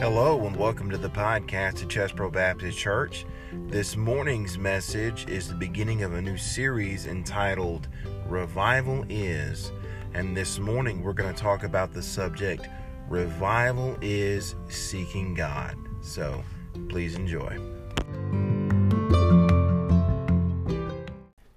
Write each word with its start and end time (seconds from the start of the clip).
Hello 0.00 0.46
and 0.46 0.54
welcome 0.54 0.88
to 0.92 0.96
the 0.96 1.10
podcast 1.10 1.82
of 1.82 1.88
Chesbro 1.88 2.32
Baptist 2.32 2.78
Church. 2.78 3.26
This 3.66 3.96
morning's 3.96 4.56
message 4.56 5.28
is 5.28 5.48
the 5.48 5.56
beginning 5.56 6.04
of 6.04 6.14
a 6.14 6.22
new 6.22 6.36
series 6.36 7.06
entitled 7.06 7.88
Revival 8.28 9.04
Is. 9.08 9.72
And 10.14 10.36
this 10.36 10.60
morning 10.60 11.02
we're 11.02 11.14
going 11.14 11.34
to 11.34 11.42
talk 11.42 11.64
about 11.64 11.92
the 11.92 12.00
subject 12.00 12.68
Revival 13.08 13.98
is 14.00 14.54
Seeking 14.68 15.34
God. 15.34 15.76
So 16.00 16.44
please 16.88 17.16
enjoy. 17.16 17.58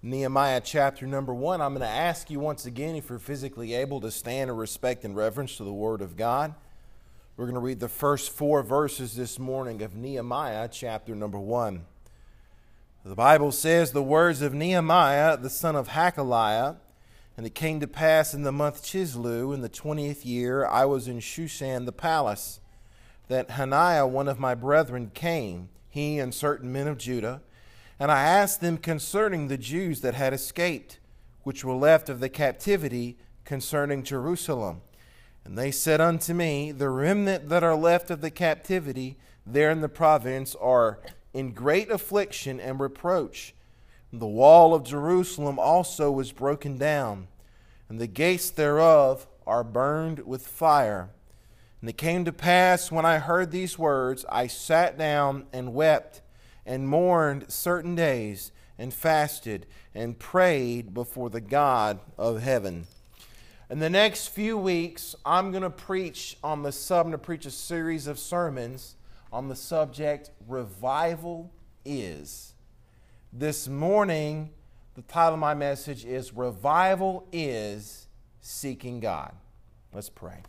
Nehemiah 0.01 0.61
chapter 0.61 1.05
number 1.05 1.35
one. 1.35 1.61
I'm 1.61 1.75
going 1.75 1.87
to 1.87 1.87
ask 1.87 2.31
you 2.31 2.39
once 2.39 2.65
again 2.65 2.95
if 2.95 3.07
you're 3.07 3.19
physically 3.19 3.75
able 3.75 4.01
to 4.01 4.09
stand 4.09 4.49
in 4.49 4.55
respect 4.55 5.05
and 5.05 5.15
reverence 5.15 5.57
to 5.57 5.63
the 5.63 5.71
Word 5.71 6.01
of 6.01 6.17
God. 6.17 6.55
We're 7.41 7.47
going 7.47 7.55
to 7.55 7.61
read 7.61 7.79
the 7.79 7.89
first 7.89 8.29
four 8.29 8.61
verses 8.61 9.15
this 9.15 9.39
morning 9.39 9.81
of 9.81 9.95
Nehemiah 9.95 10.69
chapter 10.71 11.15
number 11.15 11.39
one. 11.39 11.87
The 13.03 13.15
Bible 13.15 13.51
says 13.51 13.93
the 13.93 14.03
words 14.03 14.43
of 14.43 14.53
Nehemiah, 14.53 15.37
the 15.37 15.49
son 15.49 15.75
of 15.75 15.87
Hachaliah, 15.87 16.75
and 17.35 17.47
it 17.47 17.55
came 17.55 17.79
to 17.79 17.87
pass 17.87 18.35
in 18.35 18.43
the 18.43 18.51
month 18.51 18.83
Chisleu, 18.83 19.55
in 19.55 19.61
the 19.61 19.69
twentieth 19.69 20.23
year, 20.23 20.67
I 20.67 20.85
was 20.85 21.07
in 21.07 21.17
Shushan 21.17 21.85
the 21.85 21.91
palace, 21.91 22.59
that 23.27 23.49
Hananiah, 23.49 24.05
one 24.05 24.27
of 24.27 24.39
my 24.39 24.53
brethren, 24.53 25.09
came, 25.11 25.69
he 25.89 26.19
and 26.19 26.35
certain 26.35 26.71
men 26.71 26.87
of 26.87 26.99
Judah, 26.99 27.41
and 27.99 28.11
I 28.11 28.21
asked 28.21 28.61
them 28.61 28.77
concerning 28.77 29.47
the 29.47 29.57
Jews 29.57 30.01
that 30.01 30.13
had 30.13 30.31
escaped, 30.31 30.99
which 31.41 31.65
were 31.65 31.73
left 31.73 32.07
of 32.07 32.19
the 32.19 32.29
captivity 32.29 33.17
concerning 33.45 34.03
Jerusalem. 34.03 34.81
And 35.43 35.57
they 35.57 35.71
said 35.71 35.99
unto 35.99 36.33
me, 36.33 36.71
The 36.71 36.89
remnant 36.89 37.49
that 37.49 37.63
are 37.63 37.75
left 37.75 38.11
of 38.11 38.21
the 38.21 38.31
captivity 38.31 39.17
there 39.45 39.71
in 39.71 39.81
the 39.81 39.89
province 39.89 40.55
are 40.55 40.99
in 41.33 41.51
great 41.51 41.89
affliction 41.89 42.59
and 42.59 42.79
reproach. 42.79 43.53
The 44.13 44.27
wall 44.27 44.73
of 44.73 44.83
Jerusalem 44.83 45.57
also 45.57 46.11
was 46.11 46.31
broken 46.31 46.77
down, 46.77 47.27
and 47.89 47.99
the 47.99 48.07
gates 48.07 48.49
thereof 48.49 49.27
are 49.47 49.63
burned 49.63 50.25
with 50.27 50.47
fire. 50.47 51.09
And 51.79 51.89
it 51.89 51.97
came 51.97 52.25
to 52.25 52.33
pass 52.33 52.91
when 52.91 53.05
I 53.05 53.17
heard 53.17 53.51
these 53.51 53.79
words, 53.79 54.25
I 54.29 54.47
sat 54.47 54.97
down 54.97 55.47
and 55.51 55.73
wept 55.73 56.21
and 56.65 56.87
mourned 56.87 57.51
certain 57.51 57.95
days 57.95 58.51
and 58.77 58.93
fasted 58.93 59.65
and 59.95 60.19
prayed 60.19 60.93
before 60.93 61.29
the 61.29 61.41
God 61.41 61.99
of 62.17 62.41
heaven. 62.41 62.85
In 63.71 63.79
the 63.79 63.89
next 63.89 64.27
few 64.27 64.57
weeks, 64.57 65.15
I'm 65.25 65.51
going 65.51 65.63
to 65.63 65.69
preach 65.69 66.35
on 66.43 66.61
the 66.61 66.73
sub, 66.73 67.09
to 67.09 67.17
preach 67.17 67.45
a 67.45 67.51
series 67.51 68.05
of 68.05 68.19
sermons 68.19 68.97
on 69.31 69.47
the 69.47 69.55
subject 69.55 70.29
Revival 70.45 71.49
is. 71.85 72.53
This 73.31 73.69
morning, 73.69 74.49
the 74.95 75.03
title 75.03 75.35
of 75.35 75.39
my 75.39 75.53
message 75.53 76.03
is 76.03 76.33
Revival 76.33 77.25
is 77.31 78.07
Seeking 78.41 78.99
God. 78.99 79.31
Let's 79.93 80.09
pray. 80.09 80.43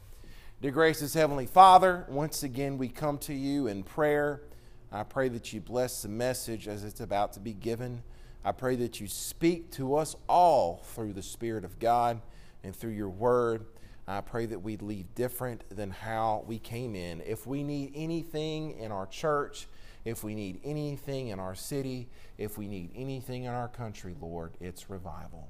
Dear 0.61 0.73
gracious 0.73 1.15
Heavenly 1.15 1.47
Father, 1.47 2.05
once 2.09 2.43
again 2.43 2.77
we 2.77 2.89
come 2.89 3.19
to 3.19 3.33
you 3.33 3.69
in 3.69 3.84
prayer. 3.84 4.43
I 4.91 5.05
pray 5.05 5.28
that 5.28 5.53
you 5.53 5.61
bless 5.61 6.03
the 6.03 6.09
message 6.09 6.67
as 6.67 6.83
it's 6.83 7.00
about 7.00 7.34
to 7.34 7.41
be 7.41 7.53
given. 7.53 8.03
I 8.45 8.50
pray 8.50 8.75
that 8.75 9.00
you 9.00 9.06
speak 9.06 9.70
to 9.75 9.95
us 9.95 10.17
all 10.28 10.83
through 10.87 11.12
the 11.12 11.23
Spirit 11.23 11.65
of 11.65 11.78
God 11.78 12.20
and 12.64 12.74
through 12.74 12.92
your 12.92 13.08
word. 13.08 13.66
I 14.06 14.20
pray 14.20 14.46
that 14.46 14.58
we 14.58 14.77
leave 14.78 15.14
different 15.14 15.64
than 15.74 15.91
how 15.91 16.44
we 16.46 16.58
came 16.58 16.94
in. 16.94 17.22
If 17.24 17.46
we 17.46 17.62
need 17.62 17.92
anything 17.94 18.78
in 18.78 18.91
our 18.91 19.06
church, 19.06 19.69
if 20.04 20.24
we 20.24 20.34
need 20.34 20.60
anything 20.64 21.28
in 21.28 21.38
our 21.38 21.54
city, 21.54 22.09
if 22.37 22.59
we 22.59 22.66
need 22.66 22.91
anything 22.97 23.44
in 23.44 23.53
our 23.53 23.69
country, 23.69 24.16
Lord, 24.20 24.53
it's 24.60 24.91
revival. 24.91 25.48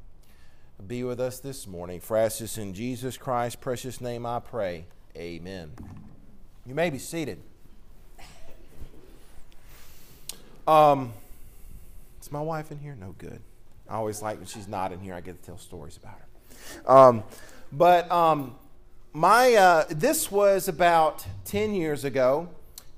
Be 0.87 1.05
with 1.05 1.21
us 1.21 1.39
this 1.39 1.67
morning. 1.67 2.01
For 2.01 2.17
us, 2.17 2.41
this 2.41 2.59
in 2.59 2.75
Jesus 2.75 3.17
Christ's 3.17 3.57
precious 3.57 4.01
name 4.01 4.27
I 4.27 4.41
pray. 4.41 4.87
Amen. 5.17 5.71
You 6.67 6.75
may 6.75 6.91
be 6.91 6.99
seated. 6.99 7.41
Um, 10.67 11.13
is 12.21 12.31
my 12.31 12.41
wife 12.41 12.71
in 12.71 12.79
here? 12.79 12.97
No 12.99 13.15
good. 13.19 13.41
I 13.89 13.95
always 13.95 14.23
like 14.23 14.39
when 14.39 14.47
she's 14.47 14.69
not 14.69 14.93
in 14.93 15.01
here, 15.01 15.15
I 15.15 15.21
get 15.21 15.41
to 15.41 15.47
tell 15.47 15.59
stories 15.59 15.97
about 15.97 16.19
her. 16.19 16.27
Um, 16.87 17.25
but 17.73 18.11
um, 18.11 18.55
my 19.13 19.55
uh, 19.55 19.85
this 19.91 20.31
was 20.31 20.69
about 20.69 21.27
10 21.45 21.75
years 21.75 22.05
ago, 22.05 22.49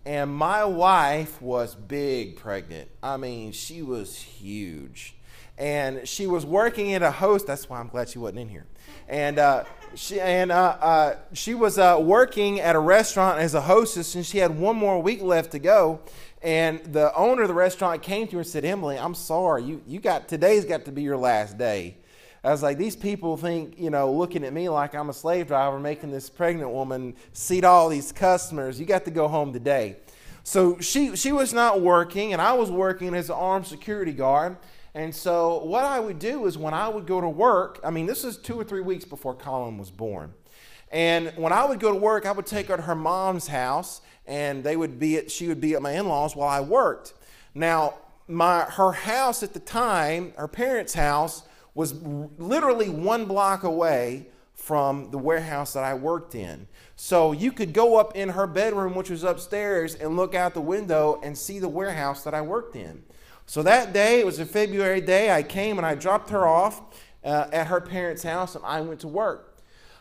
and 0.05 0.35
my 0.35 0.65
wife 0.65 1.41
was 1.41 1.75
big 1.75 2.37
pregnant. 2.37 2.89
I 3.03 3.17
mean, 3.17 3.53
she 3.53 3.83
was 3.83 4.17
huge. 4.17 5.17
And 5.57 6.07
she 6.07 6.27
was 6.27 6.45
working 6.45 6.95
at 6.95 7.03
a 7.03 7.13
host. 7.13 7.47
That's 7.47 7.69
why 7.69 7.79
I'm 7.79 7.87
glad 7.87 8.09
she 8.09 8.19
wasn't 8.19 8.41
in 8.41 8.49
here. 8.49 8.67
And 9.09 9.39
uh, 9.39 9.65
she 9.95 10.21
and 10.21 10.51
uh, 10.51 10.77
uh, 10.81 11.17
she 11.33 11.55
was 11.55 11.79
uh, 11.79 11.99
working 12.01 12.61
at 12.61 12.75
a 12.75 12.79
restaurant 12.81 13.39
as 13.39 13.55
a 13.55 13.61
hostess, 13.61 14.15
and 14.15 14.27
she 14.27 14.39
had 14.39 14.59
one 14.59 14.77
more 14.77 15.01
week 15.01 15.23
left 15.23 15.53
to 15.53 15.59
go. 15.59 16.01
And 16.43 16.81
the 16.93 17.15
owner 17.15 17.43
of 17.43 17.49
the 17.49 17.55
restaurant 17.55 18.03
came 18.03 18.27
to 18.29 18.33
her 18.33 18.39
and 18.41 18.47
said, 18.47 18.65
"Emily, 18.65 18.99
I'm 18.99 19.15
sorry. 19.15 19.63
You 19.65 19.83
you 19.87 20.01
got 20.01 20.29
today's 20.29 20.65
got 20.65 20.85
to 20.87 20.93
be 20.93 21.03
your 21.03 21.17
last 21.17 21.57
day." 21.57 21.99
I 22.45 22.51
was 22.51 22.63
like, 22.63 22.77
these 22.77 22.95
people 22.95 23.39
think, 23.39 23.79
you 23.79 23.89
know, 23.89 24.13
looking 24.13 24.45
at 24.45 24.53
me 24.53 24.69
like 24.69 24.95
I'm 24.95 25.09
a 25.09 25.15
slave 25.15 25.47
driver, 25.47 25.81
making 25.81 26.11
this 26.11 26.29
pregnant 26.29 26.71
woman 26.71 27.17
seat 27.33 27.65
all 27.65 27.89
these 27.89 28.13
customers. 28.13 28.79
You 28.79 28.85
got 28.85 29.07
to 29.07 29.11
go 29.11 29.29
home 29.29 29.55
today. 29.55 29.97
So 30.43 30.79
she, 30.79 31.17
she 31.17 31.33
was 31.33 31.55
not 31.55 31.81
working, 31.81 32.35
and 32.35 32.43
I 32.43 32.53
was 32.53 32.71
working 32.71 33.15
as 33.15 33.31
an 33.31 33.37
armed 33.37 33.67
security 33.67 34.13
guard. 34.13 34.59
And 34.95 35.15
so 35.15 35.65
what 35.65 35.85
I 35.85 35.99
would 35.99 36.19
do 36.19 36.45
is 36.45 36.59
when 36.59 36.75
I 36.75 36.87
would 36.87 37.07
go 37.07 37.19
to 37.19 37.29
work, 37.29 37.81
I 37.83 37.91
mean, 37.91 38.05
this 38.05 38.25
is 38.25 38.37
two 38.37 38.61
or 38.61 38.63
three 38.63 38.83
weeks 38.83 39.07
before 39.07 39.35
Colin 39.35 39.79
was 39.79 39.91
born. 39.91 40.35
And 40.93 41.33
when 41.37 41.53
I 41.53 41.65
would 41.65 41.81
go 41.81 41.93
to 41.93 41.99
work, 41.99 42.27
I 42.27 42.33
would 42.33 42.47
take 42.47 42.67
her 42.67 42.77
to 42.77 42.83
her 42.83 42.95
mom's 42.95 43.47
house, 43.47 44.03
and 44.27 44.63
they 44.63 44.77
would 44.77 44.99
be 44.99 45.17
at, 45.17 45.31
she 45.31 45.49
would 45.49 45.63
be 45.63 45.75
at 45.75 45.81
my 45.81 45.93
in-laws 45.93 46.37
while 46.37 46.51
I 46.51 46.61
worked. 46.61 47.15
Now, 47.55 47.95
my 48.29 48.65
her 48.65 48.93
house 48.93 49.43
at 49.43 49.55
the 49.55 49.61
time, 49.61 50.35
her 50.37 50.47
parents' 50.47 50.93
house, 50.93 51.43
was 51.75 51.95
literally 52.03 52.89
one 52.89 53.25
block 53.25 53.65
away 53.65 54.29
from 54.55 55.11
the 55.11 55.19
warehouse 55.19 55.73
that 55.73 55.85
I 55.85 55.95
worked 55.95 56.35
in. 56.35 56.69
So 56.97 57.33
you 57.33 57.53
could 57.53 57.73
go 57.73 57.97
up 57.97 58.17
in 58.17 58.31
her 58.31 58.47
bedroom, 58.47 58.95
which 58.95 59.11
was 59.11 59.25
upstairs, 59.25 59.95
and 59.95 60.17
look 60.17 60.35
out 60.35 60.55
the 60.55 60.61
window 60.61 61.21
and 61.23 61.37
see 61.37 61.59
the 61.59 61.69
warehouse 61.69 62.23
that 62.25 62.35
I 62.35 62.41
worked 62.41 62.77
in. 62.77 63.03
So 63.47 63.63
that 63.63 63.93
day, 63.93 64.21
it 64.21 64.27
was 64.27 64.39
a 64.39 64.47
February 64.47 65.01
day, 65.01 65.31
I 65.31 65.43
came 65.43 65.77
and 65.77 65.87
I 65.87 65.95
dropped 65.95 66.31
her 66.31 66.47
off 66.47 66.81
uh, 67.23 67.49
at 67.53 67.67
her 67.67 67.81
parents' 67.81 68.23
house 68.23 68.55
and 68.55 68.65
I 68.65 68.81
went 68.81 69.01
to 69.01 69.09
work. 69.09 69.51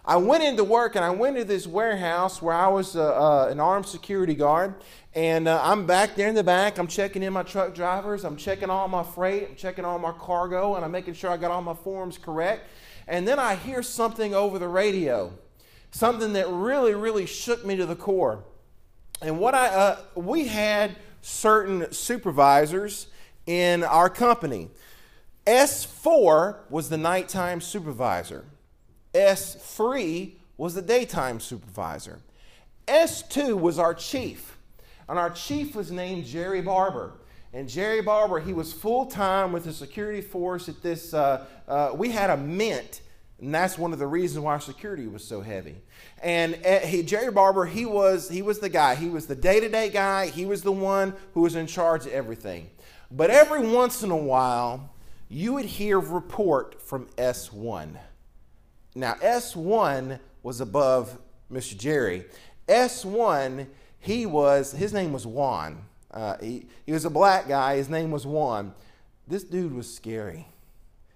I 0.05 0.17
went 0.17 0.43
into 0.43 0.63
work 0.63 0.95
and 0.95 1.03
I 1.03 1.09
went 1.11 1.37
to 1.37 1.45
this 1.45 1.65
warehouse 1.65 2.41
where 2.41 2.55
I 2.55 2.67
was 2.67 2.95
uh, 2.95 3.13
uh, 3.13 3.47
an 3.49 3.59
armed 3.59 3.85
security 3.85 4.35
guard. 4.35 4.75
And 5.15 5.47
uh, 5.47 5.61
I'm 5.63 5.85
back 5.85 6.15
there 6.15 6.27
in 6.27 6.33
the 6.33 6.43
back. 6.43 6.79
I'm 6.79 6.87
checking 6.87 7.21
in 7.21 7.33
my 7.33 7.43
truck 7.43 7.75
drivers. 7.75 8.23
I'm 8.23 8.35
checking 8.35 8.71
all 8.71 8.87
my 8.87 9.03
freight. 9.03 9.47
I'm 9.49 9.55
checking 9.55 9.85
all 9.85 9.99
my 9.99 10.11
cargo. 10.11 10.75
And 10.75 10.83
I'm 10.83 10.91
making 10.91 11.13
sure 11.13 11.29
I 11.29 11.37
got 11.37 11.51
all 11.51 11.61
my 11.61 11.75
forms 11.75 12.17
correct. 12.17 12.67
And 13.07 13.27
then 13.27 13.37
I 13.37 13.55
hear 13.55 13.83
something 13.83 14.33
over 14.33 14.57
the 14.57 14.67
radio, 14.67 15.31
something 15.91 16.33
that 16.33 16.49
really, 16.49 16.95
really 16.95 17.27
shook 17.27 17.63
me 17.63 17.75
to 17.75 17.85
the 17.85 17.95
core. 17.95 18.43
And 19.21 19.39
what 19.39 19.53
I, 19.53 19.67
uh, 19.67 19.97
we 20.15 20.47
had 20.47 20.95
certain 21.21 21.91
supervisors 21.91 23.07
in 23.45 23.83
our 23.83 24.09
company. 24.09 24.69
S4 25.45 26.57
was 26.69 26.89
the 26.89 26.97
nighttime 26.97 27.61
supervisor. 27.61 28.45
S3 29.13 30.33
was 30.57 30.73
the 30.73 30.81
daytime 30.81 31.39
supervisor. 31.39 32.19
S2 32.87 33.59
was 33.59 33.77
our 33.77 33.93
chief. 33.93 34.52
And 35.09 35.19
our 35.19 35.29
chief 35.29 35.75
was 35.75 35.91
named 35.91 36.25
Jerry 36.25 36.61
Barber. 36.61 37.13
And 37.53 37.69
Jerry 37.69 38.01
Barber, 38.01 38.39
he 38.39 38.53
was 38.53 38.73
full 38.73 39.05
time 39.05 39.51
with 39.51 39.65
the 39.65 39.73
security 39.73 40.21
force 40.21 40.67
at 40.69 40.81
this. 40.81 41.13
Uh, 41.13 41.45
uh, 41.67 41.91
we 41.93 42.09
had 42.09 42.31
a 42.31 42.37
mint, 42.37 43.01
and 43.39 43.53
that's 43.53 43.77
one 43.77 43.93
of 43.93 43.99
the 43.99 44.07
reasons 44.07 44.43
why 44.43 44.57
security 44.57 45.05
was 45.05 45.23
so 45.23 45.41
heavy. 45.41 45.75
And 46.23 46.57
uh, 46.65 46.79
he, 46.79 47.03
Jerry 47.03 47.31
Barber, 47.31 47.65
he 47.65 47.85
was 47.85 48.27
he 48.27 48.41
was 48.41 48.57
the 48.57 48.69
guy. 48.69 48.95
He 48.95 49.07
was 49.07 49.27
the 49.27 49.35
day 49.35 49.59
to 49.59 49.69
day 49.69 49.89
guy. 49.89 50.27
He 50.27 50.45
was 50.45 50.63
the 50.63 50.71
one 50.71 51.13
who 51.35 51.41
was 51.41 51.55
in 51.55 51.67
charge 51.67 52.07
of 52.07 52.11
everything. 52.11 52.69
But 53.11 53.29
every 53.29 53.67
once 53.67 54.01
in 54.01 54.09
a 54.09 54.17
while, 54.17 54.89
you 55.29 55.53
would 55.53 55.65
hear 55.65 55.99
report 55.99 56.81
from 56.81 57.05
S1. 57.17 57.97
Now, 58.95 59.13
S1 59.15 60.19
was 60.41 60.61
above 60.61 61.17
Mr. 61.51 61.77
Jerry. 61.77 62.25
S1, 62.67 63.67
he 64.03 64.25
was, 64.25 64.73
his 64.73 64.91
name 64.91 65.13
was 65.13 65.25
Juan. 65.25 65.85
Uh, 66.11 66.35
he, 66.41 66.65
he 66.85 66.91
was 66.91 67.05
a 67.05 67.09
black 67.09 67.47
guy. 67.47 67.77
His 67.77 67.89
name 67.89 68.11
was 68.11 68.25
Juan. 68.25 68.73
This 69.29 69.45
dude 69.45 69.73
was 69.73 69.91
scary. 69.91 70.45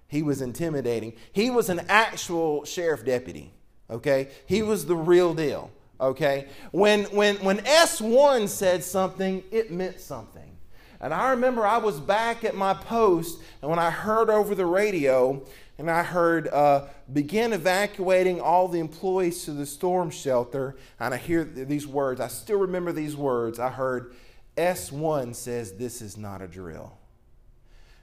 He 0.07 0.23
was 0.23 0.41
intimidating. 0.41 1.11
He 1.33 1.49
was 1.49 1.67
an 1.67 1.81
actual 1.89 2.63
sheriff 2.63 3.03
deputy, 3.03 3.51
okay? 3.89 4.29
He 4.45 4.61
was 4.61 4.85
the 4.85 4.95
real 4.95 5.33
deal. 5.33 5.69
Okay? 5.99 6.47
When, 6.71 7.03
when, 7.05 7.35
when 7.37 7.57
S1 7.57 8.47
said 8.47 8.85
something, 8.85 9.43
it 9.51 9.69
meant 9.69 9.99
something. 9.99 10.55
And 11.01 11.13
I 11.13 11.31
remember 11.31 11.67
I 11.67 11.79
was 11.79 11.99
back 11.99 12.45
at 12.45 12.55
my 12.55 12.73
post, 12.73 13.41
and 13.61 13.69
when 13.69 13.79
I 13.79 13.89
heard 13.89 14.29
over 14.29 14.55
the 14.55 14.65
radio, 14.65 15.43
and 15.77 15.91
I 15.91 16.03
heard, 16.03 16.47
uh, 16.47 16.85
begin 17.11 17.53
evacuating 17.53 18.41
all 18.41 18.67
the 18.67 18.79
employees 18.79 19.45
to 19.45 19.51
the 19.51 19.65
storm 19.65 20.09
shelter, 20.09 20.75
and 20.99 21.13
I 21.13 21.17
hear 21.17 21.43
these 21.43 21.85
words. 21.85 22.19
I 22.19 22.27
still 22.27 22.59
remember 22.59 22.91
these 22.91 23.15
words. 23.15 23.59
I 23.59 23.69
heard, 23.69 24.15
S1 24.57 25.35
says 25.35 25.73
this 25.73 26.01
is 26.01 26.17
not 26.17 26.41
a 26.41 26.47
drill. 26.47 26.97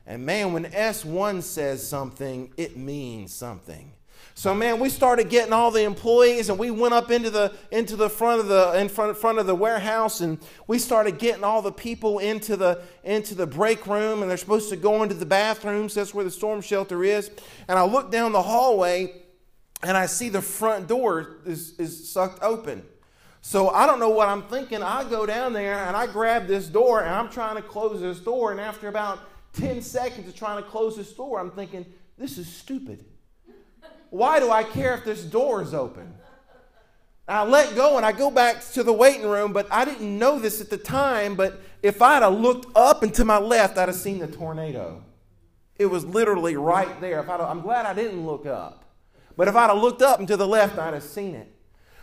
And 0.06 0.24
man, 0.24 0.52
when 0.52 0.66
S1 0.66 1.42
says 1.42 1.86
something, 1.86 2.52
it 2.56 2.76
means 2.76 3.32
something. 3.32 3.92
So 4.36 4.52
man, 4.52 4.80
we 4.80 4.88
started 4.88 5.28
getting 5.28 5.52
all 5.52 5.70
the 5.70 5.84
employees 5.84 6.48
and 6.48 6.58
we 6.58 6.70
went 6.70 6.92
up 6.92 7.10
into 7.10 7.30
the 7.30 7.54
into 7.70 7.94
the 7.94 8.10
front 8.10 8.40
of 8.40 8.48
the 8.48 8.78
in 8.78 8.88
front, 8.88 9.16
front 9.16 9.38
of 9.38 9.46
the 9.46 9.54
warehouse 9.54 10.20
and 10.20 10.38
we 10.66 10.78
started 10.78 11.18
getting 11.18 11.44
all 11.44 11.62
the 11.62 11.70
people 11.72 12.18
into 12.18 12.56
the 12.56 12.82
into 13.04 13.34
the 13.34 13.46
break 13.46 13.86
room 13.86 14.22
and 14.22 14.30
they're 14.30 14.36
supposed 14.36 14.70
to 14.70 14.76
go 14.76 15.02
into 15.02 15.14
the 15.14 15.26
bathrooms. 15.26 15.94
That's 15.94 16.12
where 16.12 16.24
the 16.24 16.32
storm 16.32 16.60
shelter 16.60 17.04
is. 17.04 17.30
And 17.68 17.78
I 17.78 17.84
look 17.84 18.10
down 18.10 18.32
the 18.32 18.42
hallway 18.42 19.22
and 19.84 19.96
I 19.96 20.06
see 20.06 20.30
the 20.30 20.42
front 20.42 20.88
door 20.88 21.36
is, 21.46 21.78
is 21.78 22.10
sucked 22.10 22.42
open. 22.42 22.82
So 23.40 23.68
I 23.68 23.86
don't 23.86 24.00
know 24.00 24.08
what 24.08 24.28
I'm 24.28 24.42
thinking. 24.44 24.82
I 24.82 25.08
go 25.08 25.26
down 25.26 25.52
there 25.52 25.84
and 25.84 25.94
I 25.94 26.06
grab 26.06 26.46
this 26.46 26.66
door 26.66 27.02
and 27.02 27.14
I'm 27.14 27.28
trying 27.28 27.56
to 27.56 27.62
close 27.62 28.00
this 28.00 28.18
door. 28.18 28.50
And 28.50 28.60
after 28.60 28.88
about 28.88 29.18
10 29.52 29.82
seconds 29.82 30.26
of 30.26 30.34
trying 30.34 30.62
to 30.62 30.68
close 30.68 30.96
this 30.96 31.12
door, 31.12 31.38
I'm 31.38 31.50
thinking, 31.50 31.84
this 32.16 32.38
is 32.38 32.50
stupid. 32.50 33.04
Why 34.14 34.38
do 34.38 34.48
I 34.52 34.62
care 34.62 34.94
if 34.94 35.04
this 35.04 35.24
door 35.24 35.60
is 35.60 35.74
open? 35.74 36.14
I 37.26 37.42
let 37.42 37.74
go 37.74 37.96
and 37.96 38.06
I 38.06 38.12
go 38.12 38.30
back 38.30 38.64
to 38.74 38.84
the 38.84 38.92
waiting 38.92 39.26
room, 39.26 39.52
but 39.52 39.66
I 39.72 39.84
didn't 39.84 40.16
know 40.16 40.38
this 40.38 40.60
at 40.60 40.70
the 40.70 40.76
time. 40.76 41.34
But 41.34 41.60
if 41.82 42.00
I'd 42.00 42.22
have 42.22 42.38
looked 42.38 42.68
up 42.76 43.02
and 43.02 43.12
to 43.14 43.24
my 43.24 43.38
left, 43.38 43.76
I'd 43.76 43.88
have 43.88 43.96
seen 43.96 44.20
the 44.20 44.28
tornado. 44.28 45.02
It 45.80 45.86
was 45.86 46.04
literally 46.04 46.54
right 46.54 47.00
there. 47.00 47.18
If 47.18 47.28
I'd 47.28 47.40
I'm 47.40 47.60
glad 47.60 47.86
I 47.86 47.92
didn't 47.92 48.24
look 48.24 48.46
up. 48.46 48.84
But 49.36 49.48
if 49.48 49.56
I'd 49.56 49.68
have 49.68 49.82
looked 49.82 50.00
up 50.00 50.20
and 50.20 50.28
to 50.28 50.36
the 50.36 50.46
left, 50.46 50.78
I'd 50.78 50.94
have 50.94 51.02
seen 51.02 51.34
it. 51.34 51.52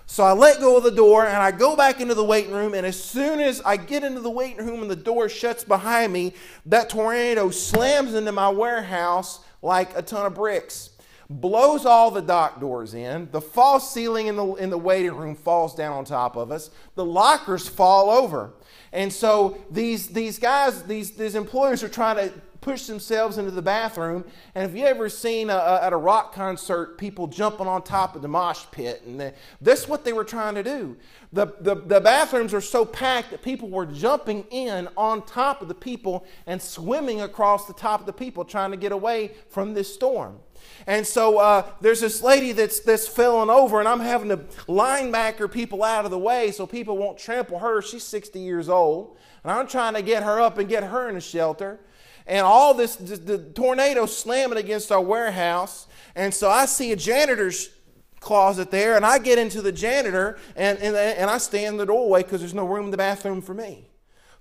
So 0.05 0.25
I 0.25 0.33
let 0.33 0.59
go 0.59 0.75
of 0.75 0.83
the 0.83 0.91
door 0.91 1.25
and 1.25 1.37
I 1.37 1.51
go 1.51 1.77
back 1.77 2.01
into 2.01 2.13
the 2.13 2.25
waiting 2.25 2.51
room. 2.51 2.73
And 2.73 2.85
as 2.85 3.01
soon 3.01 3.39
as 3.39 3.61
I 3.61 3.77
get 3.77 4.03
into 4.03 4.19
the 4.19 4.29
waiting 4.29 4.65
room 4.65 4.81
and 4.81 4.91
the 4.91 4.97
door 4.97 5.29
shuts 5.29 5.63
behind 5.63 6.11
me, 6.11 6.33
that 6.65 6.89
tornado 6.89 7.51
slams 7.51 8.15
into 8.15 8.33
my 8.33 8.49
warehouse 8.49 9.39
like 9.61 9.97
a 9.97 10.01
ton 10.01 10.25
of 10.25 10.33
bricks 10.33 10.89
blows 11.39 11.85
all 11.85 12.11
the 12.11 12.21
dock 12.21 12.59
doors 12.59 12.93
in. 12.93 13.29
The 13.31 13.41
false 13.41 13.91
ceiling 13.93 14.27
in 14.27 14.35
the, 14.35 14.53
in 14.55 14.69
the 14.69 14.77
waiting 14.77 15.15
room 15.15 15.35
falls 15.35 15.75
down 15.75 15.93
on 15.93 16.05
top 16.05 16.35
of 16.35 16.51
us. 16.51 16.69
The 16.95 17.05
lockers 17.05 17.67
fall 17.67 18.09
over. 18.09 18.53
And 18.91 19.11
so 19.11 19.57
these, 19.69 20.09
these 20.09 20.37
guys, 20.37 20.83
these, 20.83 21.11
these 21.11 21.35
employers 21.35 21.83
are 21.83 21.89
trying 21.89 22.17
to 22.17 22.33
push 22.61 22.85
themselves 22.85 23.37
into 23.37 23.51
the 23.51 23.61
bathroom. 23.61 24.23
And 24.55 24.61
have 24.61 24.75
you 24.75 24.85
ever 24.85 25.09
seen 25.09 25.49
a, 25.49 25.55
a, 25.55 25.83
at 25.83 25.93
a 25.93 25.97
rock 25.97 26.33
concert 26.33 26.97
people 26.97 27.27
jumping 27.27 27.67
on 27.67 27.81
top 27.81 28.15
of 28.15 28.21
the 28.21 28.27
mosh 28.27 28.65
pit? 28.71 29.01
And 29.05 29.19
the, 29.19 29.33
that's 29.59 29.87
what 29.87 30.05
they 30.05 30.13
were 30.13 30.23
trying 30.23 30.55
to 30.55 30.63
do. 30.63 30.95
The, 31.33 31.47
the, 31.59 31.75
the 31.75 31.99
bathrooms 31.99 32.53
are 32.53 32.61
so 32.61 32.85
packed 32.85 33.31
that 33.31 33.41
people 33.41 33.69
were 33.69 33.87
jumping 33.87 34.45
in 34.51 34.87
on 34.95 35.25
top 35.25 35.61
of 35.61 35.67
the 35.67 35.75
people 35.75 36.25
and 36.45 36.61
swimming 36.61 37.21
across 37.21 37.65
the 37.65 37.73
top 37.73 37.99
of 37.99 38.05
the 38.05 38.13
people 38.13 38.45
trying 38.45 38.71
to 38.71 38.77
get 38.77 38.91
away 38.91 39.31
from 39.49 39.73
this 39.73 39.93
storm. 39.93 40.37
And 40.85 41.05
so 41.05 41.39
uh, 41.39 41.65
there's 41.81 42.01
this 42.01 42.21
lady 42.21 42.51
that's, 42.51 42.79
that's 42.81 43.07
falling 43.07 43.49
over, 43.49 43.79
and 43.79 43.87
I'm 43.87 43.99
having 43.99 44.29
to 44.29 44.37
linebacker 44.67 45.51
people 45.51 45.83
out 45.83 46.05
of 46.05 46.11
the 46.11 46.19
way 46.19 46.51
so 46.51 46.67
people 46.67 46.97
won't 46.97 47.17
trample 47.17 47.59
her. 47.59 47.81
She's 47.81 48.03
60 48.03 48.39
years 48.39 48.69
old. 48.69 49.17
And 49.43 49.51
I'm 49.51 49.67
trying 49.67 49.95
to 49.95 50.01
get 50.01 50.23
her 50.23 50.39
up 50.39 50.57
and 50.57 50.69
get 50.69 50.83
her 50.83 51.09
in 51.09 51.15
a 51.15 51.21
shelter. 51.21 51.79
And 52.27 52.45
all 52.45 52.73
this, 52.73 52.95
the, 52.95 53.17
the 53.17 53.37
tornado 53.37 54.05
slamming 54.05 54.57
against 54.57 54.91
our 54.91 55.01
warehouse. 55.01 55.87
And 56.15 56.33
so 56.33 56.49
I 56.49 56.65
see 56.65 56.91
a 56.91 56.95
janitor's 56.95 57.69
closet 58.19 58.69
there, 58.69 58.95
and 58.95 59.05
I 59.05 59.17
get 59.17 59.39
into 59.39 59.61
the 59.61 59.71
janitor, 59.71 60.37
and, 60.55 60.77
and, 60.79 60.95
and 60.95 61.29
I 61.29 61.39
stand 61.39 61.73
in 61.73 61.77
the 61.77 61.85
doorway 61.85 62.21
because 62.23 62.39
there's 62.39 62.53
no 62.53 62.65
room 62.65 62.85
in 62.85 62.91
the 62.91 62.97
bathroom 62.97 63.41
for 63.41 63.53
me. 63.53 63.87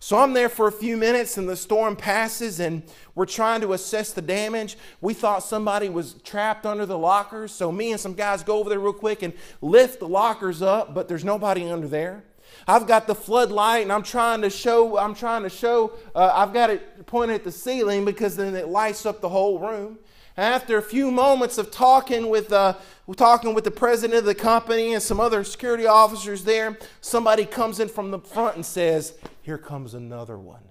So 0.03 0.17
I'm 0.17 0.33
there 0.33 0.49
for 0.49 0.67
a 0.67 0.73
few 0.73 0.97
minutes 0.97 1.37
and 1.37 1.47
the 1.47 1.57
storm 1.57 1.95
passes 1.95 2.59
and 2.59 2.83
we're 3.15 3.27
trying 3.27 3.61
to 3.61 3.75
assess 3.75 4.13
the 4.15 4.23
damage. 4.23 4.79
We 5.03 5.13
thought 5.13 5.43
somebody 5.43 5.91
was 5.91 6.15
trapped 6.25 6.65
under 6.65 6.87
the 6.87 6.97
lockers. 6.97 7.53
So 7.53 7.71
me 7.71 7.93
and 7.93 8.01
some 8.01 8.15
guys 8.15 8.43
go 8.43 8.59
over 8.59 8.71
there 8.71 8.81
real 8.81 8.95
quick 8.95 9.23
and 9.23 9.35
lift 9.61 10.01
the 10.01 10.09
lockers 10.09 10.63
up, 10.63 10.95
but 10.95 11.07
there's 11.07 11.23
nobody 11.23 11.71
under 11.71 11.87
there. 11.87 12.25
I've 12.67 12.87
got 12.87 13.07
the 13.07 13.15
floodlight 13.15 13.83
and 13.83 13.93
I'm 13.93 14.03
trying 14.03 14.43
to 14.43 14.51
show, 14.51 14.99
I'm 14.99 15.15
trying 15.15 15.43
to 15.43 15.51
show, 15.51 15.93
uh, 16.15 16.33
I've 16.35 16.53
got 16.53 16.71
it 16.71 17.07
pointed 17.07 17.35
at 17.35 17.45
the 17.45 17.53
ceiling 17.53 18.05
because 18.05 18.37
then 18.37 18.55
it 18.55 18.69
lights 18.69 19.07
up 19.07 19.21
the 19.21 19.29
whole 19.29 19.59
room. 19.59 19.99
And 20.37 20.55
After 20.55 20.79
a 20.79 20.83
few 20.83 21.11
moments 21.11 21.59
of 21.59 21.71
talking 21.71 22.31
with, 22.31 22.53
uh, 22.53 22.75
talking 23.17 23.53
with 23.53 23.65
the 23.65 23.71
president 23.71 24.21
of 24.21 24.25
the 24.25 24.35
company 24.35 24.95
and 24.95 25.03
some 25.03 25.21
other 25.21 25.45
security 25.45 25.87
officers 25.87 26.45
there, 26.45 26.79
somebody 27.01 27.45
comes 27.45 27.81
in 27.81 27.89
from 27.89 28.11
the 28.11 28.21
front 28.21 28.57
and 28.57 28.65
says, 28.65 29.19
Here 29.43 29.59
comes 29.59 29.93
another 29.93 30.39
one. 30.39 30.63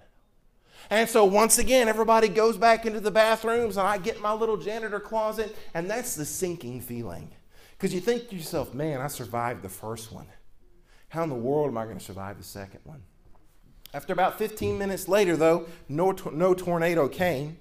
And 0.88 1.08
so 1.08 1.24
once 1.24 1.58
again, 1.58 1.88
everybody 1.88 2.26
goes 2.26 2.56
back 2.56 2.84
into 2.84 2.98
the 2.98 3.12
bathrooms, 3.12 3.76
and 3.76 3.86
I 3.86 3.98
get 3.98 4.20
my 4.20 4.32
little 4.32 4.56
janitor 4.56 4.98
closet, 4.98 5.56
and 5.72 5.88
that's 5.88 6.16
the 6.16 6.24
sinking 6.24 6.80
feeling. 6.80 7.30
Because 7.78 7.94
you 7.94 8.00
think 8.00 8.28
to 8.30 8.36
yourself, 8.36 8.74
man, 8.74 9.00
I 9.00 9.06
survived 9.06 9.62
the 9.62 9.68
first 9.68 10.10
one. 10.10 10.26
How 11.10 11.24
in 11.24 11.28
the 11.28 11.34
world 11.34 11.68
am 11.68 11.76
I 11.76 11.84
going 11.84 11.98
to 11.98 12.04
survive 12.04 12.38
the 12.38 12.44
second 12.44 12.80
one? 12.84 13.02
After 13.92 14.12
about 14.12 14.38
15 14.38 14.78
minutes 14.78 15.08
later, 15.08 15.36
though, 15.36 15.66
no, 15.88 16.14
no 16.32 16.54
tornado 16.54 17.08
came. 17.08 17.58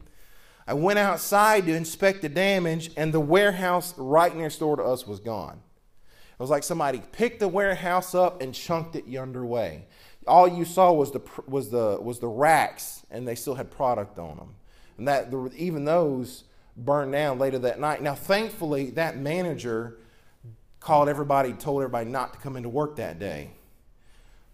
I 0.68 0.76
went 0.76 1.00
outside 1.00 1.66
to 1.66 1.74
inspect 1.74 2.22
the 2.22 2.30
damage, 2.30 2.92
and 2.96 3.12
the 3.12 3.20
warehouse 3.20 3.96
right 3.98 4.36
next 4.36 4.60
door 4.60 4.76
to 4.78 4.84
us 4.84 5.08
was 5.08 5.20
gone. 5.20 5.62
It 6.04 6.40
was 6.40 6.52
like 6.52 6.64
somebody 6.64 7.02
picked 7.12 7.40
the 7.40 7.48
warehouse 7.48 8.14
up 8.14 8.40
and 8.40 8.54
chunked 8.54 8.96
it 8.96 9.08
yonder 9.08 9.44
way. 9.44 9.88
All 10.28 10.48
you 10.48 10.64
saw 10.64 10.92
was 10.92 11.12
the, 11.12 11.22
was 11.48 11.72
the, 11.72 11.98
was 12.00 12.20
the 12.20 12.28
racks, 12.28 13.04
and 13.10 13.28
they 13.28 13.34
still 13.34 13.56
had 13.56 13.72
product 13.72 14.20
on 14.20 14.38
them. 14.38 14.56
And 15.00 15.08
that 15.08 15.34
even 15.58 15.86
those 15.86 16.44
burned 16.78 17.14
down 17.14 17.40
later 17.40 17.58
that 17.60 17.80
night. 17.80 18.04
Now, 18.04 18.14
thankfully, 18.14 18.92
that 18.92 19.18
manager 19.18 19.98
called 20.80 21.10
everybody, 21.10 21.54
told 21.54 21.82
everybody 21.82 22.10
not 22.10 22.34
to 22.34 22.40
come 22.40 22.56
into 22.56 22.70
work 22.70 22.96
that 22.98 23.20
day. 23.20 23.52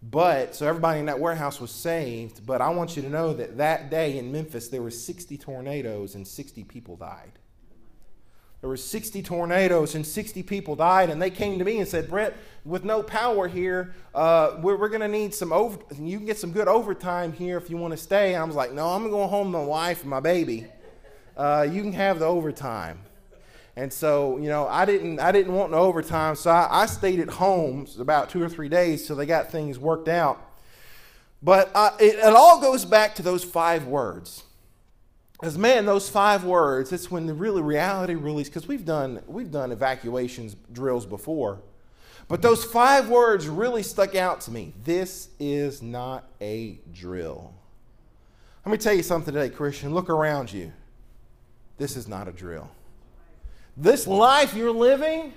But 0.01 0.55
so 0.55 0.67
everybody 0.67 0.99
in 0.99 1.07
that 1.07 1.19
warehouse 1.19 1.59
was 1.59 1.71
saved. 1.71 2.45
But 2.45 2.61
I 2.61 2.69
want 2.69 2.95
you 2.95 3.01
to 3.01 3.09
know 3.09 3.33
that 3.33 3.57
that 3.57 3.89
day 3.89 4.17
in 4.17 4.31
Memphis, 4.31 4.67
there 4.67 4.81
were 4.81 4.91
60 4.91 5.37
tornadoes 5.37 6.15
and 6.15 6.27
60 6.27 6.63
people 6.63 6.95
died. 6.95 7.31
There 8.61 8.69
were 8.69 8.77
60 8.77 9.21
tornadoes 9.21 9.93
and 9.93 10.05
60 10.05 10.41
people 10.41 10.75
died, 10.75 11.11
and 11.11 11.21
they 11.21 11.29
came 11.29 11.59
to 11.59 11.65
me 11.65 11.77
and 11.77 11.87
said, 11.87 12.09
Brett, 12.09 12.35
with 12.63 12.83
no 12.83 13.03
power 13.03 13.47
here, 13.47 13.93
uh, 14.15 14.57
we're, 14.59 14.75
we're 14.75 14.89
going 14.89 15.01
to 15.01 15.07
need 15.07 15.35
some 15.35 15.53
over. 15.53 15.77
You 15.99 16.17
can 16.17 16.25
get 16.25 16.39
some 16.39 16.51
good 16.51 16.67
overtime 16.67 17.31
here 17.31 17.57
if 17.57 17.69
you 17.69 17.77
want 17.77 17.91
to 17.91 17.97
stay. 17.97 18.33
And 18.33 18.41
I 18.41 18.43
was 18.43 18.55
like, 18.55 18.73
no, 18.73 18.87
I'm 18.87 19.07
going 19.11 19.29
home 19.29 19.51
with 19.51 19.61
my 19.61 19.67
wife 19.67 20.01
and 20.01 20.09
my 20.09 20.19
baby. 20.19 20.65
Uh, 21.37 21.67
you 21.69 21.83
can 21.83 21.93
have 21.93 22.17
the 22.17 22.25
overtime. 22.25 23.04
And 23.77 23.91
so, 23.91 24.37
you 24.37 24.47
know, 24.47 24.67
I 24.67 24.85
didn't, 24.85 25.19
I 25.19 25.31
didn't 25.31 25.53
want 25.53 25.71
no 25.71 25.79
overtime, 25.79 26.35
so 26.35 26.49
I, 26.49 26.83
I 26.83 26.85
stayed 26.85 27.19
at 27.19 27.29
home 27.29 27.87
about 27.99 28.29
two 28.29 28.41
or 28.41 28.47
three 28.47 28.69
days 28.69 29.05
till 29.05 29.17
they 29.17 29.25
got 29.25 29.51
things 29.51 29.77
worked 29.77 30.07
out. 30.07 30.41
But 31.43 31.71
it, 31.99 32.15
it 32.15 32.33
all 32.33 32.61
goes 32.61 32.85
back 32.85 33.15
to 33.15 33.21
those 33.21 33.43
five 33.43 33.85
words. 33.85 34.43
Because 35.33 35.57
man, 35.57 35.85
those 35.85 36.07
five 36.07 36.45
words, 36.45 36.93
it's 36.93 37.11
when 37.11 37.25
the 37.25 37.33
really 37.33 37.61
reality 37.61 38.15
really, 38.15 38.45
because 38.45 38.67
we've 38.67 38.85
done, 38.85 39.21
we've 39.27 39.51
done 39.51 39.73
evacuations 39.73 40.55
drills 40.71 41.05
before. 41.05 41.59
But 42.27 42.41
those 42.41 42.63
five 42.63 43.09
words 43.09 43.47
really 43.47 43.83
stuck 43.83 44.15
out 44.15 44.41
to 44.41 44.51
me. 44.51 44.73
This 44.83 45.29
is 45.39 45.81
not 45.81 46.27
a 46.41 46.79
drill. 46.93 47.53
Let 48.65 48.71
me 48.71 48.77
tell 48.79 48.93
you 48.93 49.03
something 49.03 49.33
today, 49.33 49.49
Christian. 49.49 49.93
Look 49.93 50.09
around 50.09 50.51
you. 50.51 50.71
This 51.77 51.97
is 51.97 52.07
not 52.07 52.27
a 52.27 52.31
drill. 52.31 52.71
This 53.77 54.07
life 54.07 54.53
you're 54.53 54.71
living, 54.71 55.33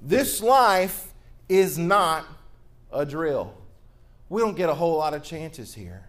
this 0.00 0.40
life 0.40 1.12
is 1.48 1.76
not 1.76 2.24
a 2.92 3.04
drill. 3.04 3.54
We 4.28 4.40
don't 4.40 4.56
get 4.56 4.68
a 4.68 4.74
whole 4.74 4.96
lot 4.96 5.12
of 5.12 5.24
chances 5.24 5.74
here. 5.74 6.08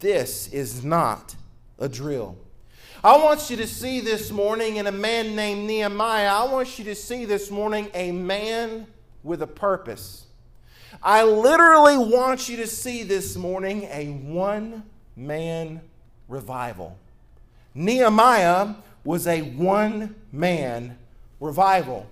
This 0.00 0.48
is 0.52 0.84
not 0.84 1.36
a 1.78 1.88
drill. 1.88 2.36
I 3.02 3.16
want 3.16 3.48
you 3.48 3.56
to 3.58 3.66
see 3.66 4.00
this 4.00 4.32
morning 4.32 4.76
in 4.76 4.88
a 4.88 4.92
man 4.92 5.36
named 5.36 5.68
Nehemiah, 5.68 6.32
I 6.32 6.44
want 6.52 6.80
you 6.80 6.84
to 6.86 6.96
see 6.96 7.24
this 7.24 7.48
morning 7.48 7.88
a 7.94 8.10
man 8.10 8.88
with 9.22 9.42
a 9.42 9.46
purpose. 9.46 10.26
I 11.00 11.22
literally 11.22 11.96
want 11.96 12.48
you 12.48 12.56
to 12.56 12.66
see 12.66 13.04
this 13.04 13.36
morning 13.36 13.84
a 13.84 14.06
one 14.06 14.82
man 15.14 15.80
revival. 16.26 16.98
Nehemiah 17.72 18.74
was 19.08 19.26
a 19.26 19.40
one 19.40 20.14
man 20.30 20.98
revival. 21.40 22.06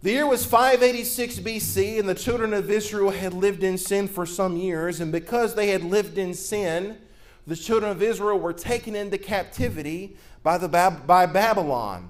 The 0.00 0.12
year 0.12 0.26
was 0.26 0.42
586 0.46 1.40
BC, 1.40 1.98
and 1.98 2.08
the 2.08 2.14
children 2.14 2.54
of 2.54 2.70
Israel 2.70 3.10
had 3.10 3.34
lived 3.34 3.62
in 3.62 3.76
sin 3.76 4.08
for 4.08 4.24
some 4.24 4.56
years. 4.56 5.00
And 5.00 5.12
because 5.12 5.54
they 5.54 5.68
had 5.68 5.84
lived 5.84 6.16
in 6.16 6.32
sin, 6.32 6.96
the 7.46 7.54
children 7.54 7.92
of 7.92 8.02
Israel 8.02 8.38
were 8.38 8.54
taken 8.54 8.96
into 8.96 9.18
captivity 9.18 10.16
by, 10.42 10.56
the, 10.56 10.66
by 10.66 11.26
Babylon. 11.26 12.08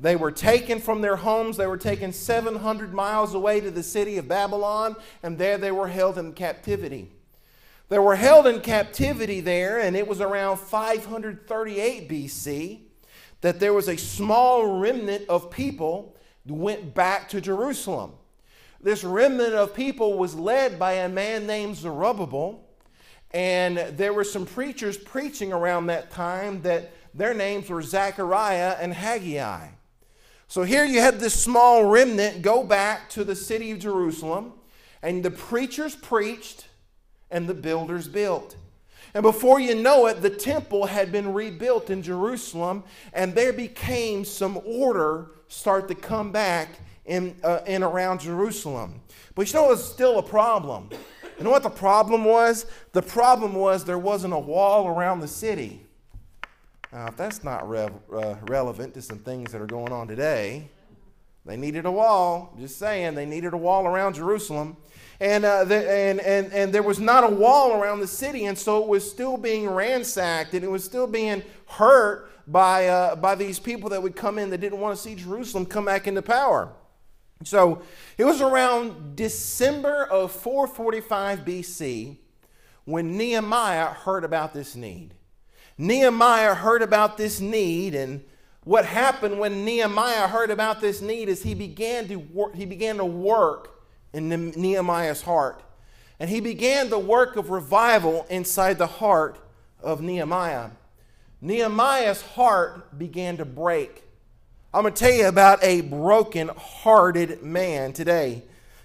They 0.00 0.16
were 0.16 0.32
taken 0.32 0.80
from 0.80 1.00
their 1.00 1.14
homes. 1.14 1.56
They 1.56 1.68
were 1.68 1.76
taken 1.76 2.12
700 2.12 2.92
miles 2.92 3.32
away 3.32 3.60
to 3.60 3.70
the 3.70 3.84
city 3.84 4.18
of 4.18 4.26
Babylon, 4.26 4.96
and 5.22 5.38
there 5.38 5.56
they 5.56 5.70
were 5.70 5.86
held 5.86 6.18
in 6.18 6.32
captivity. 6.32 7.12
They 7.90 8.00
were 8.00 8.16
held 8.16 8.48
in 8.48 8.60
captivity 8.60 9.38
there, 9.38 9.78
and 9.78 9.94
it 9.94 10.08
was 10.08 10.20
around 10.20 10.56
538 10.56 12.08
BC 12.08 12.85
that 13.40 13.60
there 13.60 13.74
was 13.74 13.88
a 13.88 13.96
small 13.96 14.78
remnant 14.78 15.28
of 15.28 15.50
people 15.50 16.16
went 16.46 16.94
back 16.94 17.28
to 17.30 17.40
Jerusalem. 17.40 18.12
This 18.80 19.02
remnant 19.04 19.54
of 19.54 19.74
people 19.74 20.18
was 20.18 20.34
led 20.34 20.78
by 20.78 20.92
a 20.92 21.08
man 21.08 21.46
named 21.46 21.76
Zerubbabel, 21.76 22.64
and 23.32 23.78
there 23.96 24.12
were 24.12 24.24
some 24.24 24.46
preachers 24.46 24.96
preaching 24.96 25.52
around 25.52 25.86
that 25.86 26.10
time 26.10 26.62
that 26.62 26.92
their 27.12 27.34
names 27.34 27.68
were 27.68 27.82
Zechariah 27.82 28.76
and 28.80 28.92
Haggai. 28.92 29.68
So 30.48 30.62
here 30.62 30.84
you 30.84 31.00
had 31.00 31.18
this 31.18 31.34
small 31.34 31.86
remnant 31.86 32.42
go 32.42 32.62
back 32.62 33.08
to 33.10 33.24
the 33.24 33.34
city 33.34 33.72
of 33.72 33.80
Jerusalem, 33.80 34.52
and 35.02 35.24
the 35.24 35.30
preachers 35.30 35.96
preached 35.96 36.68
and 37.30 37.48
the 37.48 37.54
builders 37.54 38.06
built. 38.06 38.56
And 39.16 39.22
before 39.22 39.58
you 39.58 39.74
know 39.74 40.08
it, 40.08 40.20
the 40.20 40.28
temple 40.28 40.84
had 40.84 41.10
been 41.10 41.32
rebuilt 41.32 41.88
in 41.88 42.02
Jerusalem, 42.02 42.84
and 43.14 43.34
there 43.34 43.50
became 43.50 44.26
some 44.26 44.60
order 44.66 45.30
start 45.48 45.88
to 45.88 45.94
come 45.94 46.32
back 46.32 46.68
in, 47.06 47.34
uh, 47.42 47.60
in 47.66 47.82
around 47.82 48.20
Jerusalem. 48.20 49.00
But 49.34 49.50
you 49.50 49.58
know, 49.58 49.68
it 49.68 49.70
was 49.70 49.90
still 49.90 50.18
a 50.18 50.22
problem. 50.22 50.90
You 51.38 51.44
know 51.44 51.50
what 51.50 51.62
the 51.62 51.70
problem 51.70 52.26
was? 52.26 52.66
The 52.92 53.00
problem 53.00 53.54
was 53.54 53.86
there 53.86 53.98
wasn't 53.98 54.34
a 54.34 54.38
wall 54.38 54.86
around 54.86 55.20
the 55.20 55.28
city. 55.28 55.80
Now, 56.92 57.06
if 57.06 57.16
that's 57.16 57.42
not 57.42 57.62
uh, 57.62 58.34
relevant 58.42 58.92
to 58.92 59.00
some 59.00 59.20
things 59.20 59.50
that 59.52 59.62
are 59.62 59.66
going 59.66 59.92
on 59.92 60.08
today, 60.08 60.68
they 61.46 61.56
needed 61.56 61.86
a 61.86 61.90
wall. 61.90 62.54
Just 62.60 62.78
saying, 62.78 63.14
they 63.14 63.24
needed 63.24 63.54
a 63.54 63.56
wall 63.56 63.86
around 63.86 64.16
Jerusalem. 64.16 64.76
And, 65.18 65.44
uh, 65.44 65.64
the, 65.64 65.90
and, 65.90 66.20
and, 66.20 66.52
and 66.52 66.72
there 66.72 66.82
was 66.82 67.00
not 67.00 67.24
a 67.24 67.28
wall 67.28 67.80
around 67.80 68.00
the 68.00 68.06
city, 68.06 68.44
and 68.44 68.56
so 68.56 68.82
it 68.82 68.88
was 68.88 69.08
still 69.08 69.36
being 69.36 69.68
ransacked 69.68 70.52
and 70.52 70.62
it 70.62 70.70
was 70.70 70.84
still 70.84 71.06
being 71.06 71.42
hurt 71.66 72.30
by, 72.46 72.88
uh, 72.88 73.16
by 73.16 73.34
these 73.34 73.58
people 73.58 73.90
that 73.90 74.02
would 74.02 74.14
come 74.14 74.38
in 74.38 74.50
that 74.50 74.58
didn't 74.58 74.78
want 74.78 74.94
to 74.96 75.02
see 75.02 75.14
Jerusalem 75.14 75.66
come 75.66 75.86
back 75.86 76.06
into 76.06 76.22
power. 76.22 76.72
So 77.44 77.82
it 78.16 78.24
was 78.24 78.40
around 78.40 79.16
December 79.16 80.04
of 80.04 80.32
445 80.32 81.40
BC 81.40 82.16
when 82.84 83.16
Nehemiah 83.16 83.88
heard 83.88 84.24
about 84.24 84.54
this 84.54 84.74
need. 84.76 85.14
Nehemiah 85.76 86.54
heard 86.54 86.80
about 86.80 87.18
this 87.18 87.40
need, 87.40 87.94
and 87.94 88.24
what 88.64 88.86
happened 88.86 89.38
when 89.38 89.64
Nehemiah 89.64 90.28
heard 90.28 90.50
about 90.50 90.80
this 90.80 91.02
need 91.02 91.28
is 91.28 91.42
he 91.42 91.54
began 91.54 92.08
to 92.08 92.50
he 92.54 92.64
began 92.64 92.96
to 92.96 93.04
work 93.04 93.75
in 94.12 94.50
Nehemiah's 94.50 95.22
heart. 95.22 95.62
And 96.18 96.30
he 96.30 96.40
began 96.40 96.88
the 96.88 96.98
work 96.98 97.36
of 97.36 97.50
revival 97.50 98.26
inside 98.30 98.78
the 98.78 98.86
heart 98.86 99.38
of 99.82 100.00
Nehemiah. 100.00 100.70
Nehemiah's 101.40 102.22
heart 102.22 102.98
began 102.98 103.36
to 103.36 103.44
break. 103.44 104.02
I'm 104.72 104.82
going 104.82 104.94
to 104.94 104.98
tell 104.98 105.12
you 105.12 105.28
about 105.28 105.62
a 105.62 105.82
broken 105.82 106.48
hearted 106.48 107.42
man 107.42 107.92
today. 107.92 108.42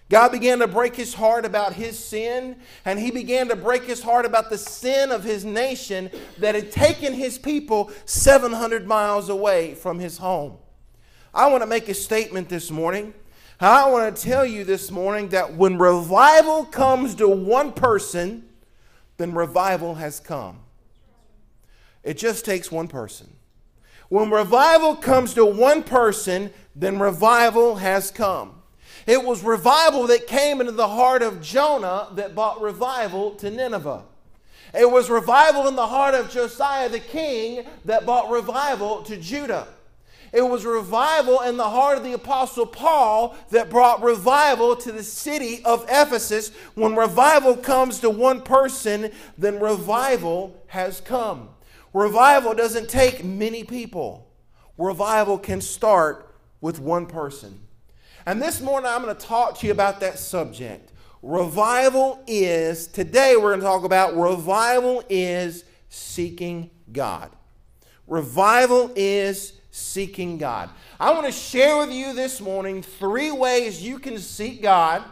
God 0.10 0.34
began 0.34 0.60
to 0.60 0.68
break 0.68 0.96
his 0.98 1.14
heart 1.14 1.46
about 1.46 1.72
his 1.72 1.98
sin, 1.98 2.58
and 2.84 3.00
he 3.00 3.12
began 3.12 3.48
to 3.48 3.56
break 3.56 3.84
his 3.84 4.04
heart 4.04 4.26
about 4.26 4.50
the 4.50 4.58
sin 4.58 5.10
of 5.10 5.24
his 5.24 5.46
nation 5.46 6.12
that 6.40 6.54
had 6.54 6.70
taken 6.70 7.14
his 7.14 7.38
people 7.38 7.90
700 8.04 8.86
miles 8.86 9.30
away 9.30 9.74
from 9.74 10.00
his 10.00 10.18
home. 10.18 10.58
I 11.34 11.50
want 11.50 11.64
to 11.64 11.68
make 11.68 11.88
a 11.88 11.94
statement 11.94 12.50
this 12.50 12.70
morning. 12.70 13.14
I 13.64 13.88
want 13.92 14.16
to 14.16 14.24
tell 14.24 14.44
you 14.44 14.64
this 14.64 14.90
morning 14.90 15.30
that 15.30 15.54
when 15.54 15.78
revival 15.78 16.66
comes 16.66 17.14
to 17.16 17.28
one 17.28 17.74
person, 17.74 18.50
then 19.18 19.36
revival 19.36 19.94
has 19.96 20.20
come. 20.20 20.58
It 22.04 22.18
just 22.18 22.44
takes 22.44 22.72
one 22.72 22.88
person. 22.88 23.30
When 24.10 24.32
revival 24.32 24.96
comes 24.96 25.36
to 25.36 25.46
one 25.46 25.84
person, 25.84 26.52
then 26.76 26.98
revival 26.98 27.76
has 27.76 28.10
come. 28.10 28.64
It 29.06 29.24
was 29.24 29.44
revival 29.44 30.08
that 30.08 30.26
came 30.26 30.60
into 30.60 30.72
the 30.72 30.88
heart 30.88 31.22
of 31.22 31.40
Jonah 31.40 32.08
that 32.16 32.34
brought 32.34 32.62
revival 32.62 33.36
to 33.36 33.52
Nineveh. 33.52 34.06
It 34.74 34.90
was 34.90 35.08
revival 35.08 35.68
in 35.68 35.76
the 35.76 35.86
heart 35.86 36.16
of 36.16 36.32
Josiah 36.32 36.90
the 36.90 37.00
king 37.00 37.68
that 37.86 38.06
brought 38.06 38.32
revival 38.32 39.04
to 39.04 39.18
Judah. 39.18 39.68
It 40.34 40.42
was 40.42 40.66
revival 40.66 41.42
in 41.42 41.58
the 41.58 41.70
heart 41.70 41.98
of 41.98 42.04
the 42.06 42.14
Apostle 42.14 42.66
Paul 42.66 43.36
that 43.50 43.70
brought 43.70 44.02
revival 44.02 44.78
to 44.78 44.92
the 44.92 45.04
city 45.04 45.64
of 45.66 45.86
Ephesus. 45.90 46.52
When 46.76 46.96
revival 46.96 47.58
comes 47.58 48.00
to 48.00 48.10
one 48.10 48.42
person, 48.42 49.12
then 49.38 49.60
revival 49.60 50.64
has 50.68 51.02
come. 51.02 51.50
Revival 51.94 52.54
doesn't 52.54 52.90
take 52.90 53.26
many 53.26 53.66
people, 53.66 54.32
revival 54.78 55.38
can 55.38 55.60
start 55.60 56.34
with 56.62 56.80
one 56.80 57.06
person. 57.06 57.60
And 58.26 58.42
this 58.42 58.62
morning 58.62 58.90
I'm 58.90 59.02
going 59.02 59.16
to 59.16 59.26
talk 59.26 59.58
to 59.60 59.66
you 59.66 59.74
about 59.74 60.00
that 60.00 60.18
subject. 60.18 60.94
Revival 61.22 62.24
is, 62.26 62.88
today 62.88 63.36
we're 63.36 63.50
going 63.50 63.60
to 63.60 63.66
talk 63.66 63.84
about 63.84 64.16
revival 64.16 65.04
is 65.10 65.66
seeking 65.90 66.70
God. 66.92 67.32
Revival 68.08 68.92
is 68.96 69.54
seeking 69.72 70.38
God. 70.38 70.70
I 71.00 71.12
want 71.12 71.26
to 71.26 71.32
share 71.32 71.78
with 71.78 71.92
you 71.92 72.14
this 72.14 72.40
morning 72.40 72.82
three 72.82 73.32
ways 73.32 73.82
you 73.82 73.98
can 73.98 74.20
seek 74.20 74.62
God. 74.62 75.04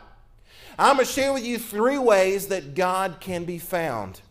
I'm 0.77 0.95
going 0.95 1.07
to 1.07 1.11
share 1.11 1.33
with 1.33 1.45
you 1.45 1.57
three 1.57 1.97
ways 1.97 2.47
that 2.47 2.75
God 2.75 3.17
can 3.19 3.45
be 3.45 3.57
found. 3.57 4.21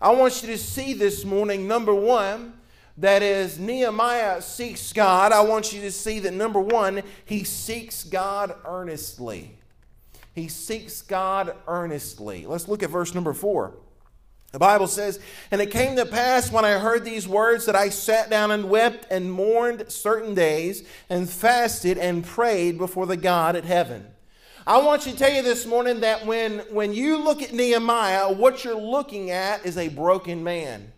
I 0.00 0.10
want 0.10 0.42
you 0.42 0.48
to 0.48 0.58
see 0.58 0.94
this 0.94 1.24
morning, 1.24 1.68
number 1.68 1.94
one, 1.94 2.54
that 2.98 3.22
is 3.22 3.58
Nehemiah 3.58 4.42
seeks 4.42 4.92
God. 4.92 5.32
I 5.32 5.40
want 5.42 5.72
you 5.72 5.80
to 5.82 5.92
see 5.92 6.18
that 6.20 6.34
number 6.34 6.60
one, 6.60 7.02
he 7.24 7.44
seeks 7.44 8.04
God 8.04 8.54
earnestly. 8.64 9.56
He 10.34 10.48
seeks 10.48 11.02
God 11.02 11.54
earnestly. 11.68 12.46
Let's 12.46 12.68
look 12.68 12.82
at 12.82 12.90
verse 12.90 13.14
number 13.14 13.32
four. 13.32 13.74
The 14.52 14.58
Bible 14.58 14.86
says, 14.86 15.18
And 15.50 15.60
it 15.62 15.70
came 15.70 15.96
to 15.96 16.04
pass 16.04 16.52
when 16.52 16.64
I 16.64 16.72
heard 16.72 17.04
these 17.04 17.26
words 17.26 17.64
that 17.64 17.74
I 17.74 17.88
sat 17.88 18.28
down 18.28 18.50
and 18.50 18.68
wept 18.68 19.06
and 19.10 19.32
mourned 19.32 19.90
certain 19.90 20.34
days 20.34 20.86
and 21.08 21.28
fasted 21.28 21.96
and 21.96 22.24
prayed 22.24 22.76
before 22.76 23.06
the 23.06 23.16
God 23.16 23.56
at 23.56 23.64
heaven. 23.64 24.06
I 24.66 24.78
want 24.78 25.06
you 25.06 25.12
to 25.12 25.18
tell 25.18 25.32
you 25.32 25.42
this 25.42 25.66
morning 25.66 26.00
that 26.00 26.26
when, 26.26 26.60
when 26.70 26.92
you 26.92 27.16
look 27.16 27.42
at 27.42 27.52
Nehemiah, 27.52 28.30
what 28.32 28.62
you're 28.62 28.80
looking 28.80 29.30
at 29.30 29.64
is 29.66 29.76
a 29.76 29.88
broken 29.88 30.44
man. 30.44 30.92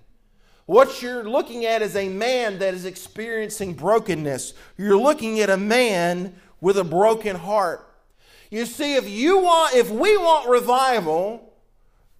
What 0.66 1.00
you're 1.00 1.24
looking 1.24 1.64
at 1.64 1.80
is 1.80 1.94
a 1.94 2.08
man 2.08 2.58
that 2.58 2.74
is 2.74 2.84
experiencing 2.84 3.74
brokenness. 3.74 4.54
You're 4.76 4.98
looking 4.98 5.40
at 5.40 5.48
a 5.48 5.56
man 5.56 6.34
with 6.60 6.76
a 6.76 6.84
broken 6.84 7.36
heart. 7.36 7.88
You 8.50 8.66
see, 8.66 8.96
if 8.96 9.08
you 9.08 9.38
want, 9.38 9.74
if 9.76 9.90
we 9.90 10.16
want 10.16 10.48
revival, 10.48 11.53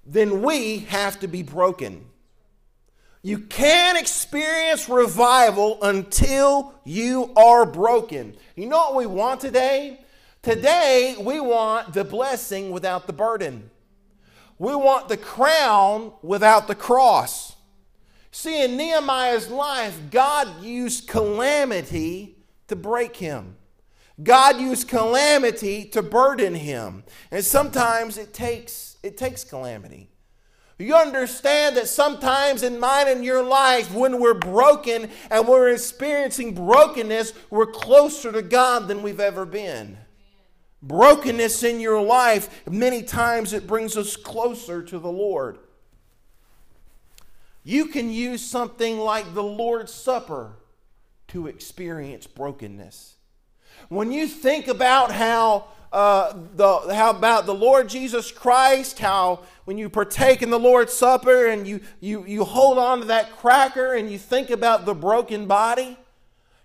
then 0.07 0.43
we 0.43 0.79
have 0.79 1.21
to 1.21 1.29
be 1.29 1.43
broken. 1.43 2.07
You 3.23 3.39
can't 3.39 3.99
experience 3.99 4.89
revival 4.89 5.83
until 5.83 6.75
you 6.85 7.33
are 7.37 7.65
broken. 7.65 8.37
You 8.55 8.67
know 8.67 8.79
what 8.79 8.97
we 8.97 9.07
want 9.07 9.41
today? 9.41 10.01
Today, 10.43 11.17
we 11.19 11.41
want 11.41 11.95
the 11.95 12.05
blessing 12.05 12.71
without 12.71 13.07
the 13.07 13.15
burden. 13.15 13.71
We 14.59 14.75
want 14.75 15.09
the 15.09 15.17
crown 15.17 16.13
without 16.23 16.69
the 16.69 16.75
cross. 16.75 17.57
See, 18.31 18.63
in 18.63 18.77
Nehemiah's 18.77 19.49
life, 19.49 19.99
God 20.11 20.63
used 20.63 21.09
calamity 21.09 22.37
to 22.69 22.77
break 22.77 23.17
him. 23.17 23.57
God 24.23 24.61
used 24.61 24.89
calamity 24.89 25.87
to 25.87 26.03
burden 26.03 26.55
him. 26.55 27.05
And 27.31 27.45
sometimes 27.45 28.19
it 28.19 28.35
takes, 28.35 28.94
it 29.05 29.17
takes 29.17 29.45
calamity. 29.45 30.11
You 30.79 30.97
understand 30.97 31.77
that 31.77 31.89
sometimes 31.89 32.65
in 32.65 32.81
mine 32.81 33.07
and 33.07 33.25
your 33.25 33.45
life, 33.45 33.95
when 33.95 34.19
we're 34.19 34.35
broken 34.35 35.09
and 35.31 35.47
we're 35.47 35.69
experiencing 35.69 36.55
brokenness, 36.55 37.33
we're 37.51 37.67
closer 37.67 38.33
to 38.33 38.43
God 38.43 38.89
than 38.89 39.03
we've 39.03 39.21
ever 39.21 39.47
been 39.47 39.99
brokenness 40.87 41.63
in 41.63 41.81
your 41.81 42.01
life, 42.01 42.63
many 42.71 43.03
times 43.03 43.53
it 43.53 43.67
brings 43.67 43.97
us 43.97 44.17
closer 44.17 44.83
to 44.83 44.99
the 44.99 45.11
Lord. 45.11 45.59
You 47.63 47.87
can 47.87 48.11
use 48.11 48.43
something 48.43 48.99
like 48.99 49.35
the 49.35 49.43
Lord's 49.43 49.93
Supper 49.93 50.57
to 51.29 51.47
experience 51.47 52.27
brokenness. 52.27 53.15
When 53.89 54.13
you 54.13 54.27
think 54.27 54.69
about 54.69 55.11
how 55.11 55.69
uh, 55.95 56.37
the, 56.57 56.93
how 56.93 57.11
about 57.11 57.47
the 57.47 57.55
Lord 57.55 57.89
Jesus 57.89 58.33
Christ, 58.33 58.99
how 58.99 59.45
when 59.65 59.79
you 59.79 59.89
partake 59.89 60.43
in 60.43 60.51
the 60.51 60.59
Lord's 60.59 60.93
Supper 60.93 61.47
and 61.47 61.69
you, 61.69 61.81
you, 62.01 62.27
you 62.27 62.43
hold 62.43 62.79
on 62.79 62.99
to 62.99 63.05
that 63.07 63.37
cracker 63.37 63.95
and 63.95 64.11
you 64.11 64.19
think 64.19 64.51
about 64.51 64.87
the 64.87 64.95
broken 64.95 65.47
body, 65.47 65.97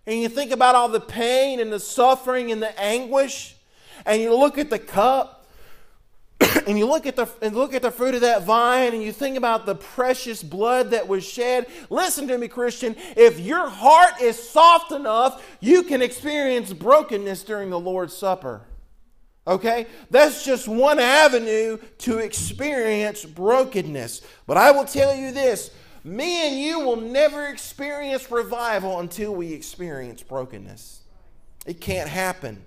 and 0.08 0.20
you 0.20 0.30
think 0.30 0.52
about 0.52 0.74
all 0.74 0.90
the 0.90 1.00
pain 1.00 1.60
and 1.60 1.72
the 1.72 1.80
suffering 1.80 2.52
and 2.52 2.60
the 2.60 2.78
anguish, 2.82 3.56
and 4.04 4.20
you 4.20 4.36
look 4.36 4.58
at 4.58 4.72
the 4.72 4.80
cup, 4.80 5.46
and 6.66 6.80
you 6.80 6.88
look 6.88 7.06
at 7.06 7.16
the 7.16 7.30
and 7.44 7.56
look 7.56 7.76
at 7.76 7.84
the 7.84 7.92
fruit 7.92 8.16
of 8.16 8.22
that 8.22 8.46
vine 8.46 8.94
and 8.94 9.04
you 9.04 9.12
think 9.12 9.38
about 9.38 9.66
the 9.66 9.76
precious 9.76 10.42
blood 10.42 10.92
that 10.92 11.06
was 11.06 11.22
shed 11.22 11.66
listen 11.90 12.30
to 12.30 12.38
me 12.38 12.48
christian 12.48 12.96
if 13.18 13.42
your 13.42 13.68
heart 13.68 14.22
is 14.22 14.42
soft 14.42 14.94
enough 14.94 15.46
you 15.60 15.84
can 15.84 16.02
experience 16.02 16.72
brokenness 16.72 17.44
during 17.44 17.70
the 17.70 17.80
lord's 17.80 18.16
supper 18.16 18.62
okay 19.48 19.88
that's 20.10 20.44
just 20.44 20.68
one 20.68 21.00
avenue 21.00 21.78
to 21.98 22.20
experience 22.20 23.26
brokenness 23.26 24.22
but 24.46 24.58
i 24.58 24.72
will 24.72 24.86
tell 24.86 25.16
you 25.16 25.32
this 25.32 25.72
me 26.04 26.48
and 26.48 26.60
you 26.60 26.80
will 26.80 26.96
never 26.96 27.46
experience 27.48 28.30
revival 28.32 29.00
until 29.00 29.34
we 29.34 29.54
experience 29.54 30.22
brokenness 30.22 31.02
it 31.66 31.80
can't 31.82 32.10
happen 32.10 32.62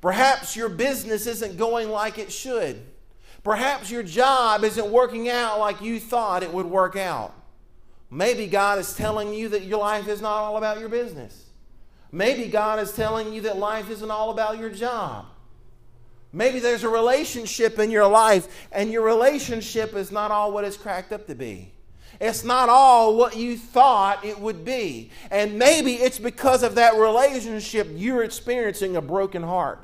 Perhaps 0.00 0.56
your 0.56 0.68
business 0.68 1.26
isn't 1.26 1.58
going 1.58 1.90
like 1.90 2.18
it 2.18 2.32
should. 2.32 2.80
Perhaps 3.42 3.90
your 3.90 4.02
job 4.02 4.64
isn't 4.64 4.90
working 4.90 5.28
out 5.28 5.58
like 5.58 5.80
you 5.80 6.00
thought 6.00 6.42
it 6.42 6.52
would 6.52 6.66
work 6.66 6.96
out. 6.96 7.34
Maybe 8.10 8.46
God 8.46 8.78
is 8.78 8.94
telling 8.94 9.32
you 9.32 9.48
that 9.50 9.64
your 9.64 9.78
life 9.78 10.08
is 10.08 10.20
not 10.20 10.38
all 10.38 10.56
about 10.56 10.80
your 10.80 10.88
business. 10.88 11.46
Maybe 12.12 12.48
God 12.48 12.80
is 12.80 12.92
telling 12.92 13.32
you 13.32 13.42
that 13.42 13.56
life 13.56 13.88
isn't 13.88 14.10
all 14.10 14.30
about 14.30 14.58
your 14.58 14.70
job. 14.70 15.26
Maybe 16.32 16.60
there's 16.60 16.84
a 16.84 16.88
relationship 16.88 17.78
in 17.78 17.90
your 17.90 18.06
life, 18.06 18.68
and 18.70 18.92
your 18.92 19.02
relationship 19.02 19.94
is 19.94 20.12
not 20.12 20.30
all 20.30 20.52
what 20.52 20.64
it's 20.64 20.76
cracked 20.76 21.12
up 21.12 21.26
to 21.26 21.34
be. 21.34 21.72
It's 22.20 22.44
not 22.44 22.68
all 22.68 23.16
what 23.16 23.36
you 23.36 23.56
thought 23.56 24.24
it 24.24 24.38
would 24.38 24.64
be. 24.64 25.10
And 25.30 25.58
maybe 25.58 25.94
it's 25.94 26.18
because 26.18 26.62
of 26.62 26.74
that 26.74 26.96
relationship 26.96 27.88
you're 27.92 28.22
experiencing 28.22 28.96
a 28.96 29.00
broken 29.00 29.42
heart. 29.42 29.82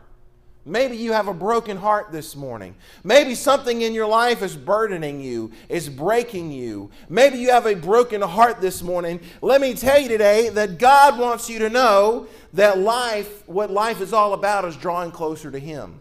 Maybe 0.69 0.97
you 0.97 1.13
have 1.13 1.29
a 1.29 1.35
broken 1.35 1.77
heart 1.77 2.11
this 2.11 2.35
morning. 2.35 2.75
Maybe 3.05 3.37
something 3.37 3.83
in 3.83 3.95
your 3.95 4.09
life 4.09 4.43
is 4.43 4.57
burdening 4.57 5.21
you, 5.21 5.53
is 5.69 5.89
breaking 5.89 6.51
you. 6.51 6.91
Maybe 7.09 7.39
you 7.39 7.51
have 7.51 7.67
a 7.67 7.77
broken 7.77 8.21
heart 8.21 8.61
this 8.61 8.83
morning. 8.83 9.21
Let 9.41 9.61
me 9.61 9.75
tell 9.75 10.01
you 10.01 10.09
today 10.09 10.49
that 10.51 10.79
God 10.79 11.21
wants 11.21 11.49
you 11.49 11.61
to 11.61 11.71
know 11.71 12.27
that 12.53 12.79
life, 12.79 13.49
what 13.49 13.71
life 13.71 14.01
is 14.01 14.13
all 14.13 14.35
about, 14.35 14.65
is 14.65 14.77
drawing 14.77 15.13
closer 15.13 15.53
to 15.53 15.59
Him. 15.59 16.01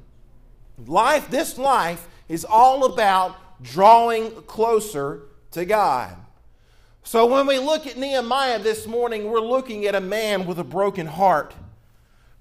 Life, 0.86 1.30
this 1.30 1.58
life, 1.58 2.08
is 2.28 2.46
all 2.46 2.86
about 2.86 3.64
drawing 3.64 4.32
closer 4.44 5.22
to 5.52 5.66
God. 5.66 6.16
So 7.04 7.26
when 7.28 7.46
we 7.46 7.60
look 7.60 7.86
at 7.86 7.98
Nehemiah 7.98 8.60
this 8.60 8.88
morning, 8.88 9.30
we're 9.30 9.40
looking 9.40 9.86
at 9.86 9.96
a 9.96 10.02
man 10.02 10.46
with 10.46 10.60
a 10.60 10.64
broken 10.64 11.06
heart. 11.06 11.54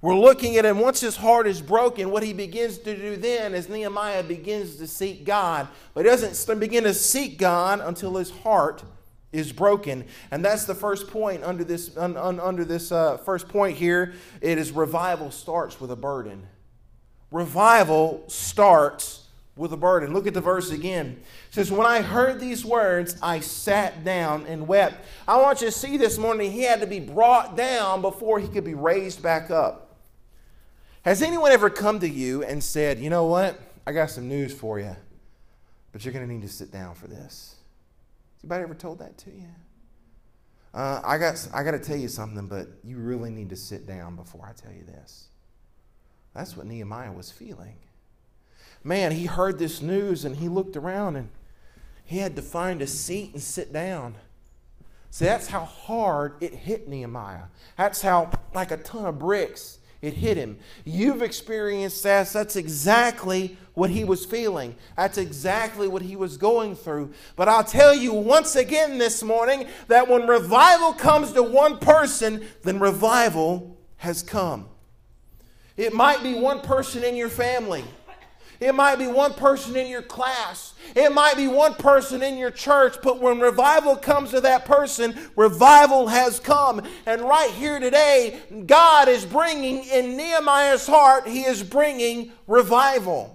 We're 0.00 0.17
looking 0.17 0.57
at 0.57 0.64
him 0.64 0.81
once 0.81 1.00
his 1.00 1.17
heart 1.17 1.47
is 1.47 1.62
broken. 1.62 2.11
What 2.11 2.23
he 2.23 2.33
begins 2.33 2.79
to 2.79 2.97
do 2.97 3.17
then 3.17 3.55
is 3.55 3.69
Nehemiah 3.69 4.23
begins 4.23 4.76
to 4.76 4.87
seek 4.87 5.25
God, 5.25 5.69
but 5.95 6.05
he 6.05 6.11
doesn't 6.11 6.61
begin 6.61 6.85
to 6.85 6.95
seek 6.95 7.38
God 7.38 7.81
until 7.81 8.17
his 8.17 8.31
heart 8.31 8.83
is 9.33 9.53
broken. 9.53 10.05
And 10.31 10.45
that's 10.45 10.64
the 10.64 10.75
first 10.75 11.09
point 11.09 11.43
under 11.43 11.64
this, 11.64 11.97
un, 11.97 12.17
un, 12.17 12.38
under 12.41 12.64
this 12.64 12.93
uh, 12.93 13.17
first 13.19 13.49
point 13.49 13.76
here. 13.76 14.14
It 14.41 14.59
is 14.59 14.73
revival 14.73 15.31
starts 15.31 15.81
with 15.81 15.91
a 15.91 15.97
burden. 15.97 16.47
Revival 17.31 18.25
starts 18.28 19.25
with 19.57 19.73
a 19.73 19.76
burden. 19.76 20.12
Look 20.12 20.26
at 20.26 20.35
the 20.35 20.40
verse 20.40 20.71
again. 20.71 21.21
It 21.49 21.54
says, 21.54 21.70
When 21.70 21.87
I 21.87 22.03
heard 22.03 22.40
these 22.40 22.64
words, 22.64 23.16
I 23.22 23.40
sat 23.40 24.05
down 24.05 24.46
and 24.46 24.66
wept. 24.66 24.96
I 25.29 25.40
want 25.40 25.61
you 25.61 25.68
to 25.68 25.72
see 25.72 25.96
this 25.96 26.18
morning, 26.18 26.51
he 26.51 26.62
had 26.62 26.81
to 26.81 26.87
be 26.87 27.01
brought 27.01 27.57
down 27.57 28.03
before 28.03 28.40
he 28.40 28.48
could 28.48 28.64
be 28.64 28.75
raised 28.75 29.22
back 29.22 29.51
up. 29.51 29.96
Has 31.05 31.22
anyone 31.22 31.53
ever 31.53 31.70
come 31.70 32.01
to 32.01 32.09
you 32.09 32.42
and 32.42 32.64
said, 32.64 32.98
you 32.98 33.11
know 33.11 33.27
what? 33.27 33.61
I 33.87 33.92
got 33.92 34.11
some 34.11 34.29
news 34.29 34.55
for 34.55 34.81
you, 34.81 34.96
but 35.92 36.05
you're 36.05 36.14
going 36.14 36.27
to 36.27 36.33
need 36.33 36.42
to 36.42 36.48
sit 36.48 36.72
down 36.72 36.94
for 36.94 37.07
this? 37.07 37.57
Has 38.37 38.44
Anybody 38.44 38.62
ever 38.64 38.75
told 38.75 38.98
that 39.01 39.18
to 39.18 39.31
you? 39.31 39.48
Uh, 40.72 41.01
I 41.05 41.18
got, 41.18 41.46
I 41.55 41.62
got 41.62 41.72
to 41.72 41.79
tell 41.79 41.96
you 41.96 42.09
something, 42.09 42.48
but 42.48 42.68
you 42.83 42.96
really 42.96 43.31
need 43.31 43.51
to 43.51 43.57
sit 43.57 43.87
down 43.87 44.16
before 44.16 44.46
I 44.48 44.53
tell 44.53 44.72
you 44.72 44.83
this. 44.85 45.29
That's 46.35 46.57
what 46.57 46.66
Nehemiah 46.66 47.12
was 47.12 47.31
feeling. 47.31 47.77
Man, 48.83 49.12
he 49.12 49.27
heard 49.27 49.59
this 49.59 49.81
news 49.81 50.25
and 50.25 50.37
he 50.37 50.49
looked 50.49 50.77
around 50.77 51.16
and 51.16 51.31
he 52.05 52.18
had 52.18 52.37
to 52.37 52.42
find 52.42 52.83
a 52.83 52.87
seat 52.87 53.33
and 53.33 53.42
sit 53.42 53.73
down. 53.73 54.16
See, 55.11 55.25
that's 55.25 55.47
how 55.47 55.64
hard 55.64 56.35
it 56.40 56.53
hit 56.53 56.88
Nehemiah. 56.88 57.44
That's 57.79 58.03
how, 58.03 58.31
like 58.53 58.73
a 58.73 58.77
ton 58.77 59.07
of 59.07 59.18
bricks, 59.18 59.79
it 60.03 60.14
hit 60.14 60.37
him. 60.37 60.59
You've 60.85 61.23
experienced 61.23 62.03
that. 62.03 62.29
That's 62.29 62.57
exactly 62.57 63.57
what 63.73 63.90
he 63.90 64.05
was 64.05 64.27
feeling. 64.27 64.75
That's 64.97 65.16
exactly 65.16 65.88
what 65.88 66.03
he 66.03 66.16
was 66.16 66.37
going 66.37 66.77
through. 66.77 67.14
But 67.37 67.49
I'll 67.49 67.64
tell 67.64 67.94
you 67.94 68.12
once 68.12 68.55
again 68.57 68.99
this 68.99 69.23
morning 69.23 69.66
that 69.88 70.09
when 70.09 70.27
revival 70.27 70.92
comes 70.92 71.33
to 71.33 71.42
one 71.42 71.79
person, 71.79 72.44
then 72.64 72.81
revival 72.81 73.79
has 73.99 74.23
come. 74.23 74.68
It 75.76 75.92
might 75.92 76.22
be 76.22 76.34
one 76.34 76.60
person 76.60 77.02
in 77.02 77.16
your 77.16 77.28
family. 77.28 77.84
It 78.60 78.74
might 78.74 78.96
be 78.96 79.08
one 79.08 79.34
person 79.34 79.76
in 79.76 79.88
your 79.88 80.02
class. 80.02 80.74
It 80.94 81.12
might 81.12 81.37
be 81.37 81.48
one 81.48 81.74
person 81.74 82.22
in 82.22 82.38
your 82.38 82.52
church. 82.52 82.96
But 83.02 83.20
when 83.20 83.40
revival 83.40 83.96
comes 83.96 84.30
to 84.30 84.40
that 84.42 84.64
person, 84.64 85.14
revival 85.37 86.06
has 86.06 86.38
come. 86.38 86.82
And 87.04 87.22
right 87.22 87.50
here 87.50 87.80
today, 87.80 88.40
God 88.66 89.08
is 89.08 89.26
bringing 89.26 89.84
in 89.84 90.16
Nehemiah's 90.16 90.87
heart, 90.87 91.26
He 91.26 91.42
is 91.42 91.62
bringing 91.62 92.32
revival. 92.46 93.34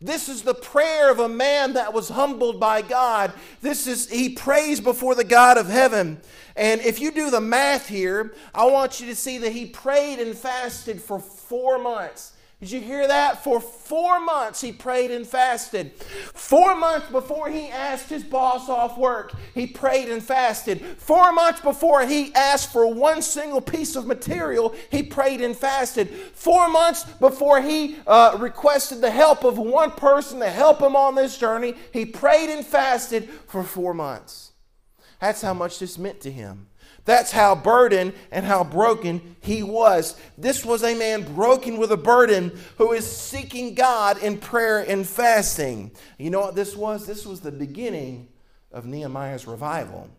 This 0.00 0.28
is 0.28 0.42
the 0.42 0.54
prayer 0.54 1.10
of 1.10 1.18
a 1.18 1.28
man 1.28 1.72
that 1.72 1.92
was 1.92 2.08
humbled 2.08 2.60
by 2.60 2.82
God. 2.82 3.32
This 3.60 3.88
is, 3.88 4.08
he 4.08 4.28
prays 4.28 4.80
before 4.80 5.16
the 5.16 5.24
God 5.24 5.58
of 5.58 5.66
heaven. 5.66 6.20
And 6.54 6.80
if 6.82 7.00
you 7.00 7.10
do 7.10 7.30
the 7.30 7.40
math 7.40 7.88
here, 7.88 8.32
I 8.54 8.66
want 8.66 9.00
you 9.00 9.06
to 9.06 9.16
see 9.16 9.38
that 9.38 9.52
he 9.52 9.66
prayed 9.66 10.20
and 10.20 10.36
fasted 10.36 11.02
for 11.02 11.18
four 11.18 11.78
months. 11.78 12.32
Did 12.60 12.72
you 12.72 12.80
hear 12.80 13.06
that? 13.06 13.44
For 13.44 13.60
four 13.60 14.18
months 14.18 14.60
he 14.60 14.72
prayed 14.72 15.12
and 15.12 15.24
fasted. 15.24 15.92
Four 16.34 16.74
months 16.74 17.08
before 17.08 17.48
he 17.50 17.68
asked 17.68 18.10
his 18.10 18.24
boss 18.24 18.68
off 18.68 18.98
work, 18.98 19.32
he 19.54 19.64
prayed 19.64 20.08
and 20.08 20.20
fasted. 20.20 20.84
Four 20.98 21.30
months 21.30 21.60
before 21.60 22.04
he 22.04 22.34
asked 22.34 22.72
for 22.72 22.92
one 22.92 23.22
single 23.22 23.60
piece 23.60 23.94
of 23.94 24.06
material, 24.06 24.74
he 24.90 25.04
prayed 25.04 25.40
and 25.40 25.56
fasted. 25.56 26.08
Four 26.08 26.68
months 26.68 27.04
before 27.04 27.60
he 27.60 27.96
uh, 28.08 28.36
requested 28.40 29.02
the 29.02 29.10
help 29.10 29.44
of 29.44 29.56
one 29.56 29.92
person 29.92 30.40
to 30.40 30.50
help 30.50 30.82
him 30.82 30.96
on 30.96 31.14
this 31.14 31.38
journey, 31.38 31.74
he 31.92 32.04
prayed 32.04 32.50
and 32.50 32.66
fasted 32.66 33.30
for 33.46 33.62
four 33.62 33.94
months. 33.94 34.50
That's 35.20 35.42
how 35.42 35.54
much 35.54 35.78
this 35.78 35.96
meant 35.96 36.20
to 36.22 36.30
him. 36.32 36.66
That's 37.04 37.32
how 37.32 37.54
burdened 37.54 38.12
and 38.30 38.44
how 38.44 38.64
broken 38.64 39.36
he 39.40 39.62
was. 39.62 40.16
This 40.36 40.64
was 40.64 40.82
a 40.82 40.94
man 40.94 41.34
broken 41.34 41.78
with 41.78 41.90
a 41.90 41.96
burden 41.96 42.58
who 42.76 42.92
is 42.92 43.06
seeking 43.06 43.74
God 43.74 44.22
in 44.22 44.38
prayer 44.38 44.80
and 44.80 45.06
fasting. 45.06 45.92
You 46.18 46.30
know 46.30 46.40
what 46.40 46.54
this 46.54 46.76
was? 46.76 47.06
This 47.06 47.24
was 47.24 47.40
the 47.40 47.52
beginning 47.52 48.28
of 48.72 48.84
Nehemiah's 48.84 49.46
revival. 49.46 50.10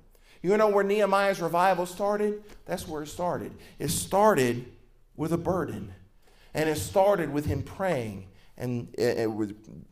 You 0.42 0.56
know 0.58 0.70
where 0.70 0.84
Nehemiah's 0.84 1.42
revival 1.42 1.86
started? 1.86 2.44
That's 2.65 2.88
where 2.88 3.04
it 3.04 3.08
started. 3.08 3.52
It 3.78 3.89
started 3.89 4.65
with 5.15 5.34
a 5.34 5.38
burden. 5.38 5.94
And 6.54 6.70
it 6.70 6.78
started 6.78 7.32
with 7.32 7.46
him 7.46 7.62
praying. 7.62 8.28
And 8.58 8.94
it, 8.98 9.30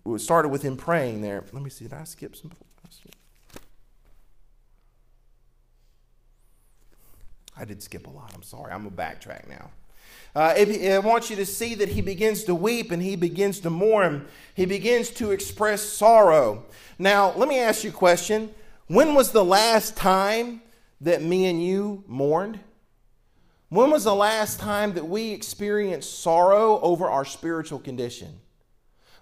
it 0.06 0.22
started 0.22 0.50
with 0.50 0.64
him 0.64 0.78
praying 0.78 1.22
there. 1.22 1.44
Let 1.52 1.62
me 1.62 1.70
see, 1.70 1.86
did 1.86 1.94
I 1.94 2.06
skip 2.06 2.36
some? 2.36 2.52
I 7.60 7.66
did 7.66 7.82
skip 7.82 8.08
a 8.08 8.10
lot. 8.10 8.32
I'm 8.36 8.44
sorry. 8.44 8.72
I'm 8.72 8.84
going 8.84 8.96
to 8.96 9.02
backtrack 9.02 9.48
now. 9.48 9.72
Uh, 10.36 10.54
I 10.56 11.00
want 11.00 11.30
you 11.30 11.36
to 11.38 11.46
see 11.46 11.74
that 11.76 11.90
he 11.90 12.02
begins 12.02 12.44
to 12.44 12.54
weep 12.54 12.92
and 12.92 13.02
he 13.02 13.16
begins 13.16 13.60
to 13.62 13.70
mourn. 13.70 14.28
He 14.54 14.66
begins 14.66 15.10
to 15.12 15.32
express 15.32 15.82
sorrow. 15.82 16.66
Now, 17.00 17.34
let 17.36 17.50
me 17.50 17.58
ask 17.58 17.84
you 17.84 17.90
a 17.90 17.94
question. 17.94 18.54
When 18.86 19.16
was 19.16 19.32
the 19.32 19.44
last 19.44 19.98
time 19.98 20.62
that 21.02 21.24
me 21.24 21.48
and 21.48 21.64
you 21.64 22.04
mourned? 22.08 22.60
When 23.70 23.90
was 23.90 24.04
the 24.04 24.16
last 24.16 24.60
time 24.60 24.94
that 24.94 25.08
we 25.08 25.32
experienced 25.32 26.22
sorrow 26.22 26.80
over 26.82 27.10
our 27.10 27.26
spiritual 27.26 27.80
condition? 27.80 28.40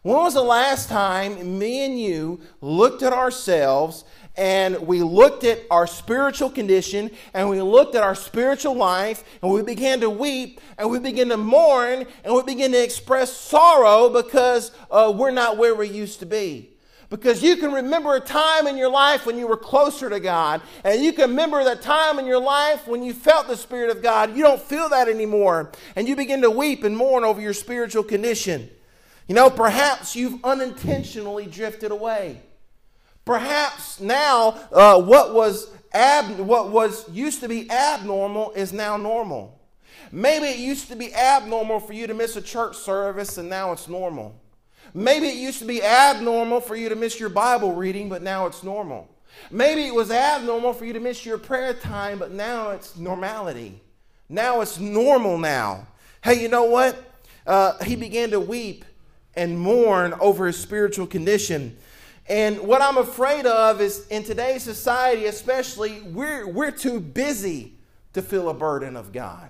When 0.04 0.18
was 0.18 0.36
the 0.36 0.44
last 0.44 0.88
time 0.88 1.58
me 1.58 1.84
and 1.84 2.00
you 2.00 2.42
looked 2.62 3.02
at 3.02 3.12
ourselves 3.12 4.04
and 4.38 4.78
we 4.86 5.02
looked 5.02 5.44
at 5.44 5.62
our 5.72 5.88
spiritual 5.88 6.50
condition 6.50 7.12
and 7.34 7.50
we 7.50 7.62
looked 7.62 7.96
at 7.96 8.04
our 8.04 8.16
spiritual 8.16 8.76
life 8.76 9.24
and 9.42 9.52
we 9.52 9.62
began 9.62 10.02
to 10.02 10.10
weep 10.10 10.60
and 10.78 10.90
we 10.90 11.00
began 11.00 11.30
to 11.30 11.38
mourn 11.38 12.06
and 12.24 12.34
we 12.34 12.44
began 12.44 12.72
to 12.72 12.84
express 12.84 13.36
sorrow 13.36 14.10
because 14.10 14.72
uh, 14.92 15.14
we're 15.16 15.32
not 15.32 15.58
where 15.58 15.76
we 15.76 15.88
used 15.88 16.20
to 16.20 16.26
be? 16.26 16.72
Because 17.10 17.44
you 17.44 17.56
can 17.58 17.72
remember 17.72 18.16
a 18.16 18.20
time 18.20 18.68
in 18.68 18.78
your 18.78 18.90
life 18.90 19.26
when 19.26 19.38
you 19.38 19.48
were 19.48 19.58
closer 19.58 20.10
to 20.10 20.20
God, 20.20 20.62
and 20.84 21.04
you 21.04 21.14
can 21.14 21.30
remember 21.30 21.64
that 21.64 21.82
time 21.82 22.18
in 22.18 22.26
your 22.26 22.42
life 22.42 22.88
when 22.88 23.04
you 23.04 23.14
felt 23.14 23.48
the 23.48 23.56
Spirit 23.56 23.96
of 23.96 24.02
God. 24.02 24.36
You 24.36 24.44
don't 24.44 24.62
feel 24.62 24.90
that 24.90 25.08
anymore, 25.08 25.72
and 25.96 26.08
you 26.08 26.16
begin 26.16 26.42
to 26.42 26.50
weep 26.50 26.84
and 26.84 26.98
mourn 26.98 27.24
over 27.24 27.40
your 27.40 27.54
spiritual 27.54 28.04
condition. 28.04 28.70
You 29.28 29.36
know, 29.36 29.52
perhaps 29.52 30.16
you've 30.16 30.44
unintentionally 30.44 31.46
drifted 31.46 31.92
away. 31.92 32.42
Perhaps 33.26 34.00
now 34.00 34.60
uh, 34.72 35.02
what 35.02 35.34
was 35.34 35.70
ab- 35.94 36.40
what 36.40 36.70
was 36.70 37.10
used 37.10 37.42
to 37.42 37.50
be 37.50 37.70
abnormal 37.72 38.52
is 38.52 38.72
now 38.72 38.98
normal. 38.98 39.60
Maybe 40.12 40.46
it 40.46 40.60
used 40.60 40.88
to 40.90 40.96
be 40.96 41.14
abnormal 41.14 41.80
for 41.80 41.94
you 41.94 42.06
to 42.08 42.14
miss 42.14 42.36
a 42.36 42.42
church 42.42 42.78
service, 42.78 43.38
and 43.38 43.50
now 43.50 43.72
it's 43.72 43.88
normal. 43.88 44.40
Maybe 44.94 45.28
it 45.28 45.36
used 45.36 45.60
to 45.60 45.66
be 45.66 45.84
abnormal 45.84 46.62
for 46.62 46.76
you 46.76 46.88
to 46.90 46.96
miss 46.96 47.20
your 47.20 47.30
Bible 47.30 47.74
reading, 47.74 48.08
but 48.08 48.22
now 48.22 48.46
it's 48.46 48.64
normal. 48.64 49.10
Maybe 49.52 49.86
it 49.86 49.94
was 49.94 50.12
abnormal 50.12 50.74
for 50.74 50.86
you 50.86 50.94
to 50.94 51.00
miss 51.00 51.26
your 51.26 51.38
prayer 51.38 51.74
time, 51.74 52.20
but 52.20 52.32
now 52.32 52.70
it's 52.70 52.96
normality. 52.96 53.82
Now 54.30 54.62
it's 54.62 54.80
normal 54.80 55.38
now. 55.38 55.88
Hey, 56.24 56.42
you 56.42 56.48
know 56.48 56.64
what? 56.64 56.98
Uh, 57.46 57.84
he 57.84 57.96
began 57.96 58.32
to 58.32 58.40
weep 58.40 58.86
and 59.36 59.60
mourn 59.60 60.14
over 60.20 60.48
his 60.48 60.58
spiritual 60.58 61.08
condition. 61.08 61.78
And 62.28 62.60
what 62.62 62.82
I'm 62.82 62.98
afraid 62.98 63.46
of 63.46 63.82
is 63.82 64.08
in 64.08 64.24
today's 64.24 64.64
society, 64.64 65.26
especially, 65.26 66.02
we're, 66.02 66.48
we're 66.48 66.72
too 66.72 67.00
busy 67.00 67.74
to 68.14 68.22
feel 68.22 68.50
a 68.50 68.54
burden 68.54 68.96
of 68.96 69.12
God. 69.12 69.50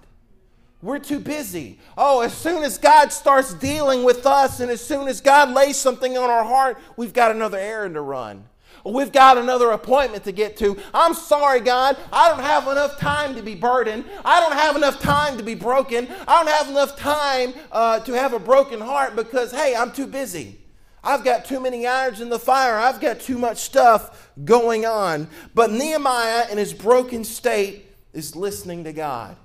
We're 0.82 1.00
too 1.00 1.20
busy. 1.20 1.80
Oh, 1.98 2.22
as 2.22 2.34
soon 2.34 2.64
as 2.64 2.78
God 2.78 3.12
starts 3.14 3.54
dealing 3.54 4.04
with 4.04 4.26
us 4.26 4.60
and 4.60 4.70
as 4.70 4.82
soon 4.82 5.08
as 5.08 5.22
God 5.22 5.52
lays 5.52 5.78
something 5.78 6.18
on 6.18 6.30
our 6.30 6.44
heart, 6.44 6.78
we've 6.98 7.14
got 7.14 7.32
another 7.32 7.58
errand 7.58 7.96
to 7.96 8.02
run. 8.02 8.44
We've 8.84 9.12
got 9.12 9.38
another 9.38 9.72
appointment 9.72 10.26
to 10.26 10.32
get 10.32 10.58
to. 10.58 10.78
I'm 10.94 11.16
sorry, 11.16 11.62
God. 11.62 11.98
I 12.14 12.30
don't 12.30 12.42
have 12.42 12.68
enough 12.68 13.00
time 13.00 13.34
to 13.36 13.42
be 13.42 13.56
burdened. 13.56 14.06
I 14.24 14.40
don't 14.40 14.54
have 14.54 14.76
enough 14.76 15.00
time 15.00 15.38
to 15.38 15.44
be 15.44 15.56
broken. 15.56 16.08
I 16.28 16.44
don't 16.44 16.54
have 16.54 16.70
enough 16.70 16.96
time 16.96 17.54
uh, 17.72 18.02
to 18.02 18.14
have 18.14 18.34
a 18.34 18.40
broken 18.40 18.80
heart 18.80 19.16
because, 19.16 19.52
hey, 19.52 19.76
I'm 19.76 19.92
too 19.92 20.06
busy. 20.06 20.60
I've 21.06 21.24
got 21.24 21.46
too 21.46 21.60
many 21.60 21.86
irons 21.86 22.20
in 22.20 22.30
the 22.30 22.40
fire. 22.40 22.76
I've 22.76 23.00
got 23.00 23.20
too 23.20 23.38
much 23.38 23.60
stuff 23.60 24.32
going 24.44 24.86
on. 24.86 25.30
But 25.54 25.72
Nehemiah, 25.72 26.48
in 26.52 26.58
his 26.58 26.74
broken 26.74 27.24
state, 27.24 27.86
is 28.12 28.36
listening 28.36 28.84
to 28.86 28.94
God. 28.94 29.38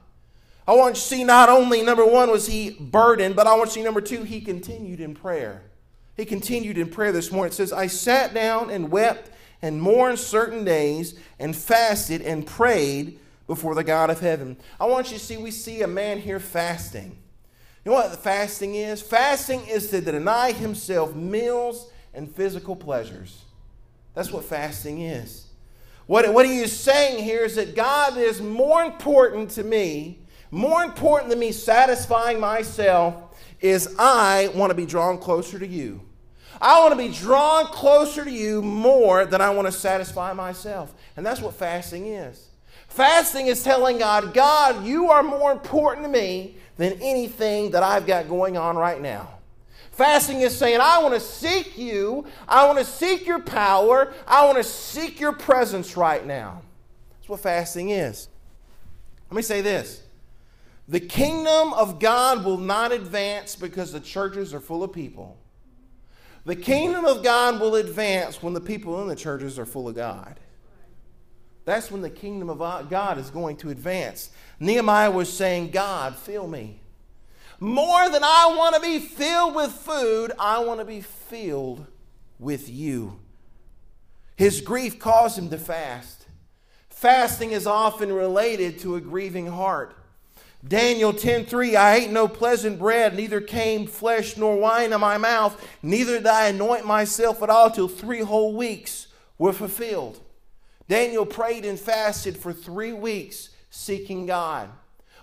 I 0.66 0.74
want 0.74 0.96
you 0.96 1.00
to 1.00 1.06
see 1.06 1.24
not 1.24 1.48
only, 1.48 1.82
number 1.82 2.06
one, 2.06 2.30
was 2.30 2.46
he 2.46 2.70
burdened, 2.70 3.36
but 3.36 3.46
I 3.46 3.54
want 3.56 3.62
you 3.62 3.66
to 3.66 3.72
see, 3.72 3.82
number 3.82 4.00
two, 4.00 4.22
he 4.22 4.40
continued 4.40 5.00
in 5.00 5.14
prayer. 5.14 5.62
He 6.16 6.24
continued 6.24 6.78
in 6.78 6.88
prayer 6.88 7.12
this 7.12 7.30
morning. 7.30 7.50
It 7.50 7.56
says, 7.56 7.72
I 7.72 7.88
sat 7.88 8.32
down 8.32 8.70
and 8.70 8.90
wept 8.90 9.30
and 9.62 9.82
mourned 9.82 10.18
certain 10.18 10.64
days 10.64 11.18
and 11.38 11.54
fasted 11.54 12.22
and 12.22 12.46
prayed 12.46 13.18
before 13.46 13.74
the 13.74 13.84
God 13.84 14.10
of 14.10 14.20
heaven. 14.20 14.56
I 14.78 14.86
want 14.86 15.10
you 15.10 15.18
to 15.18 15.24
see, 15.24 15.36
we 15.36 15.50
see 15.50 15.82
a 15.82 15.88
man 15.88 16.20
here 16.20 16.40
fasting. 16.40 17.18
You 17.84 17.92
know 17.92 17.96
what 17.96 18.16
fasting 18.16 18.74
is? 18.74 19.00
Fasting 19.00 19.66
is 19.66 19.88
to 19.90 20.00
deny 20.00 20.52
himself 20.52 21.14
meals 21.14 21.90
and 22.12 22.30
physical 22.30 22.76
pleasures. 22.76 23.44
That's 24.14 24.30
what 24.30 24.44
fasting 24.44 25.00
is. 25.00 25.46
What, 26.06 26.32
what 26.34 26.44
he 26.44 26.58
is 26.58 26.78
saying 26.78 27.22
here 27.22 27.44
is 27.44 27.54
that 27.54 27.74
God 27.74 28.16
is 28.16 28.42
more 28.42 28.82
important 28.82 29.50
to 29.52 29.62
me, 29.62 30.18
more 30.50 30.82
important 30.82 31.30
than 31.30 31.38
me 31.38 31.52
satisfying 31.52 32.40
myself, 32.40 33.14
is 33.60 33.94
I 33.98 34.50
want 34.54 34.70
to 34.70 34.74
be 34.74 34.86
drawn 34.86 35.18
closer 35.18 35.58
to 35.58 35.66
you. 35.66 36.02
I 36.60 36.80
want 36.80 36.92
to 36.92 37.08
be 37.08 37.14
drawn 37.14 37.66
closer 37.66 38.24
to 38.24 38.30
you 38.30 38.60
more 38.60 39.24
than 39.24 39.40
I 39.40 39.50
want 39.50 39.66
to 39.68 39.72
satisfy 39.72 40.32
myself. 40.32 40.92
And 41.16 41.24
that's 41.24 41.40
what 41.40 41.54
fasting 41.54 42.08
is. 42.08 42.48
Fasting 42.88 43.46
is 43.46 43.62
telling 43.62 43.98
God, 43.98 44.34
God, 44.34 44.84
you 44.84 45.10
are 45.10 45.22
more 45.22 45.52
important 45.52 46.04
to 46.04 46.12
me 46.12 46.56
than 46.80 46.94
anything 47.02 47.72
that 47.72 47.82
I've 47.82 48.06
got 48.06 48.26
going 48.26 48.56
on 48.56 48.74
right 48.74 48.98
now. 48.98 49.28
Fasting 49.90 50.40
is 50.40 50.56
saying, 50.56 50.80
I 50.80 51.02
want 51.02 51.12
to 51.12 51.20
seek 51.20 51.76
you. 51.76 52.24
I 52.48 52.66
want 52.66 52.78
to 52.78 52.86
seek 52.86 53.26
your 53.26 53.38
power. 53.38 54.14
I 54.26 54.46
want 54.46 54.56
to 54.56 54.64
seek 54.64 55.20
your 55.20 55.32
presence 55.32 55.94
right 55.94 56.24
now. 56.24 56.62
That's 57.18 57.28
what 57.28 57.40
fasting 57.40 57.90
is. 57.90 58.28
Let 59.28 59.36
me 59.36 59.42
say 59.42 59.60
this 59.60 60.02
the 60.88 61.00
kingdom 61.00 61.74
of 61.74 62.00
God 62.00 62.46
will 62.46 62.56
not 62.56 62.92
advance 62.92 63.56
because 63.56 63.92
the 63.92 64.00
churches 64.00 64.54
are 64.54 64.60
full 64.60 64.82
of 64.82 64.90
people. 64.90 65.36
The 66.46 66.56
kingdom 66.56 67.04
of 67.04 67.22
God 67.22 67.60
will 67.60 67.74
advance 67.74 68.42
when 68.42 68.54
the 68.54 68.60
people 68.60 69.02
in 69.02 69.08
the 69.08 69.16
churches 69.16 69.58
are 69.58 69.66
full 69.66 69.86
of 69.86 69.96
God. 69.96 70.40
That's 71.70 71.88
when 71.88 72.02
the 72.02 72.11
kingdom 72.11 72.50
of 72.50 72.90
God 72.90 73.16
is 73.16 73.30
going 73.30 73.56
to 73.59 73.70
advance. 73.70 74.30
Nehemiah 74.59 75.12
was 75.12 75.33
saying, 75.33 75.70
God, 75.70 76.16
fill 76.16 76.48
me. 76.48 76.80
More 77.61 78.09
than 78.09 78.24
I 78.24 78.52
want 78.56 78.74
to 78.74 78.80
be 78.80 78.98
filled 78.98 79.54
with 79.54 79.70
food, 79.70 80.33
I 80.37 80.59
want 80.64 80.80
to 80.80 80.85
be 80.85 81.00
filled 81.00 81.87
with 82.40 82.68
you. 82.68 83.20
His 84.35 84.61
grief 84.61 84.98
caused 84.98 85.38
him 85.38 85.48
to 85.50 85.59
fast. 85.59 86.26
Fasting 86.88 87.52
is 87.52 87.68
often 87.68 88.12
related 88.12 88.80
to 88.80 88.96
a 88.96 89.00
grieving 89.00 89.46
heart. 89.46 89.94
Daniel 90.66 91.12
10:3 91.12 91.76
I 91.76 91.94
ate 91.94 92.11
no 92.11 92.26
pleasant 92.26 92.80
bread 92.80 93.14
neither 93.14 93.40
came 93.40 93.87
flesh 93.87 94.37
nor 94.37 94.56
wine 94.56 94.92
in 94.92 95.00
my 95.00 95.18
mouth 95.18 95.54
neither 95.83 96.18
did 96.18 96.26
I 96.26 96.48
anoint 96.48 96.85
myself 96.85 97.42
at 97.42 97.48
all 97.48 97.70
till 97.70 97.88
3 97.88 98.20
whole 98.20 98.54
weeks 98.56 99.06
were 99.38 99.52
fulfilled. 99.52 100.20
Daniel 100.90 101.24
prayed 101.24 101.64
and 101.64 101.79
fasted 101.79 102.37
for 102.37 102.53
3 102.53 102.92
weeks 102.94 103.50
seeking 103.70 104.26
God. 104.26 104.68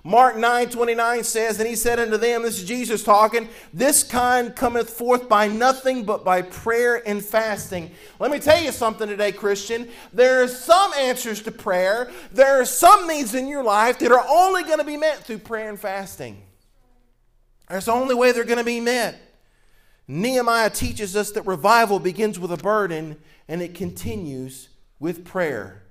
Mark 0.02 0.38
9 0.38 0.70
29 0.70 1.26
says, 1.26 1.60
And 1.60 1.68
he 1.68 1.76
said 1.76 2.00
unto 2.00 2.16
them, 2.16 2.44
This 2.44 2.60
is 2.60 2.66
Jesus 2.66 3.04
talking, 3.04 3.50
This 3.74 4.02
kind 4.02 4.56
cometh 4.56 4.90
forth 4.90 5.28
by 5.28 5.50
nothing 5.50 6.06
but 6.06 6.24
by 6.24 6.42
prayer 6.42 7.06
and 7.06 7.22
fasting. 7.22 7.92
Let 8.18 8.32
me 8.32 8.40
tell 8.40 8.64
you 8.64 8.72
something 8.72 9.10
today, 9.10 9.34
Christian. 9.34 9.90
There 10.14 10.42
are 10.42 10.48
some 10.48 10.94
answers 10.94 11.42
to 11.42 11.52
prayer, 11.52 12.10
there 12.32 12.62
are 12.62 12.66
some 12.66 13.06
needs 13.06 13.36
in 13.36 13.50
your 13.50 13.66
life 13.66 14.00
that 14.00 14.14
are 14.14 14.26
only 14.30 14.64
going 14.64 14.80
to 14.80 14.86
be 14.86 14.96
met 14.96 15.26
through 15.26 15.40
prayer 15.40 15.68
and 15.68 15.78
fasting. 15.78 16.42
That's 17.68 17.88
the 17.88 17.92
only 17.92 18.16
way 18.16 18.32
they're 18.32 18.46
going 18.46 18.58
to 18.60 18.64
be 18.64 18.80
met. 18.80 19.20
Nehemiah 20.08 20.70
teaches 20.70 21.18
us 21.18 21.32
that 21.32 21.46
revival 21.46 22.00
begins 22.00 22.40
with 22.40 22.54
a 22.54 22.58
burden 22.58 23.18
and 23.50 23.62
it 23.62 23.76
continues 23.76 24.70
with 25.00 25.26
prayer. 25.26 25.84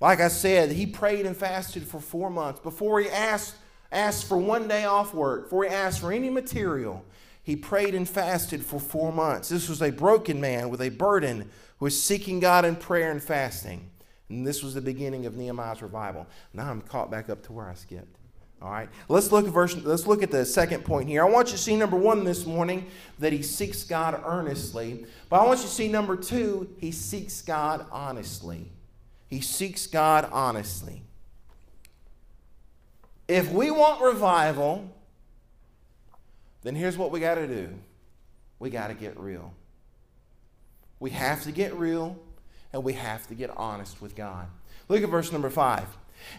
Like 0.00 0.20
I 0.20 0.28
said, 0.28 0.72
he 0.72 0.86
prayed 0.86 1.26
and 1.26 1.36
fasted 1.36 1.84
for 1.84 2.00
four 2.00 2.28
months 2.28 2.60
before 2.60 3.00
he 3.00 3.08
asked, 3.08 3.54
asked 3.92 4.26
for 4.26 4.36
one 4.36 4.66
day 4.66 4.84
off 4.84 5.14
work, 5.14 5.44
before 5.44 5.64
he 5.64 5.70
asked 5.70 6.00
for 6.00 6.12
any 6.12 6.28
material. 6.28 7.04
He 7.44 7.56
prayed 7.56 7.94
and 7.94 8.08
fasted 8.08 8.64
for 8.64 8.80
four 8.80 9.12
months. 9.12 9.48
This 9.48 9.68
was 9.68 9.82
a 9.82 9.90
broken 9.90 10.40
man 10.40 10.70
with 10.70 10.80
a 10.80 10.88
burden 10.88 11.50
who 11.78 11.84
was 11.86 12.00
seeking 12.00 12.40
God 12.40 12.64
in 12.64 12.76
prayer 12.76 13.10
and 13.10 13.22
fasting. 13.22 13.90
And 14.28 14.46
this 14.46 14.62
was 14.62 14.74
the 14.74 14.80
beginning 14.80 15.26
of 15.26 15.36
Nehemiah's 15.36 15.82
revival. 15.82 16.26
Now 16.52 16.70
I'm 16.70 16.80
caught 16.80 17.10
back 17.10 17.28
up 17.28 17.42
to 17.44 17.52
where 17.52 17.68
I 17.68 17.74
skipped. 17.74 18.16
All 18.62 18.70
right. 18.70 18.88
Let's 19.08 19.32
look 19.32 19.46
at 19.46 19.52
verse, 19.52 19.76
let's 19.76 20.06
look 20.06 20.22
at 20.22 20.30
the 20.30 20.46
second 20.46 20.84
point 20.84 21.08
here. 21.08 21.24
I 21.24 21.28
want 21.28 21.48
you 21.48 21.52
to 21.52 21.58
see 21.58 21.74
number 21.74 21.96
one 21.96 22.22
this 22.22 22.46
morning 22.46 22.86
that 23.18 23.32
he 23.32 23.42
seeks 23.42 23.82
God 23.82 24.22
earnestly. 24.24 25.04
But 25.28 25.40
I 25.40 25.46
want 25.46 25.58
you 25.60 25.64
to 25.64 25.70
see 25.70 25.88
number 25.88 26.16
two, 26.16 26.70
he 26.78 26.92
seeks 26.92 27.42
God 27.42 27.86
honestly. 27.90 28.70
He 29.26 29.40
seeks 29.40 29.88
God 29.88 30.28
honestly. 30.30 31.02
If 33.26 33.50
we 33.50 33.70
want 33.72 34.00
revival, 34.00 34.88
then 36.62 36.76
here's 36.76 36.96
what 36.96 37.10
we 37.10 37.18
got 37.18 37.34
to 37.36 37.48
do 37.48 37.68
we 38.60 38.70
got 38.70 38.88
to 38.88 38.94
get 38.94 39.18
real. 39.18 39.52
We 41.00 41.10
have 41.10 41.42
to 41.42 41.50
get 41.50 41.74
real 41.74 42.16
and 42.72 42.84
we 42.84 42.92
have 42.92 43.26
to 43.26 43.34
get 43.34 43.50
honest 43.56 44.00
with 44.00 44.14
God. 44.14 44.46
Look 44.88 45.02
at 45.02 45.08
verse 45.08 45.32
number 45.32 45.50
five. 45.50 45.88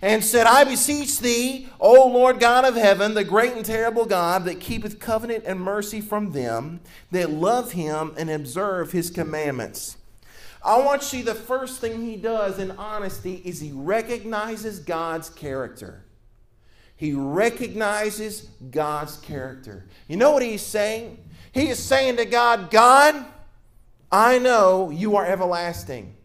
And 0.02 0.24
said, 0.24 0.48
I 0.48 0.63
beseech 0.63 1.19
thee, 1.19 1.69
O 1.80 2.08
Lord 2.08 2.39
God 2.39 2.65
of 2.65 2.76
heaven, 2.76 3.13
the 3.13 3.24
great 3.24 3.54
and 3.54 3.65
terrible 3.65 4.06
God 4.06 4.46
that 4.46 4.60
keepeth 4.60 5.00
covenant 5.00 5.46
and 5.48 5.60
mercy 5.60 6.02
from 6.02 6.32
them 6.32 6.82
that 7.12 7.30
love 7.30 7.72
him 7.72 8.13
and 8.17 8.30
observe 8.30 8.91
his 8.91 9.10
commandments. 9.10 9.98
I 10.63 10.78
want 10.80 11.12
you 11.12 11.24
the 11.24 11.36
first 11.36 11.82
thing 11.82 12.06
he 12.06 12.15
does 12.15 12.58
in 12.58 12.72
honesty 12.72 13.41
is 13.43 13.60
he 13.60 13.72
recognizes 13.74 14.80
God's 14.80 15.30
character. 15.30 16.06
He 16.96 17.12
recognizes 17.13 18.43
God's 18.72 19.17
character. 19.17 19.86
You 20.08 20.15
know 20.15 20.32
what 20.32 20.41
he's 20.41 20.62
saying? 20.62 21.17
He 21.52 21.67
is 21.69 21.80
saying 21.80 22.17
to 22.17 22.26
God, 22.26 22.72
God, 22.72 23.26
I 24.12 24.39
know 24.39 24.89
you 24.89 25.17
are 25.17 25.26
everlasting. 25.26 26.15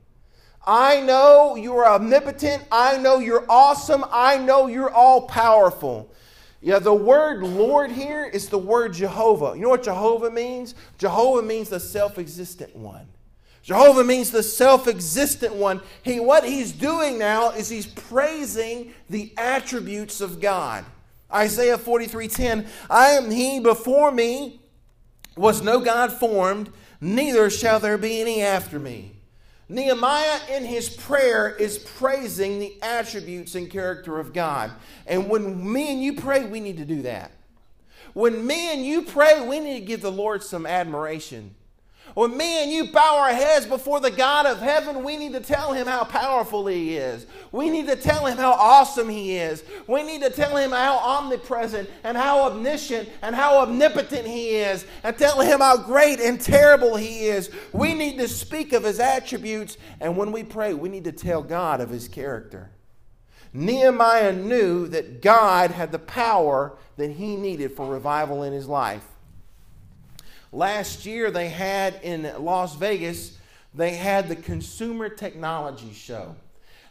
I 0.69 1.01
know 1.01 1.57
you 1.57 1.75
are 1.79 1.87
omnipotent. 1.87 2.63
I 2.71 2.99
know 2.99 3.21
you're 3.21 3.47
awesome. 3.49 4.05
I 4.13 4.37
know 4.37 4.67
you're 4.67 4.93
all 4.93 5.23
powerful. 5.23 6.13
Yeah, 6.61 6.79
the 6.79 6.93
word 6.93 7.43
Lord 7.43 7.91
here 7.91 8.27
is 8.27 8.51
the 8.51 8.59
word 8.59 8.93
Jehovah. 8.93 9.55
You 9.57 9.63
know 9.63 9.71
what 9.71 9.85
Jehovah 9.85 10.31
means? 10.31 10.75
Jehovah 10.99 11.43
means 11.43 11.71
the 11.71 11.81
self 11.81 12.19
existent 12.19 12.77
one. 12.77 13.09
Jehovah 13.63 14.05
means 14.05 14.31
the 14.31 14.43
self-existent 14.43 15.55
one. 15.55 15.83
He, 16.03 16.21
what 16.21 16.43
he's 16.43 16.73
doing 16.73 17.19
now 17.19 17.51
is 17.51 17.69
he's 17.69 17.87
praising 17.87 18.95
the 19.11 19.33
attributes 19.37 20.23
of 20.23 20.41
God. 20.41 20.87
Isaiah 21.33 21.77
43:10, 21.77 22.67
I 22.89 23.09
am 23.09 23.31
he 23.31 23.61
before 23.61 24.11
me 24.11 24.61
was 25.37 25.61
no 25.63 25.81
God 25.81 26.13
formed, 26.13 26.73
neither 27.01 27.51
shall 27.51 27.79
there 27.79 27.99
be 27.99 28.21
any 28.21 28.43
after 28.43 28.79
me. 28.79 29.18
Nehemiah 29.69 30.41
in 30.51 30.65
his 30.65 30.89
prayer 30.89 31.51
is 31.51 31.79
praising 31.79 32.59
the 32.59 32.77
attributes 32.83 33.55
and 33.55 33.71
character 33.71 34.19
of 34.19 34.33
God. 34.33 34.71
And 35.07 35.29
when 35.29 35.73
me 35.73 35.93
and 35.93 36.03
you 36.03 36.15
pray, 36.15 36.45
we 36.47 36.61
need 36.61 36.79
to 36.79 36.87
do 36.87 37.03
that. 37.03 37.33
When 38.15 38.47
me 38.47 38.73
and 38.73 38.85
you 38.85 39.03
pray, 39.03 39.47
we 39.47 39.61
need 39.61 39.81
to 39.81 39.87
give 39.87 40.01
the 40.01 40.11
Lord 40.11 40.43
some 40.43 40.65
admiration. 40.65 41.55
When 42.15 42.37
me 42.37 42.63
and 42.63 42.71
you 42.71 42.91
bow 42.93 43.19
our 43.19 43.33
heads 43.33 43.67
before 43.67 44.01
the 44.01 44.11
God 44.11 44.47
of 44.47 44.61
heaven, 44.61 45.05
we 45.05 45.17
need 45.17 45.33
to 45.33 45.41
tell 45.41 45.73
him 45.73 45.87
how 45.87 46.05
powerful 46.05 46.67
he 46.67 46.97
is. 46.97 47.27
We 47.53 47.71
need 47.71 47.87
to 47.87 47.97
tell 47.97 48.27
him 48.27 48.39
how 48.39 48.53
awesome 48.53 49.09
he 49.09 49.37
is. 49.37 49.63
We 49.87 50.03
need 50.03 50.23
to 50.23 50.31
tell 50.31 50.57
him 50.57 50.71
how 50.71 50.99
omnipresent 50.99 51.89
and 52.05 52.17
how 52.17 52.51
omniscient 52.51 53.09
and 53.23 53.35
how 53.35 53.59
omnipotent 53.59 54.27
he 54.27 54.57
is 54.57 54.87
and 55.03 55.17
tell 55.17 55.41
him 55.41 55.61
how 55.61 55.77
great 55.77 56.21
and 56.21 56.41
terrible 56.41 56.97
he 56.97 57.27
is. 57.27 57.51
We 57.73 57.95
need 57.95 58.19
to 58.19 58.29
speak 58.29 58.73
of 58.73 58.85
his 58.85 59.01
attributes, 59.01 59.77
and 60.01 60.17
when 60.17 60.33
we 60.33 60.43
pray, 60.43 60.75
we 60.75 60.89
need 60.89 61.05
to 61.05 61.13
tell 61.13 61.43
God 61.43 61.81
of 61.81 61.91
his 61.91 62.09
character. 62.09 62.71
Nehemiah 63.53 64.33
knew 64.33 64.89
that 64.89 65.23
God 65.23 65.71
had 65.71 65.93
the 65.93 65.99
power 65.99 66.77
that 66.97 67.13
he 67.13 67.37
needed 67.37 67.73
for 67.73 67.87
revival 67.87 68.43
in 68.43 68.53
his 68.53 68.67
life. 68.67 69.07
Last 70.53 71.05
year, 71.05 71.31
they 71.31 71.49
had 71.49 72.01
in 72.03 72.31
Las 72.39 72.75
Vegas, 72.77 73.39
they 73.75 73.95
had 73.95 74.29
the 74.29 74.37
Consumer 74.37 75.09
Technology 75.09 75.93
Show. 75.93 76.35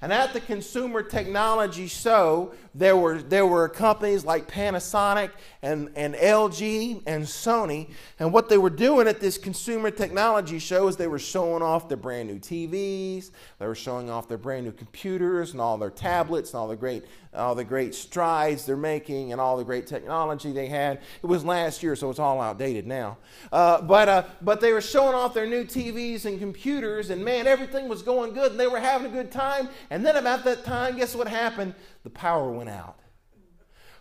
And 0.01 0.13
at 0.13 0.33
the 0.33 0.41
Consumer 0.41 1.01
Technology 1.01 1.87
Show, 1.87 2.53
there 2.77 2.95
were, 2.95 3.21
there 3.23 3.45
were 3.47 3.67
companies 3.67 4.23
like 4.23 4.47
Panasonic 4.47 5.31
and, 5.63 5.89
and 5.95 6.13
LG 6.13 7.01
and 7.07 7.23
Sony. 7.23 7.89
And 8.19 8.31
what 8.31 8.49
they 8.49 8.59
were 8.59 8.69
doing 8.69 9.07
at 9.07 9.19
this 9.19 9.39
Consumer 9.39 9.89
Technology 9.89 10.59
Show 10.59 10.87
is 10.87 10.95
they 10.95 11.07
were 11.07 11.17
showing 11.17 11.63
off 11.63 11.89
their 11.89 11.97
brand 11.97 12.29
new 12.29 12.37
TVs, 12.37 13.31
they 13.57 13.65
were 13.65 13.73
showing 13.73 14.11
off 14.11 14.27
their 14.27 14.37
brand 14.37 14.65
new 14.65 14.71
computers 14.71 15.53
and 15.53 15.61
all 15.61 15.79
their 15.79 15.89
tablets 15.89 16.51
and 16.51 16.59
all 16.59 16.67
the 16.67 16.75
great 16.75 17.03
all 17.37 17.55
the 17.55 17.63
great 17.63 17.93
strides 17.93 18.65
they're 18.65 18.75
making 18.75 19.31
and 19.31 19.39
all 19.39 19.57
the 19.57 19.63
great 19.63 19.87
technology 19.87 20.51
they 20.51 20.67
had. 20.67 21.01
It 21.21 21.25
was 21.25 21.45
last 21.45 21.83
year, 21.83 21.95
so 21.95 22.09
it's 22.09 22.19
all 22.19 22.41
outdated 22.41 22.87
now. 22.87 23.17
Uh, 23.51 23.81
but, 23.81 24.09
uh, 24.09 24.23
but 24.41 24.59
they 24.59 24.73
were 24.73 24.81
showing 24.81 25.13
off 25.13 25.33
their 25.33 25.45
new 25.45 25.63
TVs 25.63 26.25
and 26.25 26.39
computers, 26.39 27.09
and 27.09 27.23
man, 27.23 27.47
everything 27.47 27.87
was 27.87 28.01
going 28.01 28.33
good, 28.33 28.51
and 28.51 28.59
they 28.59 28.67
were 28.67 28.79
having 28.79 29.07
a 29.07 29.13
good 29.13 29.31
time. 29.31 29.69
And 29.89 30.05
then 30.05 30.15
about 30.15 30.43
that 30.45 30.63
time, 30.63 30.97
guess 30.97 31.15
what 31.15 31.27
happened? 31.27 31.75
The 32.03 32.09
power 32.09 32.51
went 32.51 32.66
out. 32.69 32.99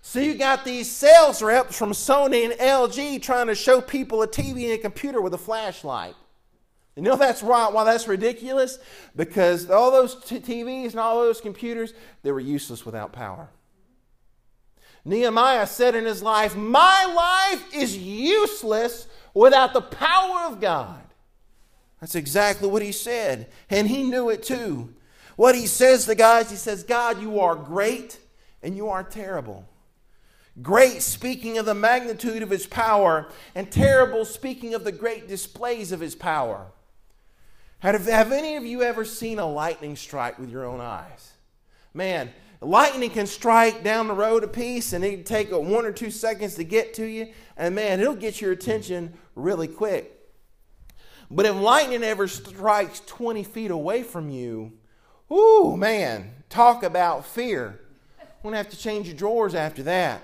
So 0.03 0.21
you 0.21 0.35
got 0.35 0.65
these 0.65 0.89
sales 0.89 1.43
reps 1.43 1.77
from 1.77 1.91
Sony 1.91 2.45
and 2.45 2.53
LG 2.55 3.23
trying 3.23 3.49
to 3.49 3.57
show 3.57 3.81
people 3.81 4.23
a 4.23 4.29
TV 4.29 4.65
and 4.65 4.75
a 4.75 4.79
computer 4.79 5.21
with 5.21 5.35
a 5.35 5.39
flashlight. 5.39 6.15
You 6.95 7.03
know 7.03 7.17
that's 7.17 7.43
why, 7.43 7.69
why 7.71 7.85
that's 7.85 8.07
ridiculous? 8.07 8.79
Because 9.17 9.69
all 9.69 9.91
those 9.91 10.15
t- 10.25 10.39
TVs 10.39 10.93
and 10.93 11.01
all 11.01 11.21
those 11.21 11.41
computers, 11.41 11.93
they 12.23 12.31
were 12.31 12.41
useless 12.41 12.87
without 12.87 13.13
power. 13.13 13.49
Nehemiah 15.05 15.67
said 15.67 15.95
in 15.95 16.05
his 16.05 16.23
life, 16.23 16.57
My 16.57 17.51
life 17.53 17.75
is 17.75 17.97
useless 17.97 19.09
without 19.35 19.73
the 19.73 19.83
power 19.83 20.47
of 20.47 20.61
God. 20.61 21.03
That's 22.01 22.15
exactly 22.15 22.69
what 22.69 22.83
he 22.83 22.93
said. 22.93 23.49
And 23.69 23.89
he 23.89 24.03
knew 24.03 24.31
it 24.31 24.43
too. 24.43 24.95
What 25.37 25.55
he 25.55 25.67
says 25.67 26.07
to 26.07 26.15
guys, 26.15 26.51
he 26.51 26.57
says, 26.57 26.83
God, 26.83 27.21
you 27.21 27.41
are 27.41 27.55
great 27.55 28.19
and 28.62 28.77
you 28.77 28.88
are 28.88 29.03
terrible. 29.03 29.69
Great, 30.62 31.03
speaking 31.03 31.59
of 31.59 31.66
the 31.66 31.75
magnitude 31.75 32.42
of 32.42 32.51
his 32.51 32.66
power, 32.66 33.29
and 33.55 33.71
terrible, 33.71 34.25
speaking 34.25 34.75
of 34.75 34.85
the 34.85 34.92
great 34.92 35.29
displays 35.29 35.92
of 35.92 36.01
his 36.01 36.14
power. 36.14 36.66
Have, 37.81 38.07
have 38.07 38.33
any 38.33 38.57
of 38.57 38.64
you 38.64 38.83
ever 38.83 39.05
seen 39.05 39.38
a 39.38 39.47
lightning 39.47 39.97
strike 39.97 40.38
with 40.38 40.51
your 40.51 40.64
own 40.64 40.81
eyes? 40.81 41.33
Man, 41.92 42.31
lightning 42.62 43.11
can 43.11 43.27
strike 43.27 43.85
down 43.85 44.09
the 44.09 44.14
road 44.14 44.45
a 44.45 44.49
piece 44.49 44.95
and 44.95 45.05
it 45.05 45.11
can 45.12 45.25
take 45.25 45.51
a 45.51 45.61
one 45.61 45.85
or 45.85 45.92
two 45.92 46.11
seconds 46.11 46.55
to 46.55 46.64
get 46.64 46.95
to 46.95 47.05
you, 47.05 47.29
and 47.57 47.75
man, 47.75 48.01
it'll 48.01 48.14
get 48.14 48.40
your 48.40 48.53
attention 48.53 49.12
really 49.35 49.69
quick. 49.69 50.12
But 51.31 51.45
if 51.45 51.57
lightning 51.57 52.03
ever 52.03 52.29
strikes 52.29 53.01
20 53.01 53.42
feet 53.42 53.71
away 53.71 54.03
from 54.03 54.31
you, 54.31 54.73
ooh, 55.31 55.77
man, 55.77 56.33
talk 56.49 56.83
about 56.83 57.27
fear. 57.27 57.81
Going 58.47 58.53
to 58.53 58.59
have 58.59 58.71
to 58.71 58.79
change 58.79 59.09
your 59.09 59.17
drawers 59.17 59.57
after 59.57 59.83
that. 59.83 60.23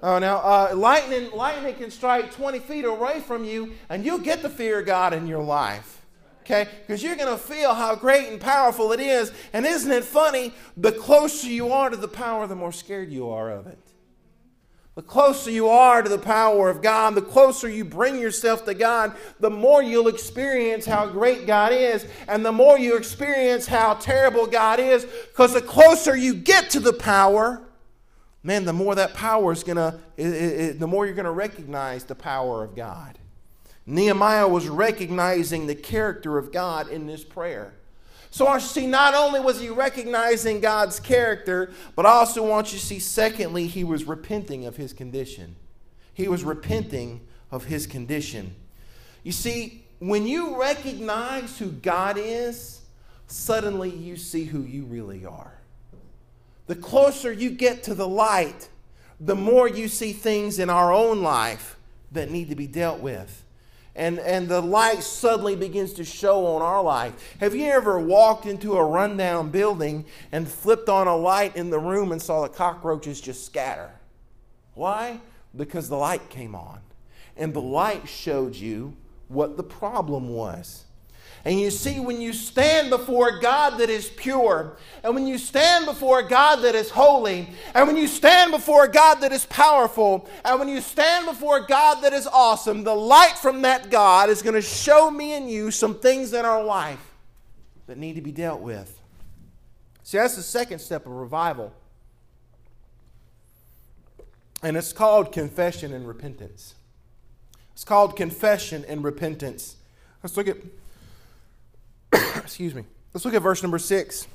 Oh, 0.00 0.20
now, 0.20 0.36
uh, 0.36 0.74
lightning, 0.76 1.32
lightning 1.32 1.74
can 1.74 1.90
strike 1.90 2.32
20 2.32 2.60
feet 2.60 2.84
away 2.84 3.18
from 3.18 3.44
you, 3.44 3.72
and 3.88 4.04
you'll 4.04 4.18
get 4.18 4.42
the 4.42 4.48
fear 4.48 4.78
of 4.78 4.86
God 4.86 5.12
in 5.12 5.26
your 5.26 5.42
life 5.42 6.00
okay? 6.44 6.68
Because 6.86 7.02
you're 7.02 7.16
going 7.16 7.36
to 7.36 7.42
feel 7.42 7.74
how 7.74 7.96
great 7.96 8.28
and 8.28 8.40
powerful 8.40 8.92
it 8.92 9.00
is. 9.00 9.32
And 9.52 9.66
isn't 9.66 9.90
it 9.90 10.04
funny? 10.04 10.52
The 10.76 10.92
closer 10.92 11.48
you 11.48 11.72
are 11.72 11.90
to 11.90 11.96
the 11.96 12.08
power, 12.08 12.46
the 12.46 12.54
more 12.56 12.72
scared 12.72 13.12
you 13.12 13.30
are 13.30 13.50
of 13.50 13.66
it. 13.66 13.78
The 14.94 15.02
closer 15.02 15.50
you 15.50 15.68
are 15.68 16.02
to 16.02 16.08
the 16.08 16.18
power 16.18 16.68
of 16.68 16.82
God, 16.82 17.14
the 17.14 17.22
closer 17.22 17.66
you 17.66 17.82
bring 17.82 18.18
yourself 18.18 18.66
to 18.66 18.74
God, 18.74 19.14
the 19.40 19.48
more 19.48 19.82
you'll 19.82 20.08
experience 20.08 20.84
how 20.84 21.06
great 21.06 21.46
God 21.46 21.72
is, 21.72 22.06
and 22.28 22.44
the 22.44 22.52
more 22.52 22.78
you 22.78 22.96
experience 22.98 23.66
how 23.66 23.94
terrible 23.94 24.46
God 24.46 24.78
is, 24.80 25.04
because 25.04 25.54
the 25.54 25.62
closer 25.62 26.14
you 26.14 26.34
get 26.34 26.68
to 26.70 26.80
the 26.80 26.92
power, 26.92 27.62
man, 28.42 28.66
the 28.66 28.74
more 28.74 28.94
that 28.94 29.14
power 29.14 29.52
is 29.52 29.64
going 29.64 29.76
to, 29.76 29.98
the 30.18 30.86
more 30.86 31.06
you're 31.06 31.14
going 31.14 31.24
to 31.24 31.30
recognize 31.30 32.04
the 32.04 32.14
power 32.14 32.62
of 32.62 32.76
God. 32.76 33.18
Nehemiah 33.86 34.46
was 34.46 34.68
recognizing 34.68 35.66
the 35.66 35.74
character 35.74 36.36
of 36.36 36.52
God 36.52 36.88
in 36.88 37.06
this 37.06 37.24
prayer. 37.24 37.72
So 38.32 38.46
I 38.46 38.58
see 38.60 38.86
not 38.86 39.14
only 39.14 39.40
was 39.40 39.60
he 39.60 39.68
recognizing 39.68 40.60
God's 40.60 40.98
character, 40.98 41.70
but 41.94 42.06
I 42.06 42.12
also 42.12 42.42
want 42.42 42.72
you 42.72 42.78
to 42.78 42.84
see, 42.84 42.98
secondly, 42.98 43.66
he 43.66 43.84
was 43.84 44.04
repenting 44.04 44.64
of 44.64 44.74
his 44.74 44.94
condition. 44.94 45.54
He 46.14 46.28
was 46.28 46.42
repenting 46.42 47.20
of 47.50 47.64
his 47.64 47.86
condition. 47.86 48.54
You 49.22 49.32
see, 49.32 49.84
when 49.98 50.26
you 50.26 50.58
recognize 50.58 51.58
who 51.58 51.70
God 51.70 52.16
is, 52.16 52.80
suddenly 53.26 53.90
you 53.90 54.16
see 54.16 54.44
who 54.44 54.62
you 54.62 54.84
really 54.84 55.26
are. 55.26 55.52
The 56.68 56.76
closer 56.76 57.30
you 57.30 57.50
get 57.50 57.82
to 57.82 57.94
the 57.94 58.08
light, 58.08 58.70
the 59.20 59.36
more 59.36 59.68
you 59.68 59.88
see 59.88 60.14
things 60.14 60.58
in 60.58 60.70
our 60.70 60.90
own 60.90 61.22
life 61.22 61.76
that 62.12 62.30
need 62.30 62.48
to 62.48 62.56
be 62.56 62.66
dealt 62.66 63.00
with 63.00 63.41
and, 63.94 64.18
and 64.20 64.48
the 64.48 64.60
light 64.60 65.02
suddenly 65.02 65.54
begins 65.54 65.92
to 65.94 66.04
show 66.04 66.46
on 66.46 66.62
our 66.62 66.82
life. 66.82 67.36
Have 67.40 67.54
you 67.54 67.66
ever 67.66 67.98
walked 67.98 68.46
into 68.46 68.74
a 68.74 68.84
rundown 68.84 69.50
building 69.50 70.06
and 70.30 70.48
flipped 70.48 70.88
on 70.88 71.06
a 71.06 71.16
light 71.16 71.56
in 71.56 71.70
the 71.70 71.78
room 71.78 72.12
and 72.12 72.20
saw 72.20 72.42
the 72.42 72.48
cockroaches 72.48 73.20
just 73.20 73.44
scatter? 73.44 73.90
Why? 74.74 75.20
Because 75.54 75.88
the 75.88 75.96
light 75.96 76.30
came 76.30 76.54
on. 76.54 76.80
And 77.36 77.52
the 77.52 77.60
light 77.60 78.08
showed 78.08 78.54
you 78.56 78.96
what 79.28 79.56
the 79.56 79.62
problem 79.62 80.30
was. 80.30 80.84
And 81.44 81.58
you 81.58 81.70
see, 81.70 81.98
when 81.98 82.20
you 82.20 82.32
stand 82.32 82.90
before 82.90 83.40
God 83.40 83.78
that 83.78 83.90
is 83.90 84.08
pure, 84.08 84.76
and 85.02 85.14
when 85.14 85.26
you 85.26 85.38
stand 85.38 85.86
before 85.86 86.22
God 86.22 86.56
that 86.56 86.76
is 86.76 86.90
holy, 86.90 87.48
and 87.74 87.88
when 87.88 87.96
you 87.96 88.06
stand 88.06 88.52
before 88.52 88.86
God 88.86 89.16
that 89.16 89.32
is 89.32 89.44
powerful, 89.46 90.28
and 90.44 90.60
when 90.60 90.68
you 90.68 90.80
stand 90.80 91.26
before 91.26 91.60
God 91.60 91.96
that 92.02 92.12
is 92.12 92.28
awesome, 92.28 92.84
the 92.84 92.94
light 92.94 93.36
from 93.36 93.62
that 93.62 93.90
God 93.90 94.30
is 94.30 94.40
going 94.40 94.54
to 94.54 94.62
show 94.62 95.10
me 95.10 95.32
and 95.32 95.50
you 95.50 95.72
some 95.72 95.96
things 95.96 96.32
in 96.32 96.44
our 96.44 96.62
life 96.62 97.00
that 97.88 97.98
need 97.98 98.14
to 98.14 98.22
be 98.22 98.32
dealt 98.32 98.60
with. 98.60 99.00
See, 100.04 100.18
that's 100.18 100.36
the 100.36 100.42
second 100.42 100.78
step 100.78 101.06
of 101.06 101.12
revival. 101.12 101.72
And 104.62 104.76
it's 104.76 104.92
called 104.92 105.32
confession 105.32 105.92
and 105.92 106.06
repentance. 106.06 106.76
It's 107.72 107.82
called 107.82 108.14
confession 108.14 108.84
and 108.86 109.02
repentance. 109.02 109.74
Let's 110.22 110.36
look 110.36 110.46
at 110.46 110.58
Excuse 112.42 112.74
me. 112.74 112.84
Let's 113.14 113.24
look 113.24 113.34
at 113.34 113.42
verse 113.42 113.62
number 113.62 113.78
six. 113.78 114.26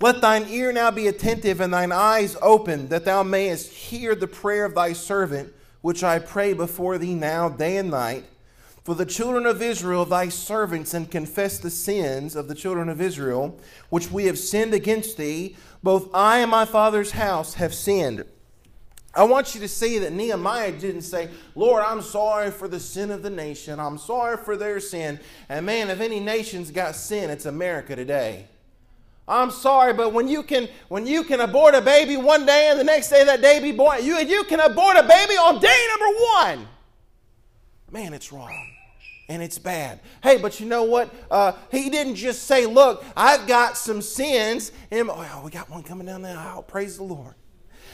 Let 0.00 0.20
thine 0.20 0.46
ear 0.48 0.72
now 0.72 0.90
be 0.90 1.08
attentive 1.08 1.60
and 1.60 1.72
thine 1.72 1.92
eyes 1.92 2.36
open, 2.40 2.88
that 2.88 3.04
thou 3.04 3.22
mayest 3.22 3.70
hear 3.70 4.14
the 4.14 4.26
prayer 4.26 4.64
of 4.64 4.74
thy 4.74 4.92
servant 4.94 5.52
which 5.82 6.04
I 6.04 6.18
pray 6.18 6.52
before 6.52 6.98
thee 6.98 7.14
now, 7.14 7.48
day 7.48 7.76
and 7.76 7.90
night, 7.90 8.24
for 8.84 8.94
the 8.94 9.06
children 9.06 9.46
of 9.46 9.62
Israel, 9.62 10.04
thy 10.04 10.28
servants, 10.28 10.94
and 10.94 11.10
confess 11.10 11.58
the 11.58 11.70
sins 11.70 12.36
of 12.36 12.48
the 12.48 12.54
children 12.54 12.88
of 12.88 13.00
Israel, 13.00 13.58
which 13.88 14.10
we 14.10 14.26
have 14.26 14.38
sinned 14.38 14.74
against 14.74 15.16
thee. 15.16 15.56
Both 15.82 16.08
I 16.14 16.38
and 16.38 16.50
my 16.50 16.64
father's 16.64 17.12
house 17.12 17.54
have 17.54 17.74
sinned. 17.74 18.24
I 19.12 19.24
want 19.24 19.54
you 19.54 19.60
to 19.60 19.68
see 19.68 19.98
that 19.98 20.12
Nehemiah 20.12 20.72
didn't 20.72 21.02
say, 21.02 21.28
Lord, 21.56 21.82
I'm 21.84 22.00
sorry 22.00 22.50
for 22.52 22.68
the 22.68 22.78
sin 22.78 23.10
of 23.10 23.22
the 23.22 23.30
nation. 23.30 23.80
I'm 23.80 23.98
sorry 23.98 24.36
for 24.36 24.56
their 24.56 24.78
sin. 24.78 25.18
And 25.48 25.66
man, 25.66 25.90
if 25.90 26.00
any 26.00 26.20
nation's 26.20 26.70
got 26.70 26.94
sin, 26.94 27.28
it's 27.28 27.46
America 27.46 27.96
today. 27.96 28.46
I'm 29.26 29.50
sorry, 29.50 29.92
but 29.92 30.12
when 30.12 30.26
you 30.26 30.42
can 30.42 30.68
when 30.88 31.06
you 31.06 31.22
can 31.22 31.40
abort 31.40 31.76
a 31.76 31.80
baby 31.80 32.16
one 32.16 32.44
day 32.44 32.68
and 32.68 32.80
the 32.80 32.84
next 32.84 33.10
day 33.10 33.24
that 33.24 33.40
baby 33.40 33.70
born, 33.70 34.04
you, 34.04 34.18
you 34.18 34.42
can 34.44 34.58
abort 34.58 34.96
a 34.96 35.02
baby 35.02 35.34
on 35.34 35.60
day 35.60 35.86
number 35.88 36.18
one. 36.34 36.68
Man, 37.90 38.12
it's 38.12 38.32
wrong. 38.32 38.66
And 39.28 39.40
it's 39.40 39.58
bad. 39.58 40.00
Hey, 40.24 40.38
but 40.38 40.58
you 40.58 40.66
know 40.66 40.82
what? 40.82 41.14
Uh, 41.30 41.52
he 41.70 41.88
didn't 41.90 42.16
just 42.16 42.44
say, 42.44 42.66
Look, 42.66 43.04
I've 43.16 43.46
got 43.46 43.76
some 43.76 44.02
sins. 44.02 44.72
And, 44.90 45.08
oh, 45.08 45.42
we 45.44 45.52
got 45.52 45.70
one 45.70 45.84
coming 45.84 46.08
down 46.08 46.22
the 46.22 46.30
aisle. 46.30 46.64
Praise 46.64 46.96
the 46.96 47.04
Lord. 47.04 47.34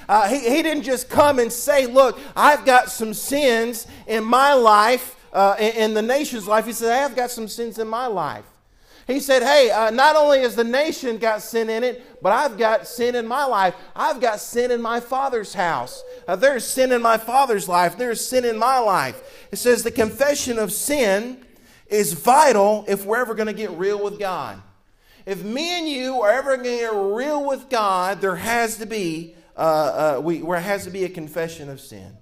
Uh, 0.09 0.29
he, 0.29 0.39
he 0.39 0.63
didn't 0.63 0.85
just 0.85 1.09
come 1.09 1.39
and 1.39 1.53
say, 1.53 1.87
Look, 1.87 2.19
I've 2.35 2.65
got 2.65 2.91
some 2.91 3.15
sins 3.15 3.87
in 4.07 4.25
my 4.25 4.55
life, 4.55 5.17
uh, 5.33 5.57
in, 5.59 5.73
in 5.77 5.95
the 5.95 6.03
nation's 6.03 6.47
life. 6.47 6.67
He 6.67 6.73
said, 6.73 6.93
I've 6.93 7.17
got 7.17 7.31
some 7.31 7.49
sins 7.49 7.79
in 7.79 7.89
my 7.89 8.07
life. 8.07 8.45
He 9.07 9.21
said, 9.21 9.43
Hey, 9.43 9.71
uh, 9.71 9.91
not 9.91 10.17
only 10.17 10.41
has 10.41 10.57
the 10.57 10.65
nation 10.65 11.19
got 11.19 11.43
sin 11.43 11.71
in 11.71 11.85
it, 11.85 12.23
but 12.23 12.33
I've 12.33 12.59
got 12.59 12.87
sin 12.89 13.15
in 13.15 13.27
my 13.27 13.45
life. 13.45 13.75
I've 13.95 14.21
got 14.21 14.41
sin 14.41 14.71
in 14.71 14.83
my 14.83 15.01
father's 15.01 15.55
house. 15.55 16.03
Uh, 16.27 16.37
there's 16.37 16.65
sin 16.65 16.91
in 16.93 17.03
my 17.03 17.17
father's 17.17 17.69
life. 17.69 17.97
There's 17.97 18.25
sin 18.25 18.45
in 18.45 18.59
my 18.59 18.79
life. 18.79 19.49
It 19.53 19.57
says 19.57 19.83
the 19.83 19.93
confession 19.93 20.59
of 20.59 20.73
sin 20.73 21.45
is 21.89 22.15
vital 22.15 22.85
if 22.89 23.05
we're 23.05 23.21
ever 23.21 23.35
going 23.35 23.47
to 23.47 23.53
get 23.53 23.71
real 23.73 24.03
with 24.03 24.19
God. 24.19 24.61
If 25.25 25.43
me 25.43 25.79
and 25.79 25.89
you 25.89 26.23
are 26.23 26.31
ever 26.31 26.57
going 26.57 26.79
to 26.79 26.83
get 26.83 26.95
real 26.95 27.47
with 27.47 27.69
God, 27.69 28.21
there 28.21 28.37
has 28.37 28.77
to 28.79 28.87
be 28.87 29.35
uh, 29.57 29.61
uh, 30.19 30.21
we, 30.21 30.39
there 30.39 30.61
has 30.61 30.85
to 30.85 30.91
be 30.91 31.05
a 31.05 31.09
confession 31.09 31.69
of 31.69 31.81
sin. 31.81 32.17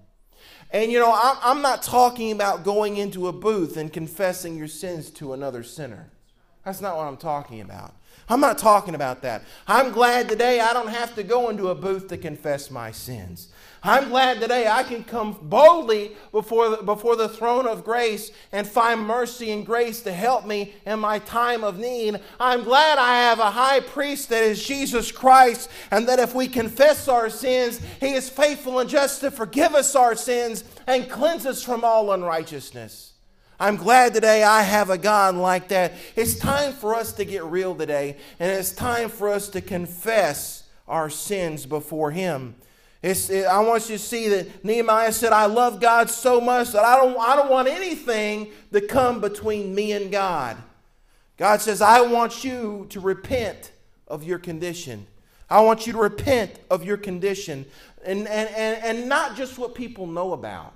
And 0.70 0.90
you 0.90 0.98
know, 0.98 1.12
I'm, 1.12 1.36
I'm 1.42 1.62
not 1.62 1.82
talking 1.82 2.32
about 2.32 2.64
going 2.64 2.96
into 2.96 3.28
a 3.28 3.32
booth 3.32 3.76
and 3.76 3.92
confessing 3.92 4.56
your 4.56 4.68
sins 4.68 5.10
to 5.12 5.32
another 5.32 5.62
sinner. 5.62 6.10
That's 6.64 6.80
not 6.80 6.96
what 6.96 7.06
I'm 7.06 7.16
talking 7.16 7.60
about. 7.60 7.94
I'm 8.28 8.40
not 8.40 8.58
talking 8.58 8.94
about 8.94 9.22
that. 9.22 9.42
I'm 9.68 9.92
glad 9.92 10.28
today 10.28 10.60
I 10.60 10.72
don't 10.72 10.88
have 10.88 11.14
to 11.16 11.22
go 11.22 11.50
into 11.50 11.68
a 11.68 11.74
booth 11.74 12.08
to 12.08 12.16
confess 12.16 12.70
my 12.70 12.90
sins. 12.90 13.48
I'm 13.86 14.08
glad 14.08 14.40
today 14.40 14.66
I 14.66 14.82
can 14.82 15.04
come 15.04 15.36
boldly 15.42 16.12
before 16.32 16.70
the, 16.70 16.76
before 16.78 17.16
the 17.16 17.28
throne 17.28 17.66
of 17.66 17.84
grace 17.84 18.30
and 18.50 18.66
find 18.66 19.02
mercy 19.02 19.50
and 19.50 19.66
grace 19.66 20.00
to 20.04 20.12
help 20.12 20.46
me 20.46 20.72
in 20.86 21.00
my 21.00 21.18
time 21.18 21.62
of 21.62 21.78
need. 21.78 22.18
I'm 22.40 22.64
glad 22.64 22.96
I 22.96 23.28
have 23.28 23.40
a 23.40 23.50
high 23.50 23.80
priest 23.80 24.30
that 24.30 24.42
is 24.42 24.64
Jesus 24.64 25.12
Christ, 25.12 25.68
and 25.90 26.08
that 26.08 26.18
if 26.18 26.34
we 26.34 26.48
confess 26.48 27.08
our 27.08 27.28
sins, 27.28 27.78
he 28.00 28.14
is 28.14 28.30
faithful 28.30 28.78
and 28.78 28.88
just 28.88 29.20
to 29.20 29.30
forgive 29.30 29.74
us 29.74 29.94
our 29.94 30.14
sins 30.14 30.64
and 30.86 31.10
cleanse 31.10 31.44
us 31.44 31.62
from 31.62 31.84
all 31.84 32.10
unrighteousness. 32.12 33.12
I'm 33.60 33.76
glad 33.76 34.14
today 34.14 34.42
I 34.44 34.62
have 34.62 34.88
a 34.88 34.96
God 34.96 35.34
like 35.34 35.68
that. 35.68 35.92
It's 36.16 36.38
time 36.38 36.72
for 36.72 36.94
us 36.94 37.12
to 37.12 37.26
get 37.26 37.44
real 37.44 37.74
today, 37.74 38.16
and 38.40 38.50
it's 38.50 38.72
time 38.72 39.10
for 39.10 39.28
us 39.28 39.50
to 39.50 39.60
confess 39.60 40.62
our 40.88 41.10
sins 41.10 41.66
before 41.66 42.10
Him. 42.10 42.54
It, 43.04 43.44
I 43.44 43.60
want 43.60 43.90
you 43.90 43.98
to 43.98 44.02
see 44.02 44.30
that 44.30 44.64
Nehemiah 44.64 45.12
said, 45.12 45.34
I 45.34 45.44
love 45.44 45.78
God 45.78 46.08
so 46.08 46.40
much 46.40 46.72
that 46.72 46.84
I 46.84 46.96
don't, 46.96 47.14
I 47.18 47.36
don't 47.36 47.50
want 47.50 47.68
anything 47.68 48.50
to 48.72 48.80
come 48.80 49.20
between 49.20 49.74
me 49.74 49.92
and 49.92 50.10
God. 50.10 50.56
God 51.36 51.60
says, 51.60 51.82
I 51.82 52.00
want 52.00 52.44
you 52.44 52.86
to 52.88 53.00
repent 53.00 53.72
of 54.08 54.24
your 54.24 54.38
condition. 54.38 55.06
I 55.50 55.60
want 55.60 55.86
you 55.86 55.92
to 55.92 55.98
repent 55.98 56.58
of 56.70 56.82
your 56.82 56.96
condition 56.96 57.66
and, 58.06 58.26
and, 58.26 58.48
and, 58.48 58.82
and 58.82 59.06
not 59.06 59.36
just 59.36 59.58
what 59.58 59.74
people 59.74 60.06
know 60.06 60.32
about. 60.32 60.72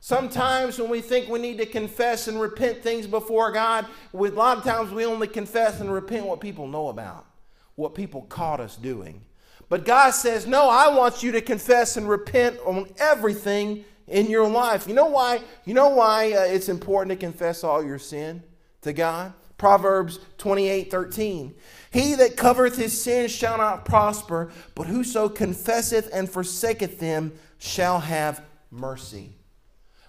Sometimes 0.00 0.78
when 0.78 0.88
we 0.88 1.02
think 1.02 1.28
we 1.28 1.38
need 1.38 1.58
to 1.58 1.66
confess 1.66 2.26
and 2.26 2.40
repent 2.40 2.82
things 2.82 3.06
before 3.06 3.52
God, 3.52 3.84
a 4.14 4.16
lot 4.16 4.56
of 4.56 4.64
times 4.64 4.92
we 4.92 5.04
only 5.04 5.28
confess 5.28 5.78
and 5.80 5.92
repent 5.92 6.24
what 6.24 6.40
people 6.40 6.68
know 6.68 6.88
about, 6.88 7.26
what 7.74 7.94
people 7.94 8.22
caught 8.22 8.60
us 8.60 8.76
doing. 8.76 9.20
But 9.68 9.84
God 9.84 10.10
says, 10.10 10.46
No, 10.46 10.68
I 10.68 10.88
want 10.88 11.22
you 11.22 11.32
to 11.32 11.40
confess 11.40 11.96
and 11.96 12.08
repent 12.08 12.58
on 12.64 12.88
everything 12.98 13.84
in 14.06 14.30
your 14.30 14.48
life. 14.48 14.86
You 14.86 14.94
know 14.94 15.06
why? 15.06 15.40
You 15.64 15.74
know 15.74 15.88
why 15.88 16.32
uh, 16.32 16.42
it's 16.42 16.68
important 16.68 17.18
to 17.18 17.26
confess 17.26 17.64
all 17.64 17.84
your 17.84 17.98
sin 17.98 18.42
to 18.82 18.92
God? 18.92 19.32
Proverbs 19.58 20.20
28 20.38 20.90
13. 20.90 21.54
He 21.90 22.14
that 22.14 22.36
covereth 22.36 22.76
his 22.76 23.00
sins 23.00 23.32
shall 23.32 23.56
not 23.58 23.84
prosper, 23.84 24.50
but 24.74 24.86
whoso 24.86 25.28
confesseth 25.28 26.10
and 26.12 26.28
forsaketh 26.28 26.98
them 27.00 27.32
shall 27.58 28.00
have 28.00 28.42
mercy. 28.70 29.32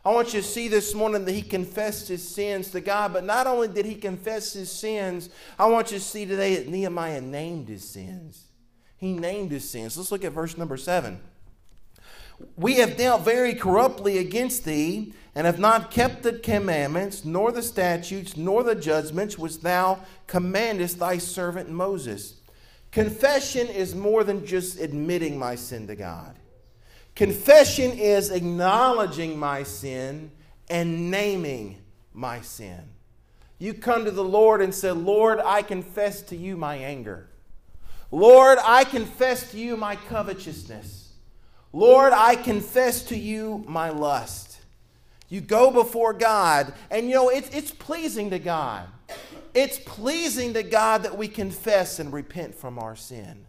I 0.04 0.12
want 0.12 0.34
you 0.34 0.42
to 0.42 0.48
see 0.48 0.68
this 0.68 0.94
morning 0.94 1.26
that 1.26 1.34
he 1.34 1.42
confessed 1.42 2.08
his 2.08 2.28
sins 2.28 2.72
to 2.72 2.82
God, 2.82 3.14
but 3.14 3.24
not 3.24 3.48
only 3.48 3.68
did 3.68 3.86
he 3.86 3.96
confess 3.96 4.54
his 4.54 4.72
sins, 4.72 5.30
I 5.58 5.68
want 5.68 5.92
you 5.92 5.98
to 5.98 6.04
see 6.04 6.26
today 6.26 6.56
that 6.56 6.68
Nehemiah 6.68 7.22
named 7.22 7.68
his 7.68 7.88
sins. 7.88 8.47
He 8.98 9.14
named 9.14 9.52
his 9.52 9.70
sins. 9.70 9.98
Let's 9.98 10.12
look 10.12 10.24
at 10.24 10.34
verse 10.34 10.58
number 10.58 10.78
seven. 10.78 11.20
We 12.56 12.76
have 12.76 12.98
dealt 12.98 13.24
very 13.24 13.56
corruptly 13.56 14.18
against 14.18 14.66
thee, 14.66 15.14
and 15.34 15.46
have 15.46 15.60
not 15.60 15.92
kept 15.92 16.24
the 16.24 16.34
commandments, 16.34 17.24
nor 17.24 17.52
the 17.52 17.62
statutes, 17.62 18.36
nor 18.36 18.64
the 18.64 18.76
judgments 18.76 19.38
which 19.38 19.62
thou 19.62 20.00
commandest 20.26 20.98
thy 20.98 21.20
servant 21.20 21.70
Moses. 21.70 22.36
Confession 22.92 23.68
is 23.68 23.94
more 23.94 24.24
than 24.24 24.46
just 24.46 24.80
admitting 24.80 25.38
my 25.38 25.54
sin 25.54 25.86
to 25.88 25.96
God. 25.96 26.36
Confession 27.16 27.92
is 27.92 28.32
acknowledging 28.32 29.38
my 29.38 29.62
sin 29.64 30.32
and 30.70 31.12
naming 31.12 31.78
my 32.14 32.42
sin. 32.42 32.82
You 33.60 33.74
come 33.74 34.06
to 34.06 34.12
the 34.12 34.24
Lord 34.24 34.62
and 34.62 34.74
say, 34.74 34.92
Lord, 34.92 35.40
I 35.40 35.62
confess 35.62 36.22
to 36.24 36.36
you 36.36 36.58
my 36.58 36.78
anger. 36.78 37.30
Lord, 38.12 38.58
I 38.64 38.84
confess 38.84 39.52
to 39.52 39.60
you 39.60 39.78
my 39.78 39.96
covetousness. 39.96 41.10
Lord, 41.74 42.14
I 42.14 42.36
confess 42.36 43.04
to 43.06 43.18
you 43.18 43.64
my 43.68 43.90
lust. 43.90 44.60
You 45.30 45.42
go 45.42 45.72
before 45.72 46.14
God, 46.14 46.74
and 46.90 47.08
you 47.08 47.16
know, 47.16 47.30
it's, 47.30 47.50
it's 47.50 47.72
pleasing 47.72 48.30
to 48.30 48.40
God. 48.40 48.88
It's 49.54 49.80
pleasing 49.80 50.54
to 50.54 50.64
God 50.64 51.04
that 51.04 51.18
we 51.18 51.28
confess 51.28 52.00
and 52.00 52.14
repent 52.14 52.56
from 52.56 52.80
our 52.80 52.96
sin. 52.96 53.46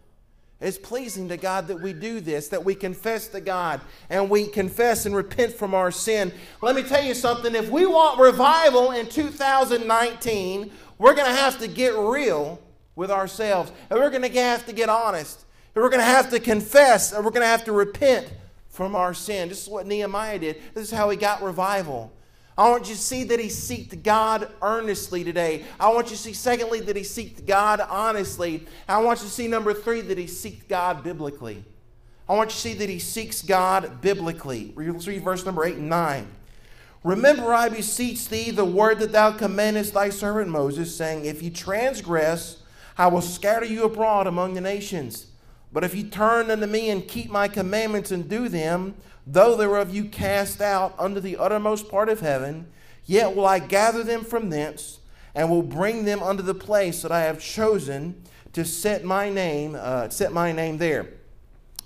It's 0.61 0.77
pleasing 0.77 1.29
to 1.29 1.37
God 1.37 1.67
that 1.67 1.81
we 1.81 1.93
do 1.93 2.19
this, 2.19 2.49
that 2.49 2.65
we 2.65 2.75
confess 2.75 3.29
to 3.29 3.39
God 3.39 3.79
and 4.09 4.29
we 4.29 4.45
confess 4.45 5.05
and 5.05 5.15
repent 5.15 5.53
from 5.53 5.73
our 5.73 5.89
sin. 5.89 6.33
Let 6.61 6.75
me 6.75 6.83
tell 6.83 7.03
you 7.03 7.13
something. 7.13 7.55
If 7.55 7.69
we 7.69 7.85
want 7.85 8.19
revival 8.19 8.91
in 8.91 9.07
2019, 9.07 10.71
we're 10.97 11.15
going 11.15 11.33
to 11.33 11.41
have 11.41 11.59
to 11.59 11.67
get 11.67 11.95
real 11.95 12.59
with 12.99 13.09
ourselves. 13.09 13.71
And 13.89 13.97
we're 13.97 14.09
going 14.09 14.29
to 14.29 14.39
have 14.41 14.65
to 14.65 14.73
get 14.73 14.89
honest. 14.89 15.45
And 15.73 15.81
we're 15.81 15.89
going 15.89 16.01
to 16.01 16.05
have 16.05 16.29
to 16.31 16.39
confess. 16.39 17.13
And 17.13 17.23
we're 17.23 17.31
going 17.31 17.43
to 17.43 17.47
have 17.47 17.63
to 17.63 17.71
repent 17.71 18.31
from 18.67 18.93
our 18.93 19.13
sin. 19.13 19.47
This 19.47 19.63
is 19.63 19.69
what 19.69 19.87
Nehemiah 19.87 20.37
did. 20.37 20.61
This 20.73 20.83
is 20.83 20.91
how 20.91 21.09
he 21.09 21.15
got 21.15 21.41
revival. 21.41 22.11
I 22.57 22.69
want 22.69 22.89
you 22.89 22.95
to 22.95 23.01
see 23.01 23.23
that 23.23 23.39
he 23.39 23.47
seeked 23.47 24.03
God 24.03 24.49
earnestly 24.61 25.23
today. 25.23 25.63
I 25.79 25.87
want 25.93 26.07
you 26.07 26.17
to 26.17 26.21
see, 26.21 26.33
secondly, 26.33 26.81
that 26.81 26.95
he 26.97 27.03
seeked 27.03 27.47
God 27.47 27.79
honestly. 27.79 28.67
I 28.85 28.97
want 28.97 29.19
you 29.19 29.27
to 29.27 29.31
see, 29.31 29.47
number 29.47 29.73
three, 29.73 30.01
that 30.01 30.17
he 30.17 30.25
seeked 30.25 30.67
God 30.67 31.01
biblically. 31.01 31.63
I 32.27 32.33
want 32.33 32.49
you 32.49 32.55
to 32.55 32.59
see 32.59 32.73
that 32.73 32.89
he 32.89 32.99
seeks 32.99 33.41
God 33.41 34.01
biblically. 34.01 34.73
Let's 34.75 35.07
read 35.07 35.23
verse 35.23 35.45
number 35.45 35.63
8 35.63 35.77
and 35.77 35.89
9. 35.89 36.27
Remember, 37.05 37.53
I 37.53 37.69
beseech 37.69 38.27
thee, 38.27 38.51
the 38.51 38.65
word 38.65 38.99
that 38.99 39.13
thou 39.13 39.31
commandest 39.31 39.93
thy 39.93 40.09
servant 40.09 40.49
Moses, 40.49 40.93
saying, 40.93 41.23
If 41.23 41.41
you 41.41 41.49
transgress, 41.49 42.58
I 42.99 43.07
will 43.07 43.21
scatter 43.21 43.65
you 43.65 43.85
abroad 43.85 44.27
among 44.27 44.55
the 44.55 44.61
nations. 44.61 45.27
But 45.71 45.85
if 45.85 45.95
you 45.95 46.03
turn 46.03 46.51
unto 46.51 46.65
me 46.65 46.89
and 46.89 47.07
keep 47.07 47.31
my 47.31 47.47
commandments 47.47 48.11
and 48.11 48.27
do 48.27 48.49
them, 48.49 48.95
though 49.25 49.55
they 49.55 49.65
were 49.65 49.79
of 49.79 49.95
you 49.95 50.03
cast 50.03 50.59
out 50.59 50.95
unto 50.99 51.21
the 51.21 51.37
uttermost 51.37 51.87
part 51.87 52.09
of 52.09 52.19
heaven, 52.19 52.67
yet 53.05 53.33
will 53.33 53.45
I 53.45 53.59
gather 53.59 54.03
them 54.03 54.25
from 54.25 54.49
thence, 54.49 54.99
and 55.33 55.49
will 55.49 55.63
bring 55.63 56.03
them 56.03 56.21
unto 56.21 56.43
the 56.43 56.53
place 56.53 57.01
that 57.03 57.11
I 57.11 57.21
have 57.21 57.39
chosen 57.39 58.21
to 58.51 58.65
set 58.65 59.05
my 59.05 59.29
name, 59.29 59.77
uh, 59.79 60.09
set 60.09 60.33
my 60.33 60.51
name 60.51 60.77
there. 60.77 61.07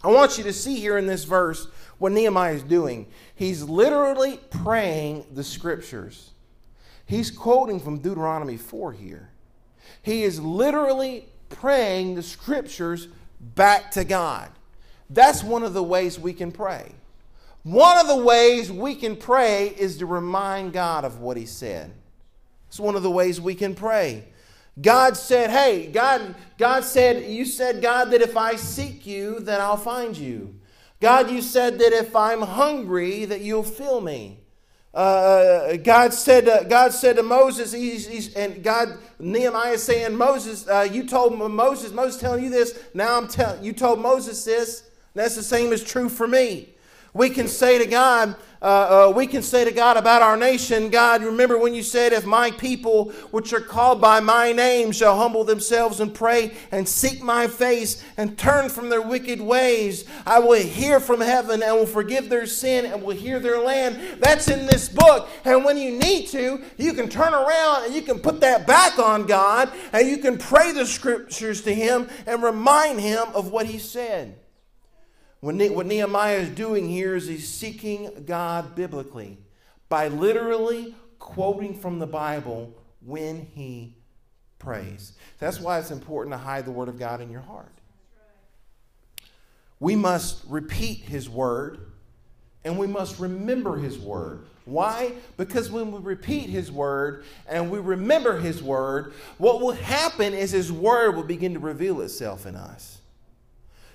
I 0.03 0.07
want 0.07 0.39
you 0.39 0.43
to 0.45 0.53
see 0.53 0.79
here 0.79 0.97
in 0.97 1.05
this 1.05 1.25
verse 1.25 1.67
what 1.99 2.11
Nehemiah 2.11 2.55
is 2.55 2.63
doing. 2.63 3.05
He's 3.35 3.61
literally 3.61 4.39
praying 4.49 5.27
the 5.31 5.43
scriptures. 5.43 6.31
He's 7.05 7.29
quoting 7.29 7.79
from 7.79 7.99
Deuteronomy 7.99 8.57
4 8.57 8.93
here. 8.93 9.29
He 10.03 10.23
is 10.23 10.39
literally 10.39 11.25
praying 11.49 12.15
the 12.15 12.23
scriptures 12.23 13.07
back 13.39 13.91
to 13.91 14.03
God. 14.03 14.51
That's 15.09 15.43
one 15.43 15.63
of 15.63 15.73
the 15.73 15.83
ways 15.83 16.19
we 16.19 16.33
can 16.33 16.51
pray. 16.51 16.91
One 17.63 17.97
of 17.97 18.07
the 18.07 18.23
ways 18.23 18.71
we 18.71 18.95
can 18.95 19.15
pray 19.15 19.69
is 19.69 19.97
to 19.97 20.05
remind 20.05 20.73
God 20.73 21.05
of 21.05 21.19
what 21.19 21.37
He 21.37 21.45
said. 21.45 21.93
It's 22.67 22.79
one 22.79 22.95
of 22.95 23.03
the 23.03 23.11
ways 23.11 23.39
we 23.39 23.55
can 23.55 23.73
pray. 23.73 24.25
God 24.81 25.15
said, 25.15 25.49
Hey, 25.49 25.87
God, 25.87 26.35
God 26.57 26.83
said, 26.83 27.31
You 27.31 27.45
said, 27.45 27.81
God, 27.81 28.11
that 28.11 28.21
if 28.21 28.35
I 28.35 28.55
seek 28.55 29.05
you, 29.05 29.39
then 29.39 29.61
I'll 29.61 29.77
find 29.77 30.17
you. 30.17 30.59
God, 30.99 31.29
you 31.29 31.41
said 31.41 31.79
that 31.79 31.93
if 31.93 32.15
I'm 32.15 32.41
hungry, 32.41 33.25
that 33.25 33.41
you'll 33.41 33.63
fill 33.63 34.01
me. 34.01 34.42
Uh, 34.93 35.75
God 35.77 36.13
said, 36.13 36.47
uh, 36.47 36.63
God 36.63 36.93
said 36.93 37.15
to 37.15 37.23
Moses, 37.23 37.71
he's, 37.71 38.07
he's, 38.07 38.33
and 38.35 38.63
God, 38.63 38.97
Nehemiah 39.19 39.77
saying, 39.79 40.15
Moses, 40.15 40.67
uh, 40.67 40.87
you 40.89 41.07
told 41.07 41.37
Moses, 41.37 41.91
Moses 41.91 42.21
telling 42.21 42.43
you 42.43 42.51
this. 42.51 42.79
Now 42.93 43.17
I'm 43.17 43.27
telling 43.27 43.63
you 43.63 43.73
told 43.73 43.99
Moses 43.99 44.43
this. 44.45 44.89
That's 45.15 45.35
the 45.35 45.43
same 45.43 45.73
as 45.73 45.83
true 45.83 46.09
for 46.09 46.27
me. 46.27 46.72
We 47.13 47.29
can 47.29 47.47
say 47.47 47.77
to 47.77 47.85
God, 47.85 48.35
uh, 48.63 49.09
uh, 49.09 49.13
we 49.13 49.27
can 49.27 49.43
say 49.43 49.65
to 49.65 49.71
God 49.71 49.97
about 49.97 50.21
our 50.21 50.37
nation, 50.37 50.89
God, 50.89 51.21
remember 51.21 51.57
when 51.57 51.73
you 51.73 51.83
said, 51.83 52.13
If 52.13 52.25
my 52.25 52.49
people, 52.49 53.11
which 53.29 53.51
are 53.51 53.59
called 53.59 53.99
by 53.99 54.21
my 54.21 54.53
name, 54.53 54.93
shall 54.93 55.17
humble 55.17 55.43
themselves 55.43 55.99
and 55.99 56.13
pray 56.13 56.53
and 56.71 56.87
seek 56.87 57.21
my 57.21 57.45
face 57.45 58.01
and 58.15 58.37
turn 58.37 58.69
from 58.69 58.87
their 58.87 59.01
wicked 59.01 59.41
ways, 59.41 60.05
I 60.25 60.39
will 60.39 60.53
hear 60.53 61.01
from 61.01 61.19
heaven 61.19 61.61
and 61.61 61.75
will 61.75 61.85
forgive 61.85 62.29
their 62.29 62.45
sin 62.45 62.85
and 62.85 63.03
will 63.03 63.15
hear 63.15 63.41
their 63.41 63.59
land. 63.59 64.21
That's 64.21 64.47
in 64.47 64.65
this 64.65 64.87
book. 64.87 65.27
And 65.43 65.65
when 65.65 65.77
you 65.77 65.91
need 65.91 66.27
to, 66.29 66.63
you 66.77 66.93
can 66.93 67.09
turn 67.09 67.33
around 67.33 67.83
and 67.83 67.93
you 67.93 68.01
can 68.01 68.19
put 68.19 68.39
that 68.39 68.65
back 68.65 68.97
on 68.97 69.25
God 69.25 69.69
and 69.91 70.07
you 70.07 70.19
can 70.19 70.37
pray 70.37 70.71
the 70.71 70.85
scriptures 70.85 71.61
to 71.63 71.75
Him 71.75 72.07
and 72.25 72.41
remind 72.41 73.01
Him 73.01 73.27
of 73.35 73.51
what 73.51 73.65
He 73.65 73.77
said. 73.77 74.37
What 75.43 75.55
Nehemiah 75.55 76.37
is 76.37 76.49
doing 76.51 76.87
here 76.87 77.17
is 77.17 77.27
he's 77.27 77.49
seeking 77.49 78.23
God 78.25 78.75
biblically 78.75 79.37
by 79.89 80.07
literally 80.07 80.95
quoting 81.19 81.77
from 81.77 81.99
the 81.99 82.07
Bible 82.07 82.73
when 83.01 83.45
he 83.53 83.97
prays. 84.57 85.17
That's 85.39 85.59
why 85.59 85.79
it's 85.79 85.91
important 85.91 86.33
to 86.33 86.37
hide 86.37 86.63
the 86.63 86.71
Word 86.71 86.87
of 86.87 86.97
God 86.97 87.19
in 87.19 87.29
your 87.29 87.41
heart. 87.41 87.73
We 89.81 89.97
must 89.97 90.45
repeat 90.47 90.99
His 90.99 91.29
Word 91.29 91.91
and 92.63 92.79
we 92.79 92.87
must 92.87 93.19
remember 93.19 93.75
His 93.75 93.99
Word. 93.99 94.45
Why? 94.63 95.11
Because 95.35 95.69
when 95.69 95.91
we 95.91 95.99
repeat 95.99 96.49
His 96.49 96.71
Word 96.71 97.25
and 97.49 97.69
we 97.69 97.79
remember 97.79 98.39
His 98.39 98.63
Word, 98.63 99.11
what 99.39 99.59
will 99.59 99.73
happen 99.73 100.33
is 100.33 100.51
His 100.51 100.71
Word 100.71 101.17
will 101.17 101.23
begin 101.23 101.53
to 101.55 101.59
reveal 101.59 101.99
itself 101.99 102.45
in 102.45 102.55
us. 102.55 102.99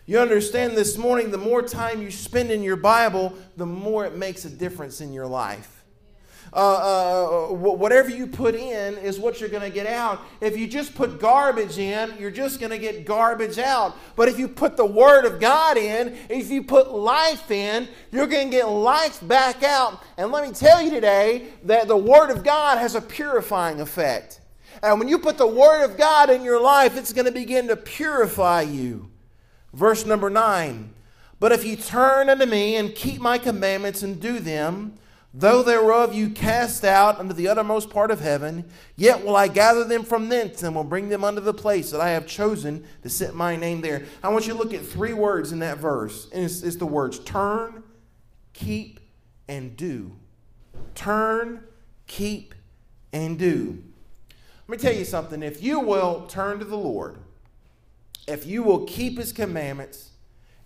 You 0.09 0.21
understand 0.21 0.75
this 0.75 0.97
morning, 0.97 1.31
the 1.31 1.37
more 1.37 1.61
time 1.61 2.01
you 2.01 2.11
spend 2.11 2.51
in 2.51 2.63
your 2.63 2.77
Bible, 2.77 3.35
the 3.59 3.67
more 3.67 4.07
it 4.07 4.17
makes 4.17 4.47
a 4.47 4.49
difference 4.49 5.03
in 5.03 5.13
your 5.13 5.27
life. 5.27 5.85
Uh, 6.51 7.49
uh, 7.51 7.53
whatever 7.53 8.09
you 8.09 8.27
put 8.27 8.55
in 8.55 8.97
is 8.97 9.19
what 9.19 9.39
you're 9.39 9.51
going 9.51 9.63
to 9.63 9.69
get 9.69 9.87
out. 9.87 10.23
If 10.41 10.57
you 10.57 10.67
just 10.67 10.95
put 10.95 11.21
garbage 11.21 11.77
in, 11.77 12.15
you're 12.19 12.31
just 12.31 12.59
going 12.59 12.71
to 12.71 12.79
get 12.79 13.05
garbage 13.05 13.59
out. 13.59 13.99
But 14.17 14.31
if 14.31 14.39
you 14.39 14.49
put 14.49 14.79
the 14.79 14.87
Word 14.87 15.27
of 15.27 15.41
God 15.41 15.77
in, 15.77 16.17
if 16.31 16.49
you 16.49 16.63
put 16.63 16.91
life 16.91 17.51
in, 17.51 17.87
you're 18.11 18.27
going 18.27 18.51
to 18.51 18.57
get 18.57 18.67
life 18.67 19.21
back 19.29 19.63
out. 19.63 20.03
And 20.17 20.33
let 20.33 20.49
me 20.49 20.55
tell 20.55 20.81
you 20.81 20.91
today 20.91 21.49
that 21.65 21.87
the 21.87 21.99
Word 21.99 22.31
of 22.31 22.43
God 22.43 22.79
has 22.79 22.95
a 22.95 23.03
purifying 23.03 23.83
effect. 23.83 24.41
And 24.83 24.99
when 24.99 25.09
you 25.09 25.19
put 25.19 25.37
the 25.37 25.47
Word 25.47 25.85
of 25.85 25.99
God 25.99 26.31
in 26.31 26.43
your 26.43 26.63
life, 26.63 26.97
it's 26.97 27.13
going 27.13 27.27
to 27.27 27.31
begin 27.31 27.69
to 27.69 27.77
purify 27.77 28.63
you. 28.63 29.11
Verse 29.73 30.07
number 30.07 30.31
9 30.31 30.93
But 31.41 31.53
if 31.53 31.65
you 31.65 31.77
turn 31.77 32.29
unto 32.29 32.47
me 32.47 32.77
and 32.77 32.95
keep 32.95 33.21
my 33.21 33.39
commandments 33.39 34.03
and 34.03 34.21
do 34.21 34.39
them, 34.39 34.95
though 35.35 35.63
thereof 35.63 36.15
you 36.15 36.31
cast 36.31 36.85
out 36.85 37.19
unto 37.19 37.35
the 37.35 37.49
uttermost 37.49 37.91
part 37.91 38.11
of 38.11 38.21
heaven, 38.21 38.65
yet 38.97 39.25
will 39.25 39.37
I 39.37 39.49
gather 39.49 39.85
them 39.85 40.05
from 40.05 40.29
thence 40.29 40.63
and 40.63 40.75
will 40.75 40.85
bring 40.85 41.09
them 41.09 41.25
unto 41.25 41.41
the 41.41 41.55
place 41.55 41.91
that 41.91 42.01
I 42.01 42.11
have 42.11 42.27
chosen 42.27 42.85
to 43.03 43.09
set 43.09 43.35
my 43.35 43.57
name 43.57 43.81
there. 43.81 44.05
I 44.23 44.31
want 44.31 44.47
you 44.47 44.55
to 44.55 44.59
look 44.59 44.75
at 44.75 44.85
three 44.85 45.13
words 45.13 45.53
in 45.53 45.59
that 45.61 45.79
verse, 45.79 46.29
and 46.33 46.45
it's, 46.45 46.63
it's 46.63 46.77
the 46.77 46.87
words 46.87 47.19
turn, 47.21 47.83
keep, 48.53 49.01
and 49.49 49.77
do. 49.77 50.13
Turn, 50.95 51.65
keep, 52.07 52.55
and 53.13 53.39
do. 53.39 53.83
Let 54.67 54.79
me 54.79 54.83
tell 54.83 54.97
you 54.97 55.05
something. 55.05 55.43
If 55.43 55.63
you 55.63 55.81
will 55.81 56.27
turn 56.27 56.59
to 56.59 56.65
the 56.65 56.77
Lord, 56.77 57.19
if 58.29 58.47
you 58.47 58.63
will 58.63 58.85
keep 58.85 59.19
his 59.19 59.33
commandments 59.33 60.11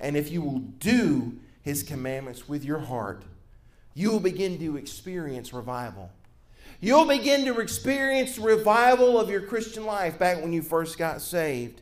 and 0.01 0.17
if 0.17 0.31
you 0.31 0.43
will 0.43 0.59
do 0.59 1.39
his 1.63 1.83
commandments 1.83 2.49
with 2.49 2.65
your 2.65 2.81
heart, 2.81 3.23
you 3.95 4.11
will 4.11 4.21
begin 4.21 4.59
to 4.59 4.77
experience 4.77 5.53
revival. 5.53 6.11
You'll 6.81 7.07
begin 7.07 7.45
to 7.45 7.61
experience 7.61 8.39
revival 8.39 9.19
of 9.19 9.31
your 9.31 9.43
Christian 9.43 9.87
life 9.87 10.19
back 10.19 10.43
when 10.43 10.53
you 10.53 10.63
first 10.63 10.99
got 10.99 11.21
saved. 11.21 11.81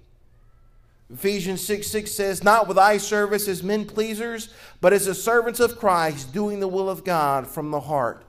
Ephesians 1.12 1.64
6 1.64 1.87
6 1.87 2.11
says, 2.11 2.45
Not 2.45 2.68
with 2.68 2.78
eye 2.78 2.99
service 2.99 3.49
as 3.49 3.62
men 3.62 3.87
pleasers, 3.87 4.51
but 4.81 4.93
as 4.93 5.07
the 5.07 5.14
servants 5.14 5.59
of 5.59 5.78
Christ, 5.78 6.33
doing 6.33 6.61
the 6.61 6.68
will 6.68 6.91
of 6.91 7.05
God 7.05 7.47
from 7.47 7.70
the 7.70 7.81
heart. 7.81 8.24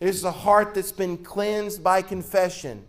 It 0.00 0.08
is 0.08 0.22
the 0.22 0.30
heart 0.30 0.74
that's 0.74 0.92
been 0.92 1.16
cleansed 1.16 1.82
by 1.82 2.02
confession. 2.02 2.86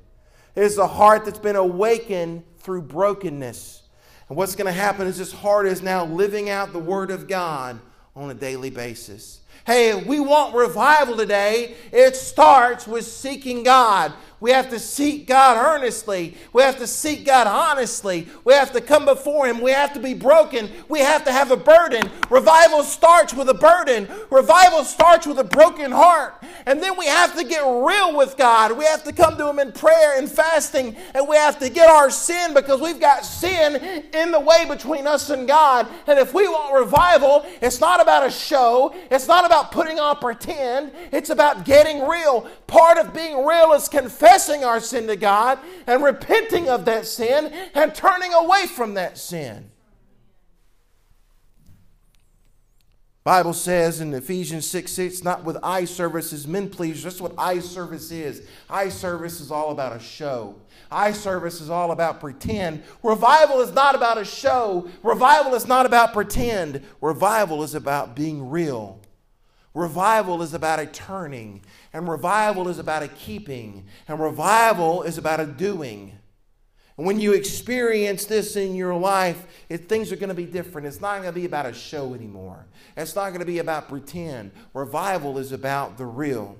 It 0.54 0.64
is 0.64 0.76
the 0.76 0.88
heart 0.88 1.26
that's 1.26 1.40
been 1.40 1.56
awakened 1.56 2.44
through 2.58 2.84
brokenness. 2.84 3.84
And 4.28 4.38
what's 4.38 4.56
going 4.56 4.66
to 4.66 4.72
happen 4.72 5.08
is 5.08 5.18
this 5.18 5.32
heart 5.32 5.68
is 5.68 5.82
now 5.82 6.06
living 6.06 6.50
out 6.50 6.74
the 6.74 6.80
Word 6.80 7.12
of 7.12 7.28
God 7.28 7.80
on 8.16 8.32
a 8.32 8.34
daily 8.34 8.70
basis. 8.70 9.42
Hey, 9.66 9.96
we 9.96 10.20
want 10.20 10.56
revival 10.56 11.18
today. 11.18 11.76
It 11.92 12.16
starts 12.16 12.88
with 12.88 13.06
seeking 13.06 13.64
God. 13.64 14.14
We 14.42 14.52
have 14.52 14.70
to 14.72 14.80
seek 14.80 15.28
God 15.28 15.58
earnestly. 15.58 16.36
We 16.52 16.62
have 16.62 16.78
to 16.80 16.88
seek 16.88 17.26
God 17.26 17.48
honestly. 17.48 18.28
We 18.44 18.54
have 18.54 18.72
to 18.74 18.82
come 18.82 19.06
before 19.06 19.48
Him. 19.48 19.62
We 19.62 19.72
have 19.72 19.94
to 19.94 20.00
be 20.00 20.14
broken. 20.14 20.70
We 20.90 21.00
have 21.00 21.24
to 21.26 21.32
have 21.32 21.52
a 21.52 21.58
burden. 21.58 22.10
Revival 22.30 22.84
starts 22.84 23.34
with 23.34 23.50
a 23.50 23.54
burden. 23.54 24.08
Revival 24.30 24.84
starts 24.84 25.26
with 25.26 25.40
a 25.40 25.44
broken 25.44 25.92
heart. 25.92 26.36
And 26.66 26.84
then 26.84 26.98
we 26.98 27.06
have 27.06 27.36
to 27.38 27.46
get 27.46 27.62
real 27.62 28.16
with 28.16 28.36
God. 28.36 28.78
We 28.78 28.86
have 28.86 29.04
to 29.06 29.14
come 29.14 29.38
to 29.38 29.50
Him 29.50 29.60
in 29.60 29.72
prayer 29.72 30.18
and 30.18 30.30
fasting. 30.30 30.98
And 31.14 31.28
we 31.28 31.38
have 31.38 31.58
to 31.60 31.70
get 31.70 31.90
our 31.90 32.10
sin 32.10 32.54
because 32.54 32.82
we've 32.82 33.00
got 33.00 33.24
sin 33.26 34.06
in 34.14 34.32
the 34.32 34.40
way 34.40 34.66
between 34.68 35.08
us 35.08 35.30
and 35.30 35.48
God. 35.48 35.88
And 36.08 36.20
if 36.20 36.34
we 36.34 36.48
want 36.48 36.76
revival, 36.76 37.46
it's 37.62 37.80
not 37.80 38.02
about 38.02 38.26
a 38.26 38.32
show, 38.32 38.94
it's 39.10 39.28
not 39.28 39.46
about 39.46 39.72
putting 39.72 39.98
on 40.00 40.18
pretend, 40.18 40.92
it's 41.12 41.30
about 41.30 41.66
getting 41.66 42.06
real. 42.08 42.50
Part 42.68 42.98
of 42.98 43.14
being 43.14 43.46
real 43.46 43.74
is 43.74 43.88
confessing 43.88 44.26
confessing 44.36 44.66
our 44.66 44.82
sin 44.82 45.08
to 45.08 45.16
God 45.16 45.60
and 45.88 46.04
repenting 46.04 46.68
of 46.68 46.84
that 46.86 47.06
sin 47.06 47.54
and 47.74 47.96
turning 47.96 48.34
away 48.34 48.68
from 48.68 48.96
that 48.96 49.18
sin. 49.18 49.72
Bible 53.24 53.54
says 53.54 54.02
in 54.02 54.14
Ephesians 54.14 54.70
6 54.70 54.92
6, 54.92 55.24
not 55.24 55.46
with 55.46 55.58
eye 55.64 55.86
service 55.86 56.34
as 56.34 56.46
men 56.46 56.70
please. 56.70 57.02
That's 57.02 57.22
what 57.22 57.34
eye 57.40 57.60
service 57.60 58.12
is. 58.12 58.46
Eye 58.70 58.90
service 58.90 59.40
is 59.40 59.52
all 59.52 59.72
about 59.72 59.96
a 59.96 60.00
show. 60.00 60.56
Eye 60.92 61.14
service 61.14 61.62
is 61.62 61.70
all 61.70 61.92
about 61.92 62.20
pretend. 62.20 62.84
Revival 63.02 63.62
is 63.62 63.72
not 63.72 63.96
about 63.96 64.20
a 64.20 64.26
show. 64.26 64.88
Revival 65.02 65.56
is 65.56 65.66
not 65.66 65.86
about 65.86 66.14
pretend. 66.14 66.84
Revival 67.02 67.64
is 67.64 67.74
about 67.74 68.16
being 68.16 68.50
real. 68.50 69.00
Revival 69.76 70.42
is 70.42 70.54
about 70.54 70.80
a 70.80 70.86
turning, 70.86 71.62
and 71.92 72.08
revival 72.08 72.70
is 72.70 72.80
about 72.80 73.04
a 73.04 73.10
keeping, 73.10 73.86
and 74.08 74.20
revival 74.22 75.04
is 75.04 75.18
about 75.18 75.42
a 75.42 75.46
doing. 75.46 76.18
And 76.98 77.06
when 77.06 77.20
you 77.20 77.34
experience 77.34 78.24
this 78.24 78.56
in 78.56 78.74
your 78.74 78.96
life, 78.96 79.46
it, 79.68 79.90
things 79.90 80.14
are 80.14 80.16
going 80.16 80.30
to 80.30 80.34
be 80.34 80.46
different. 80.46 80.88
It's 80.88 81.02
not 81.02 81.22
going 81.22 81.34
to 81.34 81.38
be 81.38 81.46
about 81.46 81.66
a 81.66 81.74
show 81.74 82.14
anymore. 82.14 82.66
It's 82.96 83.16
not 83.16 83.32
going 83.32 83.42
to 83.42 83.46
be 83.46 83.60
about 83.60 83.90
pretend. 83.90 84.52
Revival 84.74 85.38
is 85.38 85.52
about 85.52 85.98
the 85.98 86.06
real. 86.06 86.58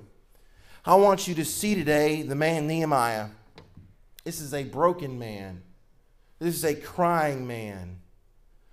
I 0.84 0.94
want 0.96 1.26
you 1.26 1.34
to 1.36 1.44
see 1.44 1.74
today 1.74 2.20
the 2.20 2.34
man 2.34 2.66
Nehemiah. 2.66 3.28
This 4.24 4.42
is 4.42 4.52
a 4.52 4.64
broken 4.64 5.18
man. 5.18 5.62
This 6.38 6.54
is 6.54 6.64
a 6.66 6.74
crying 6.74 7.46
man. 7.46 8.00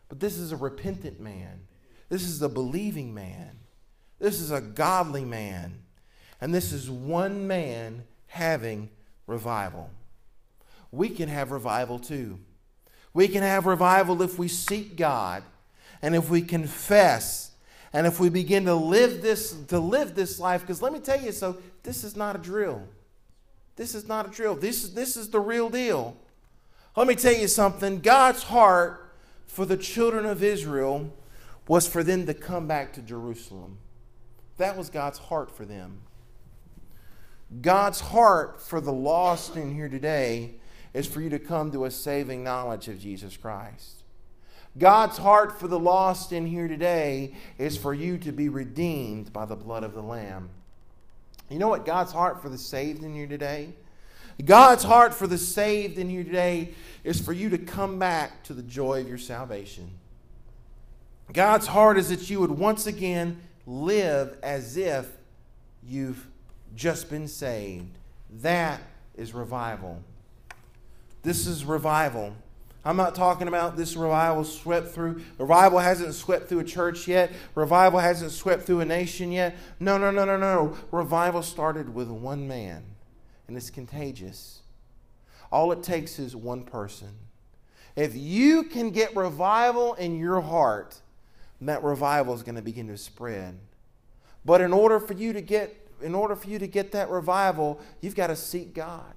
But 0.10 0.20
this 0.20 0.38
is 0.38 0.52
a 0.52 0.58
repentant 0.58 1.22
man. 1.22 1.62
This 2.10 2.24
is 2.24 2.42
a 2.42 2.50
believing 2.50 3.14
man. 3.14 3.60
This 4.24 4.40
is 4.40 4.52
a 4.52 4.62
godly 4.62 5.26
man. 5.26 5.80
And 6.40 6.56
this 6.56 6.72
is 6.72 6.90
one 6.90 7.46
man 7.46 8.06
having 8.28 8.90
revival. 9.28 9.90
We 10.94 11.10
can 11.10 11.28
have 11.28 11.52
revival 11.52 12.00
too. 12.00 12.40
We 13.14 13.28
can 13.28 13.44
have 13.44 13.66
revival 13.66 14.22
if 14.22 14.40
we 14.40 14.48
seek 14.48 14.96
God 14.96 15.44
and 16.02 16.16
if 16.16 16.30
we 16.30 16.42
confess 16.42 17.52
and 17.92 18.08
if 18.08 18.22
we 18.22 18.30
begin 18.30 18.64
to 18.64 18.76
live 18.76 19.22
this 19.22 19.52
to 19.68 19.78
live 19.78 20.16
this 20.16 20.40
life 20.40 20.62
because 20.62 20.82
let 20.82 20.94
me 20.94 21.00
tell 21.00 21.20
you 21.20 21.34
so 21.34 21.58
this 21.84 22.06
is 22.06 22.16
not 22.16 22.38
a 22.38 22.40
drill. 22.40 22.82
This 23.76 23.94
is 23.94 24.08
not 24.08 24.28
a 24.28 24.30
drill. 24.30 24.56
This 24.56 24.86
is 24.86 24.94
this 24.94 25.18
is 25.18 25.32
the 25.32 25.42
real 25.42 25.70
deal. 25.70 26.16
Let 26.96 27.08
me 27.08 27.16
tell 27.16 27.36
you 27.36 27.50
something. 27.50 28.00
God's 28.00 28.44
heart 28.44 29.14
for 29.48 29.66
the 29.66 29.76
children 29.76 30.26
of 30.26 30.42
Israel 30.42 31.14
was 31.68 31.90
for 31.90 32.06
them 32.06 32.26
to 32.28 32.34
come 32.34 32.68
back 32.68 32.94
to 32.94 33.02
Jerusalem. 33.02 33.80
That 34.58 34.78
was 34.78 34.90
God's 34.90 35.18
heart 35.18 35.56
for 35.56 35.66
them. 35.66 36.02
God's 37.62 38.00
heart 38.00 38.62
for 38.62 38.82
the 38.82 38.94
lost 38.94 39.56
in 39.56 39.74
here 39.74 39.90
today 39.90 40.56
is 40.94 41.08
for 41.08 41.22
you 41.22 41.30
to 41.30 41.40
come 41.40 41.72
to 41.72 41.86
a 41.86 41.92
saving 41.92 42.44
knowledge 42.44 42.88
of 42.88 43.00
Jesus 43.00 43.38
Christ. 43.38 44.04
God's 44.78 45.18
heart 45.18 45.60
for 45.60 45.68
the 45.68 45.80
lost 45.80 46.32
in 46.32 46.48
here 46.48 46.68
today 46.68 47.34
is 47.58 47.78
for 47.78 47.94
you 47.94 48.18
to 48.20 48.32
be 48.32 48.50
redeemed 48.50 49.32
by 49.32 49.46
the 49.46 49.56
blood 49.56 49.84
of 49.84 49.94
the 49.94 50.02
Lamb. 50.02 50.50
You 51.50 51.60
know 51.60 51.68
what 51.68 51.86
God's 51.86 52.12
heart 52.12 52.42
for 52.42 52.50
the 52.50 52.58
saved 52.58 53.04
in 53.04 53.14
here 53.14 53.28
today? 53.28 53.74
God's 54.44 54.84
heart 54.84 55.14
for 55.14 55.28
the 55.28 55.38
saved 55.38 56.00
in 56.00 56.10
here 56.10 56.24
today 56.24 56.74
is 57.04 57.22
for 57.22 57.34
you 57.34 57.50
to 57.50 57.58
come 57.60 58.00
back 58.00 58.44
to 58.46 58.54
the 58.54 58.64
joy 58.64 59.02
of 59.02 59.08
your 59.08 59.20
salvation. 59.20 59.92
God's 61.32 61.68
heart 61.68 62.00
is 62.00 62.10
that 62.10 62.30
you 62.30 62.40
would 62.40 62.52
once 62.52 62.88
again 62.88 63.40
live 63.66 64.38
as 64.44 64.78
if 64.78 65.08
you've 65.84 66.28
just 66.76 67.10
been 67.10 67.28
saved. 67.28 67.98
That 68.42 68.82
is 69.16 69.34
revival. 69.34 70.02
This 71.22 71.48
is 71.48 71.64
revival. 71.66 72.36
I'm 72.86 72.98
not 72.98 73.16
talking 73.16 73.48
about 73.48 73.78
this 73.78 73.96
revival 73.96 74.44
swept 74.44 74.90
through. 74.90 75.22
Revival 75.38 75.80
hasn't 75.80 76.14
swept 76.16 76.50
through 76.50 76.60
a 76.60 76.66
church 76.66 77.08
yet. 77.08 77.32
Revival 77.56 78.00
hasn't 78.00 78.32
swept 78.32 78.64
through 78.64 78.82
a 78.82 78.86
nation 78.86 79.32
yet. 79.32 79.56
No, 79.80 79.98
no, 79.98 80.12
no, 80.12 80.26
no, 80.26 80.38
no. 80.38 80.78
Revival 80.92 81.44
started 81.44 81.94
with 81.96 82.10
one 82.10 82.46
man, 82.46 82.84
and 83.48 83.56
it's 83.56 83.70
contagious. 83.70 84.60
All 85.50 85.72
it 85.72 85.82
takes 85.82 86.20
is 86.20 86.36
one 86.36 86.64
person. 86.64 87.10
If 87.96 88.16
you 88.16 88.64
can 88.64 88.90
get 88.90 89.16
revival 89.16 89.94
in 89.94 90.20
your 90.20 90.42
heart, 90.42 91.00
that 91.70 91.84
revival 91.84 92.34
is 92.34 92.44
going 92.44 92.56
to 92.56 92.62
begin 92.62 92.88
to 92.88 92.98
spread. 92.98 93.58
But 94.46 94.62
in 94.62 94.74
order 94.74 95.00
for 95.00 95.14
you 95.14 95.34
to 95.34 95.42
get 95.42 95.80
in 96.02 96.14
order 96.14 96.36
for 96.36 96.50
you 96.50 96.60
to 96.60 96.68
get 96.68 96.92
that 96.92 97.10
revival, 97.10 97.80
you've 98.02 98.16
got 98.16 98.28
to 98.28 98.36
seek 98.36 98.74
God. 98.74 99.14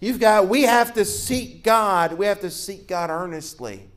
You've 0.00 0.20
got, 0.20 0.48
we 0.48 0.62
have 0.62 0.92
to 0.94 1.04
seek 1.04 1.62
God. 1.62 2.12
We 2.14 2.26
have 2.26 2.40
to 2.40 2.50
seek 2.50 2.86
God 2.86 3.08
earnestly. 3.08 3.88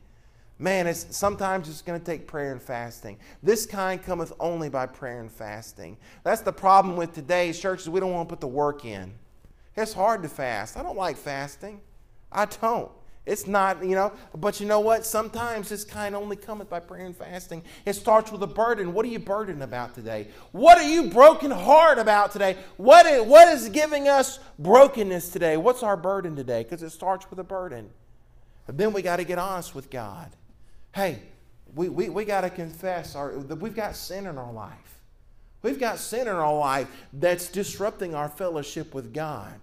Man, 0.58 0.86
it's, 0.86 1.16
sometimes 1.16 1.68
it's 1.68 1.82
going 1.82 1.98
to 1.98 2.04
take 2.04 2.26
prayer 2.26 2.52
and 2.52 2.62
fasting. 2.62 3.18
This 3.42 3.66
kind 3.66 4.02
cometh 4.02 4.32
only 4.38 4.68
by 4.68 4.86
prayer 4.86 5.20
and 5.20 5.30
fasting. 5.30 5.96
That's 6.22 6.42
the 6.42 6.52
problem 6.52 6.96
with 6.96 7.14
today's 7.14 7.58
churches. 7.58 7.88
We 7.88 8.00
don't 8.00 8.12
want 8.12 8.28
to 8.28 8.32
put 8.32 8.40
the 8.40 8.46
work 8.46 8.84
in. 8.84 9.12
It's 9.76 9.92
hard 9.92 10.22
to 10.22 10.28
fast. 10.28 10.76
I 10.76 10.82
don't 10.82 10.96
like 10.96 11.16
fasting. 11.16 11.80
I 12.30 12.44
don't. 12.44 12.90
It's 13.26 13.46
not, 13.46 13.84
you 13.84 13.94
know, 13.94 14.12
but 14.34 14.60
you 14.60 14.66
know 14.66 14.80
what? 14.80 15.04
Sometimes 15.04 15.68
this 15.68 15.84
kind 15.84 16.16
only 16.16 16.36
cometh 16.36 16.70
by 16.70 16.80
prayer 16.80 17.04
and 17.04 17.14
fasting. 17.14 17.62
It 17.84 17.92
starts 17.92 18.32
with 18.32 18.42
a 18.42 18.46
burden. 18.46 18.94
What 18.94 19.04
are 19.04 19.10
you 19.10 19.18
burdened 19.18 19.62
about 19.62 19.94
today? 19.94 20.28
What 20.52 20.78
are 20.78 20.88
you 20.88 21.10
broken 21.10 21.50
heart 21.50 21.98
about 21.98 22.32
today? 22.32 22.56
What 22.78 23.04
is, 23.06 23.22
what 23.22 23.48
is 23.48 23.68
giving 23.68 24.08
us 24.08 24.38
brokenness 24.58 25.28
today? 25.28 25.58
What's 25.58 25.82
our 25.82 25.96
burden 25.96 26.34
today? 26.34 26.62
Because 26.62 26.82
it 26.82 26.90
starts 26.90 27.28
with 27.28 27.38
a 27.38 27.44
burden. 27.44 27.90
And 28.66 28.78
then 28.78 28.92
we 28.92 29.02
got 29.02 29.16
to 29.16 29.24
get 29.24 29.38
honest 29.38 29.74
with 29.74 29.90
God. 29.90 30.30
Hey, 30.92 31.20
we, 31.74 31.88
we, 31.88 32.08
we 32.08 32.24
got 32.24 32.40
to 32.40 32.50
confess 32.50 33.14
our, 33.14 33.38
we've 33.38 33.76
got 33.76 33.96
sin 33.96 34.26
in 34.26 34.38
our 34.38 34.52
life. 34.52 35.00
We've 35.62 35.78
got 35.78 35.98
sin 35.98 36.22
in 36.22 36.34
our 36.34 36.56
life 36.56 36.88
that's 37.12 37.50
disrupting 37.50 38.14
our 38.14 38.28
fellowship 38.28 38.94
with 38.94 39.12
God. 39.12 39.60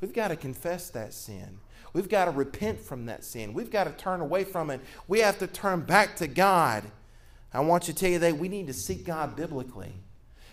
We've 0.00 0.12
got 0.12 0.28
to 0.28 0.36
confess 0.36 0.90
that 0.90 1.14
sin. 1.14 1.58
We've 1.92 2.08
got 2.08 2.24
to 2.24 2.30
repent 2.30 2.80
from 2.80 3.06
that 3.06 3.24
sin. 3.24 3.52
We've 3.52 3.70
got 3.70 3.84
to 3.84 3.92
turn 3.92 4.20
away 4.20 4.44
from 4.44 4.70
it. 4.70 4.80
We 5.08 5.20
have 5.20 5.38
to 5.40 5.46
turn 5.46 5.82
back 5.82 6.16
to 6.16 6.26
God. 6.26 6.84
I 7.52 7.60
want 7.60 7.86
you 7.86 7.94
to 7.94 8.00
tell 8.00 8.10
you 8.10 8.18
that 8.20 8.38
we 8.38 8.48
need 8.48 8.66
to 8.68 8.72
seek 8.72 9.04
God 9.04 9.36
biblically. 9.36 9.92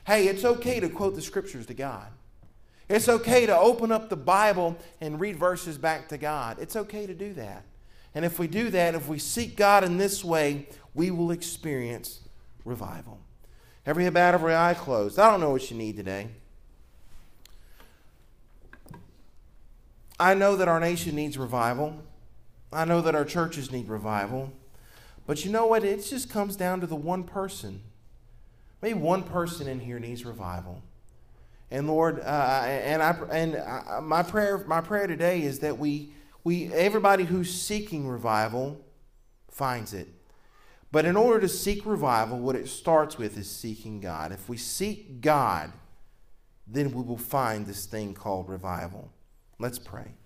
Hey, 0.05 0.27
it's 0.27 0.43
okay 0.43 0.79
to 0.79 0.89
quote 0.89 1.15
the 1.15 1.21
scriptures 1.21 1.65
to 1.67 1.73
God. 1.73 2.07
It's 2.89 3.07
okay 3.07 3.45
to 3.45 3.57
open 3.57 3.91
up 3.91 4.09
the 4.09 4.17
Bible 4.17 4.77
and 4.99 5.19
read 5.19 5.37
verses 5.37 5.77
back 5.77 6.09
to 6.09 6.17
God. 6.17 6.57
It's 6.59 6.75
okay 6.75 7.05
to 7.05 7.13
do 7.13 7.33
that. 7.35 7.63
And 8.15 8.25
if 8.25 8.39
we 8.39 8.47
do 8.47 8.69
that, 8.71 8.95
if 8.95 9.07
we 9.07 9.19
seek 9.19 9.55
God 9.55 9.83
in 9.83 9.97
this 9.97 10.25
way, 10.25 10.67
we 10.95 11.11
will 11.11 11.31
experience 11.31 12.21
revival. 12.65 13.19
Every 13.85 14.03
head 14.03 14.15
bowed, 14.15 14.33
every 14.33 14.55
eye 14.55 14.73
closed. 14.73 15.19
I 15.19 15.29
don't 15.29 15.39
know 15.39 15.51
what 15.51 15.69
you 15.69 15.77
need 15.77 15.95
today. 15.95 16.29
I 20.19 20.33
know 20.33 20.55
that 20.55 20.67
our 20.67 20.79
nation 20.79 21.15
needs 21.15 21.37
revival. 21.37 22.03
I 22.73 22.85
know 22.85 23.01
that 23.01 23.15
our 23.15 23.25
churches 23.25 23.71
need 23.71 23.87
revival. 23.87 24.51
But 25.25 25.45
you 25.45 25.51
know 25.51 25.65
what? 25.65 25.83
It 25.83 26.03
just 26.03 26.29
comes 26.29 26.55
down 26.55 26.81
to 26.81 26.87
the 26.87 26.95
one 26.95 27.23
person. 27.23 27.81
Maybe 28.81 28.99
one 28.99 29.23
person 29.23 29.67
in 29.67 29.79
here 29.79 29.99
needs 29.99 30.25
revival. 30.25 30.81
And 31.71 31.87
Lord, 31.87 32.19
uh, 32.19 32.63
and 32.65 33.03
I 33.03 33.11
and 33.31 33.55
I, 33.55 33.99
my 34.01 34.23
prayer 34.23 34.63
my 34.67 34.81
prayer 34.81 35.05
today 35.05 35.43
is 35.43 35.59
that 35.59 35.77
we 35.77 36.13
we 36.43 36.73
everybody 36.73 37.25
who's 37.25 37.53
seeking 37.53 38.07
revival 38.07 38.83
finds 39.51 39.93
it. 39.93 40.07
But 40.91 41.05
in 41.05 41.15
order 41.15 41.39
to 41.41 41.47
seek 41.47 41.85
revival, 41.85 42.39
what 42.39 42.55
it 42.55 42.67
starts 42.67 43.17
with 43.19 43.37
is 43.37 43.49
seeking 43.49 43.99
God. 43.99 44.31
If 44.31 44.49
we 44.49 44.57
seek 44.57 45.21
God, 45.21 45.71
then 46.65 46.91
we 46.91 47.03
will 47.03 47.17
find 47.17 47.67
this 47.67 47.85
thing 47.85 48.15
called 48.15 48.49
revival. 48.49 49.11
Let's 49.61 49.77
pray. 49.77 50.18